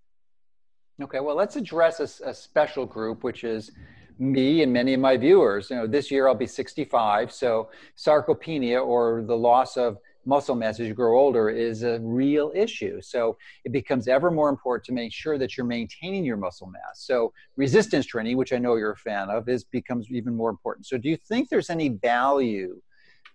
Okay, 1.03 1.21
well, 1.21 1.37
let's 1.37 1.57
address 1.57 2.01
a, 2.01 2.31
a 2.31 2.33
special 2.33 2.87
group, 2.87 3.25
which 3.25 3.45
is 3.45 3.73
me 4.19 4.63
and 4.63 4.73
many 4.73 4.95
of 4.95 5.01
my 5.01 5.19
viewers. 5.19 5.69
You 5.69 5.77
know, 5.77 5.87
this 5.87 6.11
year 6.11 6.27
I'll 6.27 6.35
be 6.35 6.47
65, 6.47 7.31
so 7.31 7.69
sarcopenia 7.99 8.83
or 8.83 9.23
the 9.27 9.37
loss 9.37 9.77
of 9.77 9.99
muscle 10.25 10.55
mass 10.55 10.81
as 10.81 10.89
you 10.89 10.95
grow 10.95 11.19
older 11.19 11.51
is 11.51 11.83
a 11.83 11.99
real 12.01 12.51
issue. 12.55 13.03
So 13.03 13.37
it 13.67 13.73
becomes 13.73 14.09
ever 14.09 14.31
more 14.31 14.49
important 14.49 14.87
to 14.87 14.93
make 14.93 15.13
sure 15.13 15.37
that 15.37 15.59
you're 15.59 15.67
maintaining 15.67 16.25
your 16.25 16.39
muscle 16.39 16.69
mass. 16.69 17.05
So 17.05 17.35
resistance 17.57 18.07
training, 18.07 18.39
which 18.39 18.55
I 18.55 18.59
know 18.59 18.77
you're 18.77 18.93
a 18.93 18.97
fan 18.97 19.29
of, 19.29 19.47
is 19.47 19.65
becomes 19.65 20.09
even 20.11 20.35
more 20.35 20.49
important. 20.49 20.87
So 20.87 20.97
do 20.97 21.11
you 21.11 21.19
think 21.19 21.51
there's 21.51 21.69
any 21.69 21.91
value 21.91 22.81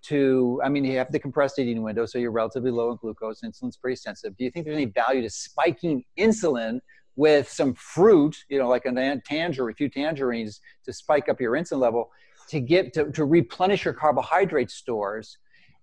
to 0.04 0.62
I 0.64 0.70
mean 0.70 0.86
you 0.86 0.98
have 0.98 1.12
the 1.12 1.20
compressed 1.20 1.60
eating 1.60 1.82
window, 1.84 2.06
so 2.06 2.18
you're 2.18 2.32
relatively 2.32 2.72
low 2.72 2.92
in 2.92 2.98
glucose, 2.98 3.42
insulin's 3.42 3.78
pretty 3.78 3.96
sensitive. 3.96 4.38
Do 4.38 4.44
you 4.44 4.52
think 4.52 4.66
there's 4.66 4.76
any 4.76 4.86
value 4.86 5.22
to 5.22 5.30
spiking 5.30 6.04
insulin 6.18 6.80
with 7.16 7.50
some 7.50 7.74
fruit, 7.74 8.36
you 8.50 8.60
know, 8.60 8.70
like 8.70 8.86
a 8.86 9.22
tangerine, 9.26 9.74
a 9.74 9.76
few 9.76 9.90
tangerines 9.90 10.62
to 10.86 10.94
spike 10.94 11.28
up 11.28 11.42
your 11.42 11.54
insulin 11.54 11.80
level 11.80 12.10
to 12.48 12.60
get 12.60 12.94
to, 12.94 13.12
to 13.12 13.26
replenish 13.26 13.84
your 13.84 13.94
carbohydrate 13.94 14.72
stores 14.72 15.38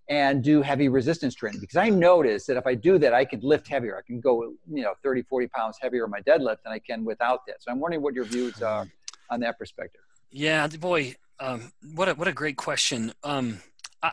and 0.09 0.43
do 0.43 0.63
heavy 0.63 0.89
resistance 0.89 1.35
training? 1.35 1.61
Because 1.61 1.77
i 1.77 1.89
notice 1.89 2.47
that 2.47 2.57
if 2.57 2.67
i 2.67 2.75
do 2.75 2.99
that 2.99 3.13
i 3.13 3.25
can 3.25 3.41
lift 3.41 3.69
heavier. 3.69 3.99
I 3.99 4.03
can 4.07 4.21
go 4.21 4.55
you 4.73 4.83
know 4.83 4.95
30 5.03 5.23
40 5.23 5.49
pounds 5.49 5.79
heavier 5.81 6.05
on 6.05 6.11
my 6.11 6.21
deadlift 6.21 6.59
than 6.65 6.73
i 6.73 6.79
can 6.79 7.05
without 7.05 7.41
that. 7.47 7.63
So 7.63 7.71
i'm 7.71 7.81
wondering 7.81 8.03
what 8.03 8.15
your 8.15 8.25
views 8.25 8.63
are 8.63 8.87
on 9.31 9.41
that 9.41 9.59
perspective. 9.59 10.01
Yeah 10.31 10.67
boy 10.69 11.17
um, 11.39 11.73
what, 11.95 12.09
a, 12.09 12.15
what 12.15 12.29
a 12.29 12.33
great 12.33 12.57
question. 12.57 13.13
Um, 13.23 13.61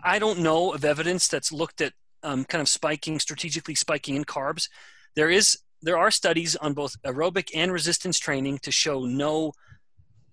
I, 0.03 0.19
don't 0.19 0.39
know 0.39 0.73
of 0.73 0.85
evidence 0.85 1.27
that's 1.27 1.51
looked 1.51 1.81
at 1.81 1.93
um, 2.23 2.45
kind 2.45 2.61
of 2.61 2.69
spiking 2.69 3.19
strategically 3.19 3.75
spiking 3.75 4.15
in 4.15 4.23
carbs 4.23 4.69
there 5.15 5.29
is 5.29 5.57
there 5.81 5.97
are 5.97 6.11
studies 6.11 6.55
on 6.55 6.73
both 6.73 6.95
aerobic 7.03 7.49
and 7.53 7.71
resistance 7.71 8.17
training 8.17 8.59
to 8.59 8.71
show 8.71 9.05
no 9.05 9.51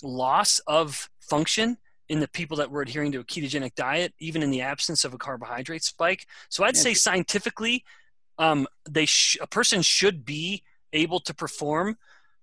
loss 0.03 0.61
of 0.61 1.11
function 1.21 1.77
in 2.09 2.21
the 2.21 2.29
people 2.29 2.57
that 2.57 2.71
were 2.71 2.83
adhering 2.83 3.13
to 3.13 3.21
a 3.21 3.25
ketogenic 3.25 3.75
diet, 3.75 4.13
even 4.19 4.43
in 4.43 4.51
the 4.51 4.61
absence 4.61 5.05
of 5.05 5.15
a 5.15 5.19
carbohydrate 5.19 5.85
spike. 5.85 6.27
So 6.49 6.65
I'd 6.65 6.77
say 6.77 6.93
scientifically, 6.95 7.85
um, 8.39 8.67
they 8.89 9.07
sh- 9.07 9.37
a 9.41 9.47
person 9.47 9.83
should 9.83 10.25
be 10.25 10.63
able 10.93 11.21
to 11.21 11.35
perform 11.35 11.99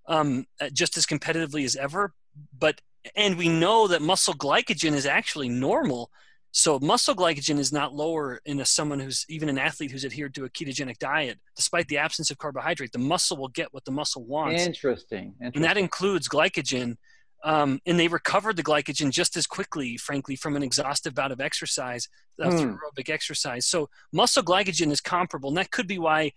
um, 0.07 0.45
just 0.71 0.95
as 0.95 1.05
competitively 1.05 1.65
as 1.65 1.75
ever. 1.75 2.13
But 2.57 2.81
and 3.15 3.37
we 3.37 3.49
know 3.49 3.87
that 3.87 4.01
muscle 4.01 4.33
glycogen 4.33 4.93
is 4.93 5.05
actually 5.05 5.49
normal 5.49 6.11
so 6.57 6.79
muscle 6.79 7.13
glycogen 7.13 7.59
is 7.59 7.71
not 7.71 7.93
lower 7.93 8.41
in 8.43 8.59
a, 8.59 8.65
someone 8.65 8.99
who's 8.99 9.27
even 9.29 9.47
an 9.47 9.59
athlete 9.59 9.91
who's 9.91 10.03
adhered 10.03 10.33
to 10.33 10.43
a 10.43 10.49
ketogenic 10.49 10.97
diet, 10.97 11.37
despite 11.55 11.87
the 11.87 11.99
absence 11.99 12.31
of 12.31 12.39
carbohydrate. 12.39 12.91
The 12.91 12.97
muscle 12.97 13.37
will 13.37 13.49
get 13.49 13.71
what 13.75 13.85
the 13.85 13.91
muscle 13.91 14.25
wants. 14.25 14.65
Interesting. 14.65 15.35
Interesting. 15.39 15.51
And 15.53 15.63
that 15.63 15.77
includes 15.77 16.27
glycogen. 16.27 16.97
Um, 17.43 17.79
and 17.85 17.99
they 17.99 18.07
recovered 18.07 18.55
the 18.55 18.63
glycogen 18.63 19.11
just 19.11 19.37
as 19.37 19.45
quickly, 19.45 19.97
frankly, 19.97 20.35
from 20.35 20.55
an 20.55 20.63
exhaustive 20.63 21.13
bout 21.13 21.31
of 21.31 21.39
exercise 21.39 22.09
uh, 22.41 22.49
through 22.49 22.79
aerobic 22.79 23.11
exercise. 23.11 23.67
So 23.67 23.87
muscle 24.11 24.41
glycogen 24.41 24.91
is 24.91 24.99
comparable, 24.99 25.49
and 25.49 25.57
that 25.57 25.69
could 25.69 25.87
be 25.87 25.99
why, 25.99 26.31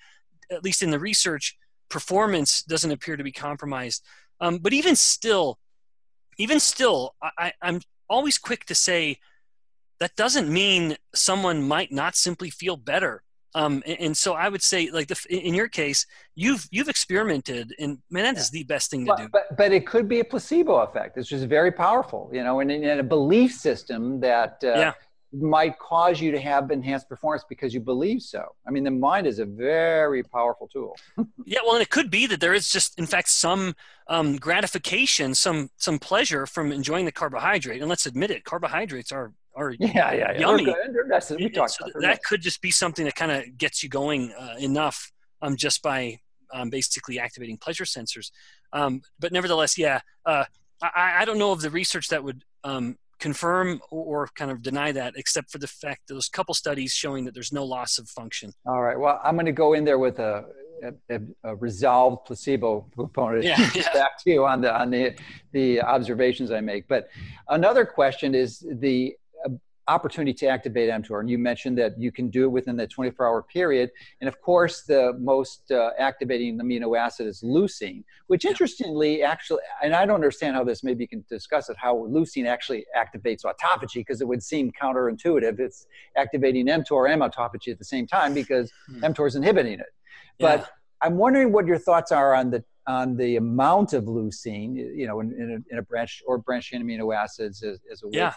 at 0.53 0.63
least 0.63 0.83
in 0.83 0.91
the 0.91 0.99
research, 0.99 1.57
performance 1.89 2.63
doesn't 2.63 2.91
appear 2.91 3.17
to 3.17 3.25
be 3.25 3.33
compromised. 3.33 4.05
Um, 4.39 4.59
but 4.59 4.75
even 4.75 4.97
still, 4.97 5.59
even 6.37 6.61
still, 6.61 7.15
I, 7.39 7.55
I'm 7.63 7.81
always 8.07 8.37
quick 8.37 8.67
to 8.67 8.75
say 8.75 9.17
that 10.01 10.17
doesn't 10.17 10.49
mean 10.53 10.97
someone 11.15 11.63
might 11.63 11.93
not 11.93 12.17
simply 12.17 12.51
feel 12.51 12.77
better. 12.77 13.23
Um, 13.55 13.83
and, 13.87 14.01
and, 14.01 14.17
so 14.17 14.35
I 14.35 14.49
would 14.49 14.63
say, 14.63 14.91
like 14.91 15.09
the, 15.09 15.27
in 15.29 15.55
your 15.55 15.69
case, 15.69 16.07
you've 16.37 16.69
you've 16.71 16.89
experimented, 16.89 17.75
and 17.81 17.99
man, 18.09 18.25
that 18.25 18.35
yeah. 18.37 18.41
is 18.41 18.51
the 18.51 18.63
best 18.63 18.91
thing 18.91 19.05
to 19.07 19.13
but, 19.13 19.19
do. 19.19 19.29
But 19.29 19.57
but 19.57 19.73
it 19.73 19.87
could 19.87 20.09
be 20.09 20.21
a 20.21 20.25
placebo 20.25 20.77
effect. 20.77 21.19
It's 21.19 21.29
just 21.29 21.47
very 21.47 21.73
powerful, 21.73 22.31
you 22.33 22.45
know, 22.45 22.61
and 22.61 22.71
in 22.71 23.01
a 23.01 23.03
belief 23.03 23.53
system 23.53 24.21
that 24.21 24.59
uh, 24.63 24.69
yeah. 24.69 24.93
might 25.33 25.77
cause 25.81 26.21
you 26.21 26.31
to 26.31 26.39
have 26.39 26.71
enhanced 26.71 27.09
performance 27.09 27.45
because 27.49 27.75
you 27.75 27.81
believe 27.81 28.23
so. 28.23 28.45
I 28.69 28.71
mean, 28.71 28.85
the 28.85 28.93
mind 28.93 29.27
is 29.27 29.41
a 29.41 29.47
very 29.47 30.23
powerful 30.23 30.69
tool. 30.69 30.95
yeah, 31.45 31.59
well, 31.65 31.75
and 31.75 31.83
it 31.83 31.91
could 31.91 32.09
be 32.09 32.27
that 32.27 32.41
there 32.41 32.55
is 32.55 32.69
just, 32.69 33.01
in 33.01 33.07
fact, 33.07 33.31
some 33.31 33.75
um, 34.07 34.37
gratification, 34.37 35.35
some 35.35 35.71
some 35.77 35.99
pleasure 35.99 36.47
from 36.47 36.71
enjoying 36.71 37.05
the 37.05 37.13
carbohydrate. 37.13 37.81
And 37.81 37.91
let's 37.91 38.07
admit 38.07 38.31
it, 38.31 38.45
carbohydrates 38.45 39.11
are 39.11 39.33
are 39.61 39.71
yeah, 39.79 40.13
yeah, 40.13 40.13
yeah. 40.15 40.39
yummy. 40.39 40.75
We 41.37 41.49
talked 41.51 41.73
so 41.73 41.87
that 42.01 42.23
could 42.23 42.41
just 42.41 42.61
be 42.61 42.71
something 42.71 43.05
that 43.05 43.15
kind 43.15 43.33
of 43.33 43.57
gets 43.59 43.83
you 43.83 43.89
going 43.89 44.33
uh, 44.33 44.55
enough 44.59 45.13
um, 45.43 45.57
just 45.57 45.83
by 45.83 46.19
um, 46.53 46.71
basically 46.71 47.19
activating 47.19 47.57
pleasure 47.57 47.85
sensors. 47.85 48.31
Um, 48.73 49.03
but 49.19 49.33
nevertheless, 49.33 49.79
yeah, 49.79 50.01
uh, 50.27 50.45
I, 50.83 51.19
I, 51.21 51.25
don't 51.25 51.39
know 51.39 51.53
of 51.53 51.61
the 51.61 51.71
research 51.71 52.09
that 52.09 52.23
would 52.23 52.45
um, 52.65 52.97
confirm 53.19 53.81
or, 53.91 54.23
or, 54.23 54.29
kind 54.35 54.51
of 54.51 54.63
deny 54.63 54.93
that, 54.93 55.15
except 55.17 55.51
for 55.51 55.59
the 55.59 55.67
fact 55.67 56.09
that 56.09 56.15
those 56.15 56.29
couple 56.29 56.55
studies 56.55 56.93
showing 56.93 57.25
that 57.25 57.35
there's 57.35 57.53
no 57.53 57.65
loss 57.65 57.99
of 57.99 58.09
function. 58.09 58.53
All 58.67 58.81
right. 58.81 58.99
Well, 58.99 59.21
I'm 59.25 59.35
going 59.35 59.47
to 59.47 59.53
go 59.53 59.75
in 59.75 59.85
there 59.85 59.99
with 59.99 60.19
a, 60.19 60.45
a, 61.11 61.21
a 61.45 61.57
resolved 61.57 62.27
placebo 62.27 62.87
component 62.97 63.45
yeah, 63.45 63.71
yeah. 63.75 63.93
back 63.93 64.19
to 64.23 64.31
you 64.31 64.47
on 64.47 64.61
the 64.61 64.75
on 64.75 64.91
the 64.91 65.15
the 65.53 65.81
observations 65.83 66.51
I 66.51 66.61
make. 66.61 66.89
But 66.89 67.09
another 67.49 67.85
question 67.85 68.35
is 68.35 68.67
the 68.71 69.15
opportunity 69.91 70.33
to 70.33 70.47
activate 70.47 70.89
mTOR. 70.89 71.21
And 71.21 71.29
you 71.29 71.37
mentioned 71.37 71.77
that 71.79 71.99
you 71.99 72.13
can 72.13 72.31
do 72.31 72.45
it 72.45 72.49
within 72.49 72.77
the 72.77 72.87
24 72.87 73.27
hour 73.27 73.43
period. 73.43 73.91
And 74.21 74.29
of 74.29 74.41
course, 74.41 74.83
the 74.83 75.15
most 75.19 75.71
uh, 75.71 75.91
activating 75.99 76.59
amino 76.59 76.97
acid 76.97 77.27
is 77.27 77.43
leucine, 77.43 78.05
which 78.29 78.45
interestingly, 78.45 79.23
actually, 79.23 79.63
and 79.83 79.95
I 79.95 80.07
don't 80.07 80.15
understand 80.15 80.55
how 80.55 80.65
this, 80.65 80.85
maybe 80.85 81.05
you 81.05 81.09
can 81.09 81.25
discuss 81.29 81.69
it, 81.69 81.77
how 81.79 81.97
leucine 81.97 82.47
actually 82.47 82.87
activates 82.97 83.45
autophagy, 83.45 83.97
because 83.97 84.21
it 84.21 84.29
would 84.29 84.43
seem 84.43 84.71
counterintuitive. 84.81 85.59
It's 85.59 85.87
activating 86.17 86.67
mTOR 86.67 87.13
and 87.13 87.21
autophagy 87.21 87.73
at 87.73 87.79
the 87.79 87.85
same 87.85 88.07
time 88.07 88.33
because 88.33 88.73
hmm. 88.89 89.05
mTOR 89.05 89.27
is 89.27 89.35
inhibiting 89.35 89.81
it. 89.81 89.93
But 90.39 90.61
yeah. 90.61 90.67
I'm 91.03 91.17
wondering 91.17 91.53
what 91.53 91.67
your 91.67 91.79
thoughts 91.79 92.13
are 92.13 92.35
on 92.35 92.51
the 92.51 92.65
on 92.87 93.15
the 93.17 93.37
amount 93.37 93.93
of 93.93 94.05
leucine, 94.05 94.75
you 94.75 95.07
know, 95.07 95.21
in, 95.21 95.33
in, 95.33 95.51
a, 95.51 95.75
in 95.75 95.79
a 95.79 95.83
branch 95.83 96.23
or 96.27 96.39
branched 96.39 96.71
chain 96.71 96.83
amino 96.83 97.15
acids 97.15 97.63
as, 97.63 97.79
as 97.93 98.03
a 98.03 98.07
yeah 98.11 98.33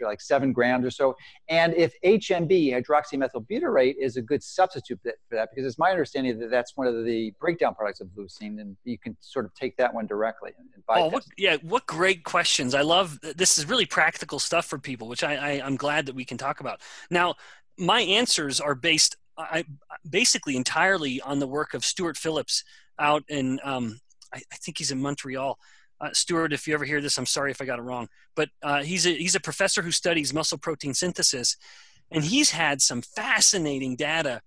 like 0.00 0.20
seven 0.20 0.52
grams 0.52 0.84
or 0.84 0.90
so. 0.90 1.16
And 1.48 1.74
if 1.74 1.92
HMB, 2.04 2.72
hydroxymethylbutyrate, 2.72 3.94
is 3.98 4.16
a 4.16 4.22
good 4.22 4.42
substitute 4.42 5.00
for 5.02 5.36
that, 5.36 5.48
because 5.50 5.66
it's 5.66 5.78
my 5.78 5.90
understanding 5.90 6.38
that 6.38 6.50
that's 6.50 6.76
one 6.76 6.86
of 6.86 7.04
the 7.04 7.32
breakdown 7.40 7.74
products 7.74 8.00
of 8.00 8.08
leucine, 8.08 8.60
and 8.60 8.76
you 8.84 8.98
can 8.98 9.16
sort 9.20 9.44
of 9.44 9.54
take 9.54 9.76
that 9.76 9.92
one 9.92 10.06
directly. 10.06 10.52
And, 10.58 10.68
oh, 10.88 11.08
what, 11.08 11.24
yeah, 11.36 11.56
what 11.62 11.86
great 11.86 12.24
questions! 12.24 12.74
I 12.74 12.82
love 12.82 13.18
this. 13.36 13.58
Is 13.58 13.66
really 13.66 13.86
practical 13.86 14.38
stuff 14.38 14.66
for 14.66 14.78
people, 14.78 15.08
which 15.08 15.24
I, 15.24 15.34
I 15.34 15.66
I'm 15.66 15.76
glad 15.76 16.06
that 16.06 16.14
we 16.14 16.24
can 16.24 16.38
talk 16.38 16.60
about. 16.60 16.80
Now, 17.10 17.34
my 17.80 18.02
answers 18.02 18.60
are 18.60 18.74
based, 18.74 19.16
I 19.36 19.64
basically 20.08 20.56
entirely 20.56 21.20
on 21.22 21.38
the 21.38 21.46
work 21.46 21.74
of 21.74 21.84
Stuart 21.84 22.16
Phillips 22.16 22.62
out 22.98 23.24
in, 23.28 23.58
um, 23.64 23.98
I, 24.32 24.42
I 24.52 24.56
think 24.56 24.78
he's 24.78 24.90
in 24.90 25.00
Montreal 25.00 25.58
uh, 26.00 26.10
Stuart, 26.12 26.52
if 26.52 26.66
you 26.66 26.74
ever 26.74 26.84
hear 26.84 27.00
this, 27.00 27.18
I'm 27.18 27.26
sorry 27.26 27.50
if 27.50 27.60
I 27.60 27.64
got 27.64 27.78
it 27.78 27.82
wrong, 27.82 28.08
but 28.34 28.48
uh, 28.62 28.82
he's 28.82 29.06
a 29.06 29.10
he's 29.10 29.34
a 29.34 29.40
professor 29.40 29.82
who 29.82 29.90
studies 29.90 30.32
muscle 30.32 30.58
protein 30.58 30.94
synthesis, 30.94 31.56
and 32.10 32.24
he's 32.24 32.50
had 32.50 32.80
some 32.80 33.02
fascinating 33.02 33.96
data, 33.96 34.40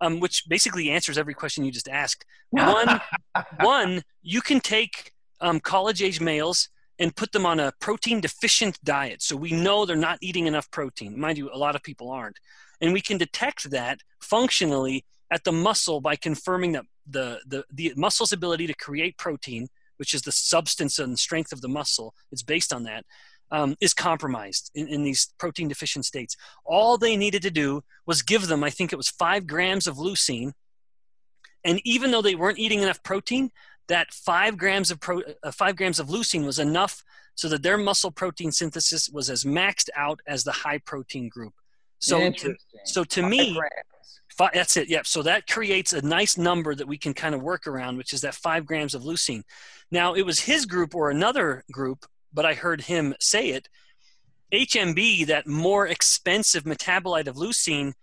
um, 0.00 0.18
which 0.18 0.44
basically 0.48 0.90
answers 0.90 1.16
every 1.16 1.34
question 1.34 1.64
you 1.64 1.70
just 1.70 1.88
asked. 1.88 2.24
One, 2.50 3.00
one, 3.60 4.02
you 4.22 4.40
can 4.40 4.60
take 4.60 5.12
um, 5.40 5.60
college 5.60 6.02
age 6.02 6.20
males 6.20 6.68
and 6.98 7.14
put 7.14 7.30
them 7.30 7.46
on 7.46 7.60
a 7.60 7.72
protein 7.80 8.20
deficient 8.20 8.78
diet, 8.82 9.22
so 9.22 9.36
we 9.36 9.52
know 9.52 9.86
they're 9.86 9.96
not 9.96 10.18
eating 10.20 10.48
enough 10.48 10.68
protein. 10.72 11.18
Mind 11.18 11.38
you, 11.38 11.48
a 11.52 11.56
lot 11.56 11.76
of 11.76 11.82
people 11.84 12.10
aren't, 12.10 12.40
and 12.80 12.92
we 12.92 13.00
can 13.00 13.18
detect 13.18 13.70
that 13.70 14.00
functionally 14.20 15.04
at 15.30 15.44
the 15.44 15.52
muscle 15.52 16.00
by 16.00 16.16
confirming 16.16 16.72
that 16.72 16.84
the, 17.06 17.40
the, 17.46 17.64
the 17.72 17.92
muscle's 17.96 18.32
ability 18.32 18.66
to 18.66 18.74
create 18.74 19.16
protein 19.16 19.68
which 19.98 20.14
is 20.14 20.22
the 20.22 20.32
substance 20.32 20.98
and 20.98 21.18
strength 21.18 21.52
of 21.52 21.60
the 21.60 21.68
muscle, 21.68 22.14
it's 22.32 22.42
based 22.42 22.72
on 22.72 22.84
that, 22.84 23.04
um, 23.50 23.76
is 23.80 23.94
compromised 23.94 24.70
in, 24.74 24.88
in 24.88 25.04
these 25.04 25.32
protein 25.38 25.68
deficient 25.68 26.04
states. 26.04 26.36
All 26.64 26.98
they 26.98 27.16
needed 27.16 27.42
to 27.42 27.50
do 27.50 27.82
was 28.06 28.22
give 28.22 28.46
them, 28.46 28.64
I 28.64 28.70
think 28.70 28.92
it 28.92 28.96
was 28.96 29.08
five 29.08 29.46
grams 29.46 29.86
of 29.86 29.96
leucine. 29.96 30.52
And 31.64 31.80
even 31.84 32.10
though 32.10 32.22
they 32.22 32.34
weren't 32.34 32.58
eating 32.58 32.82
enough 32.82 33.02
protein, 33.02 33.50
that 33.88 34.12
five 34.12 34.56
grams 34.56 34.90
of 34.90 35.00
pro, 35.00 35.22
uh, 35.42 35.50
five 35.50 35.76
grams 35.76 35.98
of 35.98 36.08
leucine 36.08 36.44
was 36.44 36.58
enough 36.58 37.02
so 37.34 37.48
that 37.48 37.62
their 37.62 37.78
muscle 37.78 38.10
protein 38.10 38.52
synthesis 38.52 39.08
was 39.08 39.30
as 39.30 39.44
maxed 39.44 39.88
out 39.96 40.20
as 40.26 40.44
the 40.44 40.52
high 40.52 40.78
protein 40.78 41.28
group. 41.28 41.54
So, 42.00 42.30
to, 42.30 42.54
so 42.84 43.04
to 43.04 43.22
me. 43.22 43.58
Five, 44.38 44.52
that's 44.54 44.76
it. 44.76 44.88
Yep. 44.88 45.06
So 45.06 45.22
that 45.22 45.48
creates 45.48 45.92
a 45.92 46.00
nice 46.00 46.38
number 46.38 46.72
that 46.72 46.86
we 46.86 46.96
can 46.96 47.12
kind 47.12 47.34
of 47.34 47.42
work 47.42 47.66
around, 47.66 47.98
which 47.98 48.12
is 48.12 48.20
that 48.20 48.36
five 48.36 48.64
grams 48.64 48.94
of 48.94 49.02
leucine. 49.02 49.42
Now, 49.90 50.14
it 50.14 50.22
was 50.22 50.38
his 50.38 50.64
group 50.64 50.94
or 50.94 51.10
another 51.10 51.64
group, 51.72 52.06
but 52.32 52.46
I 52.46 52.54
heard 52.54 52.82
him 52.82 53.14
say 53.18 53.50
it. 53.50 53.68
HMB, 54.52 55.26
that 55.26 55.48
more 55.48 55.88
expensive 55.88 56.62
metabolite 56.62 57.26
of 57.26 57.34
leucine, 57.34 57.94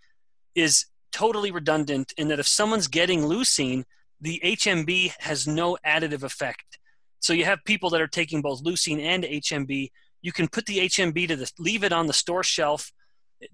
is 0.54 0.84
totally 1.10 1.50
redundant 1.50 2.12
in 2.18 2.28
that 2.28 2.38
if 2.38 2.46
someone's 2.46 2.88
getting 2.88 3.22
leucine, 3.22 3.84
the 4.20 4.40
HMB 4.44 5.12
has 5.20 5.46
no 5.46 5.78
additive 5.86 6.22
effect. 6.22 6.78
So 7.20 7.32
you 7.32 7.46
have 7.46 7.64
people 7.64 7.88
that 7.90 8.00
are 8.02 8.06
taking 8.06 8.42
both 8.42 8.62
leucine 8.62 9.00
and 9.00 9.24
HMB. 9.24 9.90
You 10.20 10.32
can 10.32 10.48
put 10.48 10.66
the 10.66 10.78
HMB 10.80 11.28
to 11.28 11.36
the 11.36 11.50
leave 11.58 11.82
it 11.82 11.92
on 11.92 12.06
the 12.06 12.12
store 12.12 12.44
shelf 12.44 12.92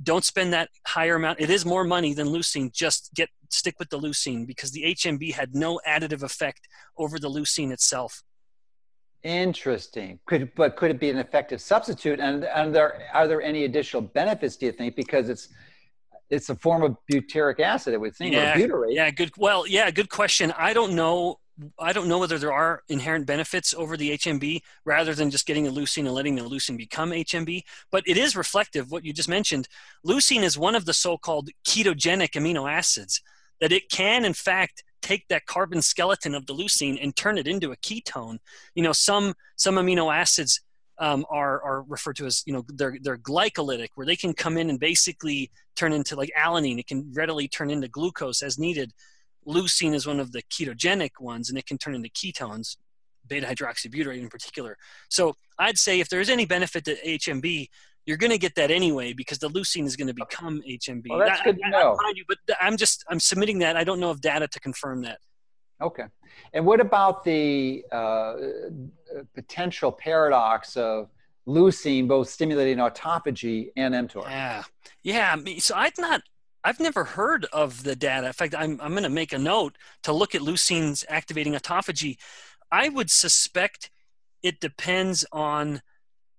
don't 0.03 0.24
spend 0.24 0.53
that 0.53 0.68
higher 0.87 1.16
amount. 1.16 1.41
It 1.41 1.51
is 1.51 1.64
more 1.64 1.85
money 1.85 2.14
than 2.14 2.28
leucine. 2.28 2.72
Just 2.72 3.11
get 3.14 3.28
stick 3.51 3.76
with 3.78 3.91
the 3.91 3.99
leucine 3.99 4.47
because 4.47 4.70
the 4.70 4.83
HMB 4.83 5.35
had 5.35 5.55
no 5.55 5.80
additive 5.87 6.22
effect 6.22 6.68
over 6.97 7.18
the 7.18 7.28
leucine 7.28 7.72
itself. 7.72 8.22
Interesting. 9.22 10.18
Could 10.26 10.53
but 10.57 10.76
could 10.76 10.91
it 10.91 10.99
be 10.99 11.11
an 11.11 11.18
effective 11.18 11.61
substitute? 11.61 12.18
And 12.18 12.45
and 12.45 12.74
there 12.74 13.03
are 13.12 13.28
there 13.28 13.43
any 13.43 13.64
additional 13.64 14.03
benefits? 14.03 14.57
Do 14.57 14.66
you 14.66 14.72
think 14.72 14.97
because 14.97 15.28
it's 15.28 15.49
it's 16.33 16.49
a 16.49 16.57
form 16.57 16.83
of 16.83 16.97
butyric 17.12 17.61
acid, 17.61 17.93
it 17.93 18.01
would 18.01 18.16
seem, 18.16 18.33
yeah, 18.33 18.55
or 18.55 18.57
butyrate. 18.57 18.95
Yeah, 18.95 19.11
good. 19.11 19.30
Well, 19.37 19.66
yeah, 19.66 19.91
good 19.91 20.09
question. 20.09 20.53
I 20.57 20.72
don't 20.72 20.95
know 20.95 21.39
I 21.78 21.92
don't 21.92 22.09
know 22.09 22.18
whether 22.18 22.38
there 22.38 22.53
are 22.53 22.82
inherent 22.88 23.26
benefits 23.26 23.74
over 23.74 23.96
the 23.96 24.12
HMB 24.12 24.62
rather 24.84 25.14
than 25.14 25.30
just 25.30 25.46
getting 25.46 25.64
the 25.64 25.70
leucine 25.70 26.07
and 26.07 26.14
letting 26.14 26.34
the 26.34 26.42
leucine 26.42 26.78
become 26.78 27.11
HMB, 27.11 27.62
but 27.90 28.03
it 28.07 28.16
is 28.16 28.34
reflective 28.34 28.90
what 28.90 29.05
you 29.05 29.12
just 29.12 29.28
mentioned. 29.28 29.68
Leucine 30.07 30.42
is 30.42 30.57
one 30.57 30.74
of 30.74 30.86
the 30.86 30.94
so-called 30.94 31.50
ketogenic 31.66 32.30
amino 32.30 32.70
acids 32.70 33.20
that 33.61 33.72
it 33.72 33.90
can 33.90 34.24
in 34.24 34.32
fact 34.32 34.82
take 35.03 35.26
that 35.28 35.46
carbon 35.46 35.82
skeleton 35.82 36.34
of 36.34 36.46
the 36.46 36.55
leucine 36.55 36.98
and 37.03 37.14
turn 37.14 37.36
it 37.36 37.46
into 37.46 37.72
a 37.72 37.76
ketone. 37.76 38.38
You 38.74 38.82
know, 38.82 38.92
some 38.92 39.34
some 39.57 39.74
amino 39.74 40.14
acids 40.14 40.61
um, 40.98 41.26
are 41.28 41.62
are 41.62 41.82
referred 41.82 42.16
to 42.16 42.26
as 42.26 42.42
you 42.46 42.53
know 42.53 42.64
they're 42.68 42.96
they're 43.03 43.18
glycolytic, 43.18 43.88
where 43.94 44.07
they 44.07 44.16
can 44.16 44.32
come 44.32 44.57
in 44.57 44.70
and 44.70 44.80
basically 44.80 45.50
turn 45.76 45.92
into 45.92 46.16
like 46.16 46.30
alanine. 46.38 46.78
It 46.78 46.86
can 46.86 47.12
readily 47.12 47.48
turn 47.48 47.70
into 47.70 47.88
glucose 47.88 48.42
as 48.42 48.59
needed 48.59 48.92
leucine 49.47 49.95
is 49.95 50.07
one 50.07 50.20
of 50.20 50.32
the 50.32 50.43
ketogenic 50.43 51.12
ones 51.20 51.49
and 51.49 51.59
it 51.59 51.66
can 51.66 51.78
turn 51.78 51.95
into 51.95 52.09
ketones 52.09 52.76
beta 53.26 53.47
hydroxybutyrate 53.47 54.18
in 54.18 54.28
particular. 54.28 54.76
So 55.09 55.34
i'd 55.59 55.78
say 55.78 56.01
if 56.01 56.09
there's 56.09 56.28
any 56.28 56.47
benefit 56.47 56.84
to 56.84 56.97
hmb 56.97 57.68
you're 58.07 58.16
going 58.16 58.32
to 58.32 58.38
get 58.38 58.55
that 58.57 58.70
anyway 58.70 59.12
because 59.12 59.38
the 59.38 59.49
leucine 59.49 59.86
is 59.86 59.97
going 59.97 60.09
to 60.09 60.14
become 60.14 60.62
hmb 60.68 61.07
well, 61.09 61.18
that's 61.18 61.43
good 61.43 61.59
to 61.62 61.70
know. 61.70 61.97
I, 62.05 62.12
you, 62.14 62.24
but 62.26 62.38
i'm 62.61 62.76
just 62.76 63.05
i'm 63.09 63.20
submitting 63.20 63.59
that. 63.61 63.76
I 63.76 63.84
don't 63.84 64.01
know 64.01 64.11
of 64.11 64.20
data 64.20 64.49
to 64.49 64.61
confirm 64.61 65.03
that. 65.03 65.18
Okay. 65.80 66.05
And 66.55 66.64
what 66.64 66.80
about 66.80 67.24
the 67.24 67.84
uh, 67.90 68.34
potential 69.34 69.90
paradox 69.90 70.76
of 70.76 71.11
leucine 71.47 72.07
both 72.07 72.28
stimulating 72.28 72.78
autophagy 72.78 73.70
and 73.76 73.95
mtor? 73.95 74.24
Yeah. 74.28 74.62
Yeah 75.03 75.36
so 75.59 75.74
i've 75.76 75.99
not 75.99 76.22
I've 76.64 76.80
never 76.80 77.04
heard 77.04 77.46
of 77.52 77.82
the 77.82 77.96
data. 77.96 78.28
In 78.28 78.32
fact, 78.32 78.54
I'm, 78.56 78.80
I'm 78.80 78.92
going 78.92 79.02
to 79.02 79.08
make 79.08 79.32
a 79.32 79.38
note 79.38 79.76
to 80.04 80.12
look 80.12 80.34
at 80.34 80.42
leucine's 80.42 81.04
activating 81.08 81.54
autophagy. 81.54 82.18
I 82.70 82.88
would 82.88 83.10
suspect 83.10 83.90
it 84.42 84.60
depends 84.60 85.24
on 85.32 85.82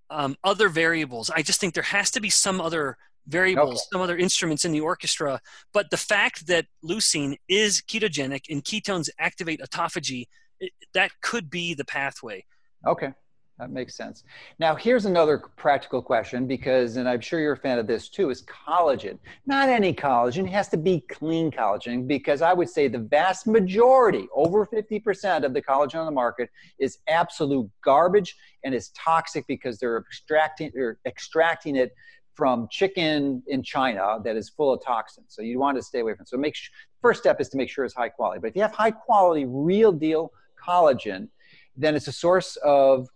um, 0.09 0.36
other 0.43 0.69
variables. 0.69 1.30
I 1.30 1.41
just 1.41 1.59
think 1.59 1.74
there 1.74 1.84
has 1.84 2.11
to 2.11 2.21
be 2.21 2.30
some 2.30 2.61
other 2.61 2.97
variables, 3.28 3.82
okay. 3.82 3.88
some 3.91 4.01
other 4.01 4.17
instruments 4.17 4.65
in 4.65 4.71
the 4.71 4.82
orchestra. 4.82 5.39
But 5.74 5.89
the 5.89 5.97
fact 5.97 6.47
that 6.47 6.65
leucine 6.84 7.38
is 7.47 7.82
ketogenic 7.82 8.43
and 8.49 8.63
ketones 8.63 9.09
activate 9.19 9.61
autophagy, 9.61 10.28
it, 10.59 10.71
that 10.93 11.11
could 11.21 11.49
be 11.49 11.74
the 11.74 11.86
pathway. 11.86 12.45
Okay. 12.86 13.13
That 13.60 13.70
makes 13.70 13.95
sense. 13.95 14.24
Now, 14.58 14.74
here's 14.74 15.06
another 15.06 15.38
practical 15.38 16.01
question 16.01 16.47
because, 16.47 16.97
and 16.97 17.08
I'm 17.08 17.22
sure 17.22 17.39
you're 17.39 17.54
a 17.54 17.58
fan 17.58 17.78
of 17.78 17.86
this 17.86 18.10
too, 18.10 18.32
is 18.32 18.41
collagen. 18.43 19.20
Not 19.45 19.70
any 19.70 19.93
collagen, 19.93 20.45
it 20.45 20.51
has 20.51 20.70
to 20.70 20.78
be 20.78 21.01
clean 21.01 21.51
collagen 21.51 22.08
because 22.08 22.41
I 22.41 22.51
would 22.51 22.68
say 22.68 22.88
the 22.88 22.97
vast 22.97 23.45
majority, 23.45 24.28
over 24.34 24.66
50% 24.66 25.43
of 25.43 25.54
the 25.54 25.62
collagen 25.62 25.99
on 25.99 26.06
the 26.06 26.12
market 26.12 26.49
is 26.80 26.97
absolute 27.08 27.70
garbage 27.84 28.36
and 28.64 28.74
is 28.74 28.89
toxic 28.89 29.45
because 29.47 29.78
they're 29.78 29.97
extracting, 29.97 30.72
they're 30.74 30.97
extracting 31.06 31.76
it 31.76 31.91
from 32.34 32.68
chicken 32.72 33.43
in 33.45 33.62
China 33.62 34.18
that 34.24 34.36
is 34.36 34.49
full 34.49 34.74
of 34.74 34.84
toxins. 34.84 35.28
So 35.30 35.43
you 35.43 35.60
want 35.60 35.78
to 35.78 35.84
stay 35.84 35.99
away 35.99 36.16
from 36.16 36.24
it. 36.24 36.30
So 36.30 36.38
make 36.38 36.56
first 37.04 37.22
step 37.22 37.39
is 37.39 37.49
to 37.49 37.58
make 37.58 37.70
sure 37.70 37.86
it's 37.86 37.93
high 37.93 38.10
quality. 38.10 38.39
But 38.39 38.47
if 38.47 38.56
you 38.56 38.64
have 38.64 38.74
high 38.74 38.91
quality, 38.91 39.45
real 39.45 39.91
deal 39.91 40.32
collagen, 40.60 41.28
then 41.76 41.95
it's 41.95 42.08
a 42.08 42.12
source 42.12 42.56
of 42.64 43.08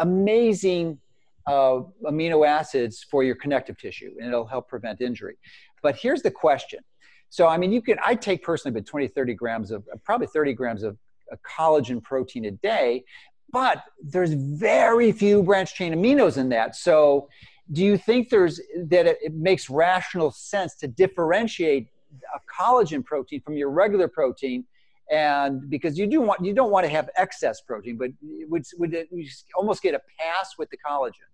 amazing 0.00 0.98
uh, 1.46 1.80
amino 2.04 2.46
acids 2.46 3.04
for 3.10 3.22
your 3.22 3.34
connective 3.34 3.78
tissue, 3.78 4.12
and 4.18 4.28
it'll 4.28 4.46
help 4.46 4.68
prevent 4.68 5.00
injury. 5.00 5.36
But 5.82 5.96
here's 5.96 6.22
the 6.22 6.30
question. 6.30 6.80
So, 7.28 7.48
I 7.48 7.56
mean, 7.56 7.72
you 7.72 7.82
can, 7.82 7.98
I 8.04 8.14
take 8.14 8.42
personally 8.42 8.76
about 8.78 8.86
20, 8.86 9.08
30 9.08 9.34
grams 9.34 9.70
of, 9.70 9.84
probably 10.04 10.28
30 10.28 10.52
grams 10.54 10.82
of 10.82 10.96
collagen 11.44 12.02
protein 12.02 12.44
a 12.46 12.52
day, 12.52 13.04
but 13.52 13.84
there's 14.02 14.32
very 14.32 15.12
few 15.12 15.42
branch 15.42 15.74
chain 15.74 15.92
aminos 15.92 16.38
in 16.38 16.48
that. 16.50 16.76
So, 16.76 17.28
do 17.72 17.82
you 17.82 17.96
think 17.96 18.28
there's 18.28 18.60
that 18.88 19.06
it, 19.06 19.18
it 19.22 19.34
makes 19.34 19.70
rational 19.70 20.30
sense 20.30 20.74
to 20.76 20.86
differentiate 20.86 21.88
a 22.34 22.40
collagen 22.62 23.04
protein 23.04 23.40
from 23.40 23.56
your 23.56 23.70
regular 23.70 24.06
protein 24.06 24.64
and 25.10 25.68
because 25.68 25.98
you 25.98 26.06
do 26.06 26.20
want 26.20 26.44
you 26.44 26.54
don't 26.54 26.70
want 26.70 26.84
to 26.84 26.90
have 26.90 27.10
excess 27.16 27.60
protein, 27.60 27.96
but 27.96 28.10
would 28.48 28.64
would 28.78 28.94
it, 28.94 29.08
almost 29.56 29.82
get 29.82 29.94
a 29.94 30.00
pass 30.18 30.54
with 30.58 30.70
the 30.70 30.78
collagen? 30.78 31.28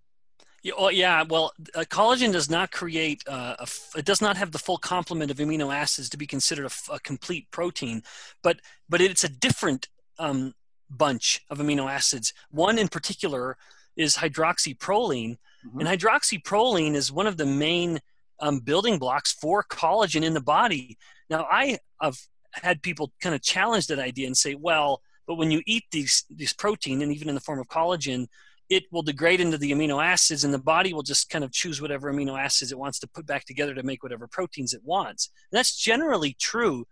Yeah, 0.62 0.73
well, 0.79 0.93
yeah, 0.93 1.25
well, 1.27 1.53
uh, 1.75 1.85
collagen 1.89 2.33
does 2.33 2.51
not 2.51 2.71
create, 2.71 3.23
uh, 3.27 3.57
it 3.97 4.05
does 4.05 4.21
not 4.21 4.37
have 4.37 4.53
the 4.53 4.59
full 4.59 4.77
complement 4.77 5.31
of 5.31 5.39
amino 5.39 5.75
acids 5.75 6.11
to 6.11 6.18
be 6.18 6.27
considered 6.27 6.71
a, 6.91 7.01
complete 7.01 7.51
protein, 7.51 8.03
but 8.43 8.61
but 8.89 9.01
it's 9.01 9.25
a 9.25 9.29
different 9.29 9.89
um, 10.18 10.55
bunch 10.91 11.41
of 11.49 11.59
amino 11.59 11.91
acids. 11.91 12.35
One 12.51 12.79
in 12.79 12.89
particular 12.89 13.57
is 13.97 14.16
hydroxyproline, 14.16 15.39
mm-hmm. 15.66 15.81
and 15.81 15.89
hydroxyproline 15.89 16.95
is 16.95 17.11
one 17.11 17.27
of 17.27 17.39
the 17.39 17.47
main 17.47 18.01
um, 18.41 18.61
building 18.61 18.99
blocks 18.99 19.33
for 19.33 19.64
collagen 19.64 20.23
in 20.23 20.35
the 20.35 20.43
body. 20.43 20.99
Now, 21.31 21.47
I 21.51 21.79
have 22.03 22.18
had 22.53 22.83
people 22.83 23.13
kind 23.21 23.35
of 23.35 23.43
challenge 23.43 23.87
that 23.89 23.99
idea 23.99 24.27
and 24.27 24.37
say, 24.37 24.55
well, 24.55 25.03
But 25.31 25.37
when 25.37 25.53
you 25.53 25.63
eat 25.65 25.85
these 25.93 26.25
these 26.29 26.53
protein, 26.53 27.03
and 27.03 27.13
even 27.13 27.29
in 27.29 27.37
the 27.37 27.41
form 27.41 27.61
of 27.61 27.69
collagen, 27.69 28.27
it 28.69 28.83
will 28.91 29.03
degrade 29.03 29.41
into 29.41 29.59
the 29.59 29.71
amino 29.71 30.05
acids, 30.05 30.43
and 30.43 30.53
the 30.53 30.59
body 30.59 30.93
will 30.93 31.05
just 31.05 31.31
kind 31.31 31.45
of 31.45 31.53
choose 31.53 31.81
whatever 31.81 32.13
amino 32.13 32.37
acids 32.37 32.73
it 32.73 32.79
wants 32.81 32.99
to 32.99 33.09
put 33.09 33.27
back 33.27 33.45
together 33.45 33.73
to 33.73 33.85
make 33.85 34.03
whatever 34.03 34.27
proteins 34.27 34.75
it 34.75 34.83
wants. 34.83 35.31
And 35.53 35.57
that's 35.57 35.77
generally 35.77 36.35
true. 36.41 36.85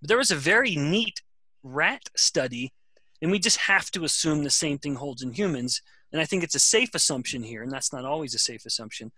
But 0.00 0.08
there 0.08 0.16
was 0.16 0.30
a 0.30 0.36
very 0.36 0.76
neat 0.76 1.20
rat 1.62 2.04
study, 2.16 2.72
and 3.20 3.30
we 3.30 3.38
just 3.38 3.58
have 3.58 3.90
to 3.90 4.04
assume 4.04 4.44
the 4.44 4.50
same 4.50 4.78
thing 4.78 4.94
holds 4.94 5.22
in 5.22 5.34
humans. 5.34 5.82
And 6.10 6.22
I 6.22 6.24
think 6.24 6.42
it's 6.42 6.54
a 6.54 6.60
safe 6.60 6.94
assumption 6.94 7.42
here, 7.42 7.62
and 7.62 7.70
that's 7.70 7.92
not 7.92 8.06
always 8.06 8.34
a 8.34 8.38
safe 8.38 8.64
assumption. 8.64 9.12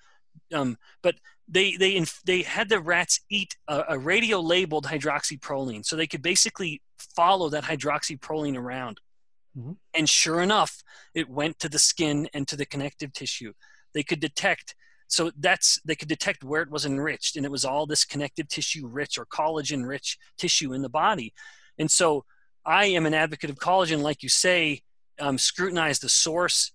Um, 0.52 0.78
but 1.02 1.16
they 1.48 1.76
they 1.76 2.04
they 2.24 2.42
had 2.42 2.68
the 2.68 2.80
rats 2.80 3.20
eat 3.30 3.56
a, 3.68 3.84
a 3.90 3.98
radio 3.98 4.40
labeled 4.40 4.86
hydroxyproline, 4.86 5.84
so 5.84 5.96
they 5.96 6.06
could 6.06 6.22
basically 6.22 6.82
follow 6.98 7.48
that 7.50 7.64
hydroxyproline 7.64 8.56
around. 8.56 9.00
Mm-hmm. 9.56 9.72
And 9.94 10.08
sure 10.08 10.40
enough, 10.40 10.82
it 11.14 11.28
went 11.28 11.58
to 11.60 11.68
the 11.68 11.78
skin 11.78 12.28
and 12.34 12.46
to 12.48 12.56
the 12.56 12.66
connective 12.66 13.12
tissue. 13.12 13.52
They 13.94 14.02
could 14.02 14.20
detect 14.20 14.74
so 15.08 15.30
that's 15.38 15.80
they 15.84 15.94
could 15.94 16.08
detect 16.08 16.44
where 16.44 16.62
it 16.62 16.70
was 16.70 16.84
enriched 16.84 17.36
and 17.36 17.46
it 17.46 17.50
was 17.50 17.64
all 17.64 17.86
this 17.86 18.04
connective 18.04 18.48
tissue 18.48 18.86
rich 18.86 19.18
or 19.18 19.26
collagen 19.26 19.86
rich 19.86 20.18
tissue 20.36 20.72
in 20.72 20.82
the 20.82 20.88
body 20.88 21.32
and 21.78 21.90
so 21.90 22.24
i 22.64 22.86
am 22.86 23.06
an 23.06 23.14
advocate 23.14 23.50
of 23.50 23.56
collagen 23.56 24.02
like 24.02 24.22
you 24.22 24.28
say 24.28 24.80
um, 25.18 25.38
scrutinize 25.38 26.00
the 26.00 26.08
source 26.08 26.72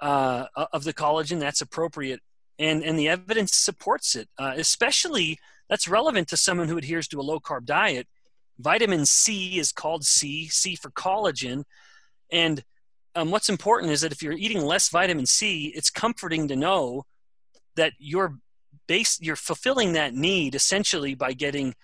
uh, 0.00 0.46
of 0.72 0.84
the 0.84 0.92
collagen 0.92 1.38
that's 1.38 1.60
appropriate 1.60 2.20
and 2.58 2.82
and 2.82 2.98
the 2.98 3.08
evidence 3.08 3.54
supports 3.54 4.14
it. 4.14 4.28
Uh, 4.38 4.54
especially 4.56 5.38
that's 5.68 5.88
relevant 5.88 6.28
to 6.28 6.36
someone 6.36 6.68
who 6.68 6.78
adheres 6.78 7.08
to 7.08 7.20
a 7.20 7.22
low 7.22 7.40
carb 7.40 7.64
diet. 7.64 8.06
Vitamin 8.58 9.04
C 9.04 9.58
is 9.58 9.72
called 9.72 10.04
C, 10.04 10.46
C 10.48 10.76
for 10.76 10.90
collagen, 10.90 11.64
and 12.30 12.62
um, 13.16 13.30
what's 13.30 13.48
important 13.48 13.92
is 13.92 14.00
that 14.00 14.12
if 14.12 14.22
you're 14.22 14.32
eating 14.32 14.62
less 14.62 14.88
vitamin 14.88 15.26
C, 15.26 15.72
it's 15.74 15.90
comforting 15.90 16.48
to 16.48 16.56
know 16.56 17.04
that 17.76 17.92
you're 17.98 18.38
base 18.86 19.18
you're 19.20 19.36
fulfilling 19.36 19.92
that 19.92 20.14
need 20.14 20.54
essentially 20.54 21.14
by 21.14 21.32
getting 21.32 21.74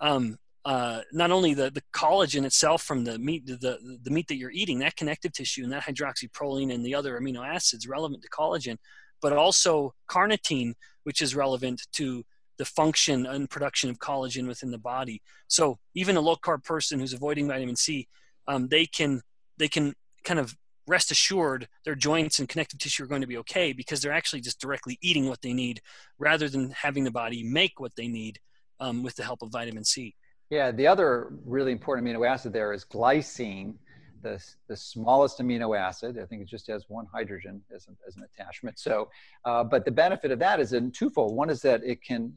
um, 0.00 0.38
uh, 0.64 1.00
not 1.12 1.30
only 1.30 1.54
the, 1.54 1.70
the 1.70 1.82
collagen 1.94 2.44
itself 2.44 2.82
from 2.82 3.04
the 3.04 3.18
meat 3.18 3.46
the, 3.46 3.98
the 4.02 4.10
meat 4.10 4.26
that 4.28 4.36
you're 4.36 4.50
eating 4.50 4.78
that 4.78 4.96
connective 4.96 5.32
tissue 5.32 5.62
and 5.62 5.72
that 5.72 5.84
hydroxyproline 5.84 6.72
and 6.72 6.84
the 6.84 6.94
other 6.94 7.18
amino 7.18 7.46
acids 7.46 7.86
relevant 7.86 8.22
to 8.22 8.28
collagen 8.28 8.76
but 9.20 9.32
also 9.32 9.94
carnitine, 10.10 10.74
which 11.04 11.22
is 11.22 11.34
relevant 11.34 11.82
to 11.92 12.24
the 12.58 12.64
function 12.64 13.24
and 13.24 13.48
production 13.48 13.88
of 13.88 13.98
collagen 13.98 14.46
within 14.46 14.70
the 14.70 14.78
body. 14.78 15.22
So 15.46 15.78
even 15.94 16.16
a 16.16 16.20
low 16.20 16.36
carb 16.36 16.64
person 16.64 16.98
who's 16.98 17.12
avoiding 17.12 17.48
vitamin 17.48 17.76
C, 17.76 18.08
um, 18.46 18.68
they 18.68 18.86
can 18.86 19.22
they 19.58 19.68
can 19.68 19.94
kind 20.24 20.40
of 20.40 20.56
rest 20.86 21.10
assured 21.10 21.68
their 21.84 21.94
joints 21.94 22.38
and 22.38 22.48
connective 22.48 22.80
tissue 22.80 23.04
are 23.04 23.06
going 23.06 23.20
to 23.20 23.26
be 23.26 23.36
okay 23.36 23.72
because 23.72 24.00
they're 24.00 24.12
actually 24.12 24.40
just 24.40 24.60
directly 24.60 24.98
eating 25.02 25.28
what 25.28 25.42
they 25.42 25.52
need 25.52 25.80
rather 26.18 26.48
than 26.48 26.70
having 26.70 27.04
the 27.04 27.10
body 27.10 27.42
make 27.42 27.78
what 27.78 27.94
they 27.96 28.08
need 28.08 28.38
um, 28.80 29.02
with 29.02 29.14
the 29.16 29.22
help 29.22 29.42
of 29.42 29.50
vitamin 29.50 29.84
C. 29.84 30.14
Yeah, 30.50 30.70
the 30.70 30.86
other 30.86 31.32
really 31.44 31.72
important 31.72 32.06
amino 32.06 32.26
acid 32.26 32.54
there 32.54 32.72
is 32.72 32.84
glycine, 32.84 33.74
the, 34.22 34.42
the 34.68 34.76
smallest 34.76 35.38
amino 35.38 35.78
acid. 35.78 36.18
I 36.18 36.26
think 36.26 36.42
it 36.42 36.48
just 36.48 36.66
has 36.68 36.84
one 36.88 37.06
hydrogen 37.12 37.60
as, 37.74 37.86
a, 37.88 37.92
as 38.06 38.16
an 38.16 38.24
attachment. 38.24 38.78
So, 38.78 39.08
uh, 39.44 39.64
but 39.64 39.84
the 39.84 39.90
benefit 39.90 40.30
of 40.30 40.38
that 40.40 40.60
is 40.60 40.72
in 40.72 40.90
twofold. 40.90 41.34
One 41.34 41.50
is 41.50 41.62
that 41.62 41.82
it 41.84 42.02
can 42.02 42.36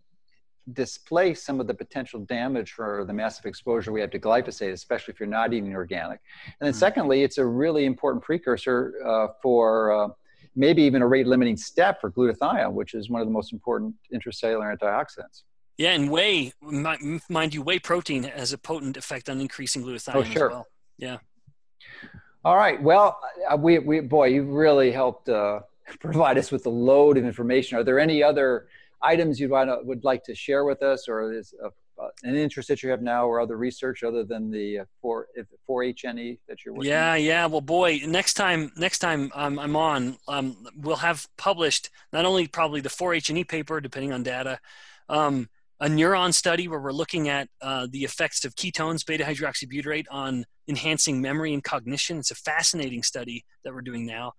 displace 0.73 1.43
some 1.43 1.59
of 1.59 1.67
the 1.67 1.73
potential 1.73 2.19
damage 2.21 2.73
for 2.73 3.03
the 3.05 3.13
massive 3.13 3.45
exposure 3.45 3.91
we 3.91 4.01
have 4.01 4.11
to 4.11 4.19
glyphosate, 4.19 4.71
especially 4.71 5.13
if 5.13 5.19
you're 5.19 5.27
not 5.27 5.53
eating 5.53 5.73
organic. 5.73 6.19
And 6.45 6.53
then, 6.67 6.71
mm-hmm. 6.71 6.79
secondly, 6.79 7.23
it's 7.23 7.37
a 7.37 7.45
really 7.45 7.85
important 7.85 8.23
precursor 8.23 8.93
uh, 9.05 9.27
for 9.41 9.91
uh, 9.91 10.07
maybe 10.55 10.83
even 10.83 11.01
a 11.01 11.07
rate 11.07 11.27
limiting 11.27 11.57
step 11.57 11.99
for 11.99 12.11
glutathione, 12.11 12.73
which 12.73 12.93
is 12.93 13.09
one 13.09 13.21
of 13.21 13.27
the 13.27 13.33
most 13.33 13.53
important 13.53 13.95
intracellular 14.13 14.75
antioxidants. 14.77 15.43
Yeah, 15.77 15.93
and 15.93 16.11
whey, 16.11 16.53
mind 16.61 17.53
you, 17.55 17.63
whey 17.63 17.79
protein 17.79 18.23
has 18.23 18.53
a 18.53 18.57
potent 18.57 18.97
effect 18.97 19.29
on 19.29 19.41
increasing 19.41 19.83
glutathione 19.83 20.15
oh, 20.15 20.23
sure. 20.23 20.49
as 20.49 20.53
well. 20.53 20.67
Yeah. 20.97 21.17
All 22.43 22.57
right. 22.57 22.81
Well, 22.81 23.19
uh, 23.49 23.55
we, 23.55 23.77
we 23.79 23.99
boy, 23.99 24.27
you 24.27 24.43
really 24.43 24.91
helped 24.91 25.29
uh, 25.29 25.59
provide 25.99 26.37
us 26.37 26.51
with 26.51 26.65
a 26.65 26.69
load 26.69 27.17
of 27.17 27.25
information. 27.25 27.77
Are 27.77 27.83
there 27.83 27.99
any 27.99 28.23
other 28.23 28.67
items 29.01 29.39
you 29.39 29.49
would 29.49 29.69
would 29.83 30.03
like 30.03 30.23
to 30.23 30.35
share 30.35 30.65
with 30.65 30.81
us, 30.81 31.07
or 31.07 31.31
is 31.33 31.53
a, 31.63 31.67
uh, 32.01 32.09
an 32.23 32.35
interest 32.35 32.67
that 32.69 32.81
you 32.81 32.89
have 32.89 33.03
now, 33.03 33.27
or 33.27 33.39
other 33.39 33.57
research 33.57 34.03
other 34.03 34.23
than 34.23 34.49
the 34.49 34.79
uh, 34.79 34.85
four 35.01 35.27
four 35.67 35.83
HNE 35.83 36.39
that 36.47 36.65
you're 36.65 36.73
working? 36.73 36.89
Yeah, 36.89 37.13
with? 37.13 37.23
yeah. 37.23 37.45
Well, 37.45 37.61
boy, 37.61 38.01
next 38.07 38.33
time 38.33 38.71
next 38.75 38.99
time 38.99 39.31
I'm 39.35 39.75
on, 39.75 40.17
um, 40.27 40.65
we'll 40.75 40.95
have 40.95 41.27
published 41.37 41.91
not 42.11 42.25
only 42.25 42.47
probably 42.47 42.81
the 42.81 42.89
four 42.89 43.11
HNE 43.11 43.47
paper, 43.47 43.79
depending 43.81 44.13
on 44.13 44.23
data. 44.23 44.59
Um, 45.09 45.47
a 45.79 45.87
neuron 45.87 46.31
study 46.31 46.67
where 46.67 46.79
we're 46.79 46.91
looking 46.91 47.27
at 47.27 47.49
uh, 47.59 47.87
the 47.89 48.03
effects 48.03 48.45
of 48.45 48.55
ketones, 48.55 49.03
beta 49.03 49.23
hydroxybutyrate, 49.23 50.05
on 50.11 50.45
enhancing 50.71 51.21
memory 51.21 51.53
and 51.53 51.63
cognition. 51.63 52.17
It's 52.17 52.31
a 52.31 52.35
fascinating 52.35 53.03
study 53.03 53.43
that 53.63 53.73
we're 53.73 53.81
doing 53.81 54.05
now. 54.05 54.31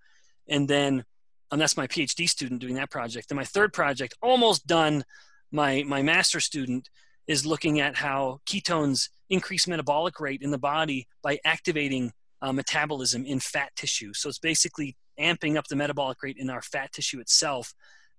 And 0.48 0.66
then, 0.66 1.04
and 1.50 1.60
that's 1.60 1.76
my 1.76 1.86
PhD 1.86 2.26
student 2.26 2.62
doing 2.62 2.76
that 2.76 2.90
project. 2.90 3.30
And 3.30 3.36
my 3.36 3.44
third 3.44 3.74
project, 3.74 4.14
almost 4.22 4.66
done, 4.66 5.04
my, 5.52 5.84
my 5.86 6.00
master 6.00 6.40
student 6.40 6.88
is 7.26 7.44
looking 7.44 7.80
at 7.80 7.96
how 7.96 8.40
ketones 8.46 9.10
increase 9.28 9.68
metabolic 9.68 10.18
rate 10.18 10.40
in 10.40 10.50
the 10.50 10.58
body 10.58 11.06
by 11.22 11.38
activating 11.44 12.12
uh, 12.40 12.52
metabolism 12.52 13.26
in 13.26 13.38
fat 13.38 13.70
tissue. 13.76 14.14
So 14.14 14.30
it's 14.30 14.38
basically 14.38 14.96
amping 15.20 15.56
up 15.56 15.66
the 15.68 15.76
metabolic 15.76 16.22
rate 16.22 16.38
in 16.38 16.48
our 16.48 16.62
fat 16.62 16.92
tissue 16.92 17.20
itself, 17.20 17.74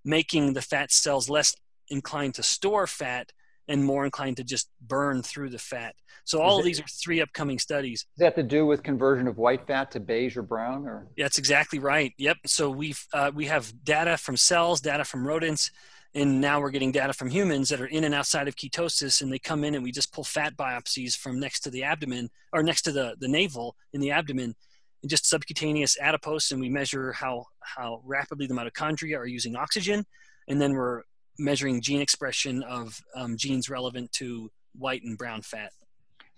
making 0.06 0.54
the 0.54 0.62
fat 0.62 0.92
cells 0.92 1.30
less 1.30 1.56
inclined 1.90 2.36
to 2.36 2.44
store 2.44 2.86
fat 2.86 3.32
and 3.68 3.84
more 3.84 4.06
inclined 4.06 4.38
to 4.38 4.44
just 4.44 4.70
burn 4.82 5.24
through 5.24 5.50
the 5.50 5.58
fat. 5.58 5.96
So 6.26 6.42
all 6.42 6.60
of 6.60 6.66
these 6.66 6.80
are 6.80 6.86
three 6.88 7.22
upcoming 7.22 7.60
studies. 7.60 8.06
Does 8.18 8.26
that 8.26 8.36
to 8.36 8.44
do 8.44 8.66
with 8.66 8.84
conversion 8.84 9.28
of 9.28 9.38
white 9.38 9.68
fat 9.68 9.92
to 9.92 10.00
beige 10.00 10.38
or 10.38 10.42
brown? 10.42 10.86
Or 10.86 11.08
that's 11.18 11.38
exactly 11.38 11.80
right. 11.80 12.14
Yep. 12.18 12.38
So 12.46 12.70
we've 12.70 13.06
uh, 13.14 13.32
we 13.34 13.46
have 13.46 13.74
data 13.84 14.18
from 14.18 14.38
cells, 14.38 14.82
data 14.82 15.04
from 15.04 15.28
rodents, 15.28 15.72
and 16.14 16.40
now 16.40 16.62
we're 16.62 16.72
getting 16.72 16.92
data 16.92 17.14
from 17.14 17.30
humans 17.30 17.70
that 17.70 17.82
are 17.82 17.88
in 17.88 18.04
and 18.04 18.16
outside 18.16 18.48
of 18.48 18.56
ketosis, 18.56 19.22
and 19.22 19.32
they 19.32 19.40
come 19.40 19.64
in 19.64 19.76
and 19.76 19.84
we 19.84 19.92
just 19.92 20.14
pull 20.14 20.24
fat 20.24 20.56
biopsies 20.56 21.18
from 21.18 21.40
next 21.40 21.62
to 21.62 21.70
the 21.70 21.84
abdomen 21.84 22.30
or 22.52 22.64
next 22.64 22.84
to 22.84 22.92
the 22.92 23.16
the 23.20 23.28
navel 23.28 23.76
in 23.92 24.00
the 24.00 24.12
abdomen. 24.12 24.56
And 25.02 25.10
just 25.10 25.26
subcutaneous 25.26 25.98
adipose, 26.00 26.52
and 26.52 26.62
we 26.62 26.70
measure 26.70 27.12
how 27.12 27.48
how 27.60 28.02
rapidly 28.06 28.48
the 28.48 28.54
mitochondria 28.54 29.18
are 29.18 29.26
using 29.26 29.58
oxygen, 29.58 30.06
and 30.48 30.62
then 30.62 30.72
we're 30.72 31.02
measuring 31.40 31.82
gene 31.82 32.02
expression 32.02 32.64
of 32.64 33.00
um, 33.16 33.38
genes 33.38 33.70
relevant 33.70 34.12
to 34.14 34.50
white 34.76 35.04
and 35.04 35.18
brown 35.18 35.42
fat. 35.42 35.72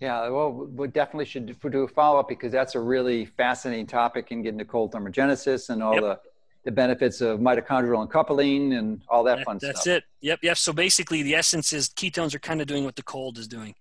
Yeah, 0.00 0.28
well, 0.28 0.52
we 0.52 0.88
definitely 0.88 1.24
should 1.24 1.56
do 1.70 1.82
a 1.82 1.88
follow 1.88 2.20
up 2.20 2.28
because 2.28 2.52
that's 2.52 2.74
a 2.74 2.80
really 2.80 3.24
fascinating 3.24 3.86
topic 3.86 4.30
in 4.30 4.42
getting 4.42 4.58
to 4.58 4.64
cold 4.64 4.92
thermogenesis 4.92 5.70
and 5.70 5.82
all 5.82 5.94
yep. 5.94 6.02
the, 6.02 6.20
the 6.64 6.70
benefits 6.70 7.22
of 7.22 7.40
mitochondrial 7.40 8.02
uncoupling 8.02 8.74
and 8.74 9.02
all 9.08 9.24
that, 9.24 9.38
that 9.38 9.44
fun 9.46 9.58
that's 9.60 9.80
stuff. 9.80 9.84
That's 9.84 9.86
it. 9.86 10.04
Yep, 10.20 10.40
yep. 10.42 10.58
So 10.58 10.74
basically, 10.74 11.22
the 11.22 11.34
essence 11.34 11.72
is 11.72 11.88
ketones 11.88 12.34
are 12.34 12.38
kind 12.38 12.60
of 12.60 12.66
doing 12.66 12.84
what 12.84 12.96
the 12.96 13.02
cold 13.02 13.38
is 13.38 13.48
doing. 13.48 13.74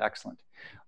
Excellent. 0.00 0.40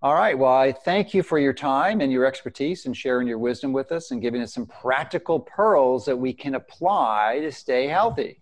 All 0.02 0.14
right. 0.14 0.36
Well, 0.36 0.52
I 0.52 0.72
thank 0.72 1.14
you 1.14 1.22
for 1.22 1.38
your 1.38 1.52
time 1.52 2.00
and 2.00 2.10
your 2.10 2.26
expertise 2.26 2.86
and 2.86 2.96
sharing 2.96 3.28
your 3.28 3.38
wisdom 3.38 3.72
with 3.72 3.92
us 3.92 4.10
and 4.10 4.20
giving 4.20 4.42
us 4.42 4.52
some 4.52 4.66
practical 4.66 5.38
pearls 5.38 6.04
that 6.06 6.16
we 6.16 6.32
can 6.32 6.56
apply 6.56 7.38
to 7.42 7.52
stay 7.52 7.86
healthy. 7.86 8.41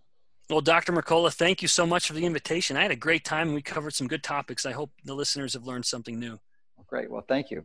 Well, 0.50 0.60
Dr. 0.60 0.92
Mercola, 0.92 1.32
thank 1.32 1.62
you 1.62 1.68
so 1.68 1.86
much 1.86 2.08
for 2.08 2.12
the 2.12 2.26
invitation. 2.26 2.76
I 2.76 2.82
had 2.82 2.90
a 2.90 2.96
great 2.96 3.24
time 3.24 3.48
and 3.48 3.54
we 3.54 3.62
covered 3.62 3.94
some 3.94 4.08
good 4.08 4.24
topics. 4.24 4.66
I 4.66 4.72
hope 4.72 4.90
the 5.04 5.14
listeners 5.14 5.52
have 5.52 5.64
learned 5.64 5.86
something 5.86 6.18
new. 6.18 6.40
Great. 6.88 7.08
Well, 7.08 7.24
thank 7.26 7.52
you. 7.52 7.64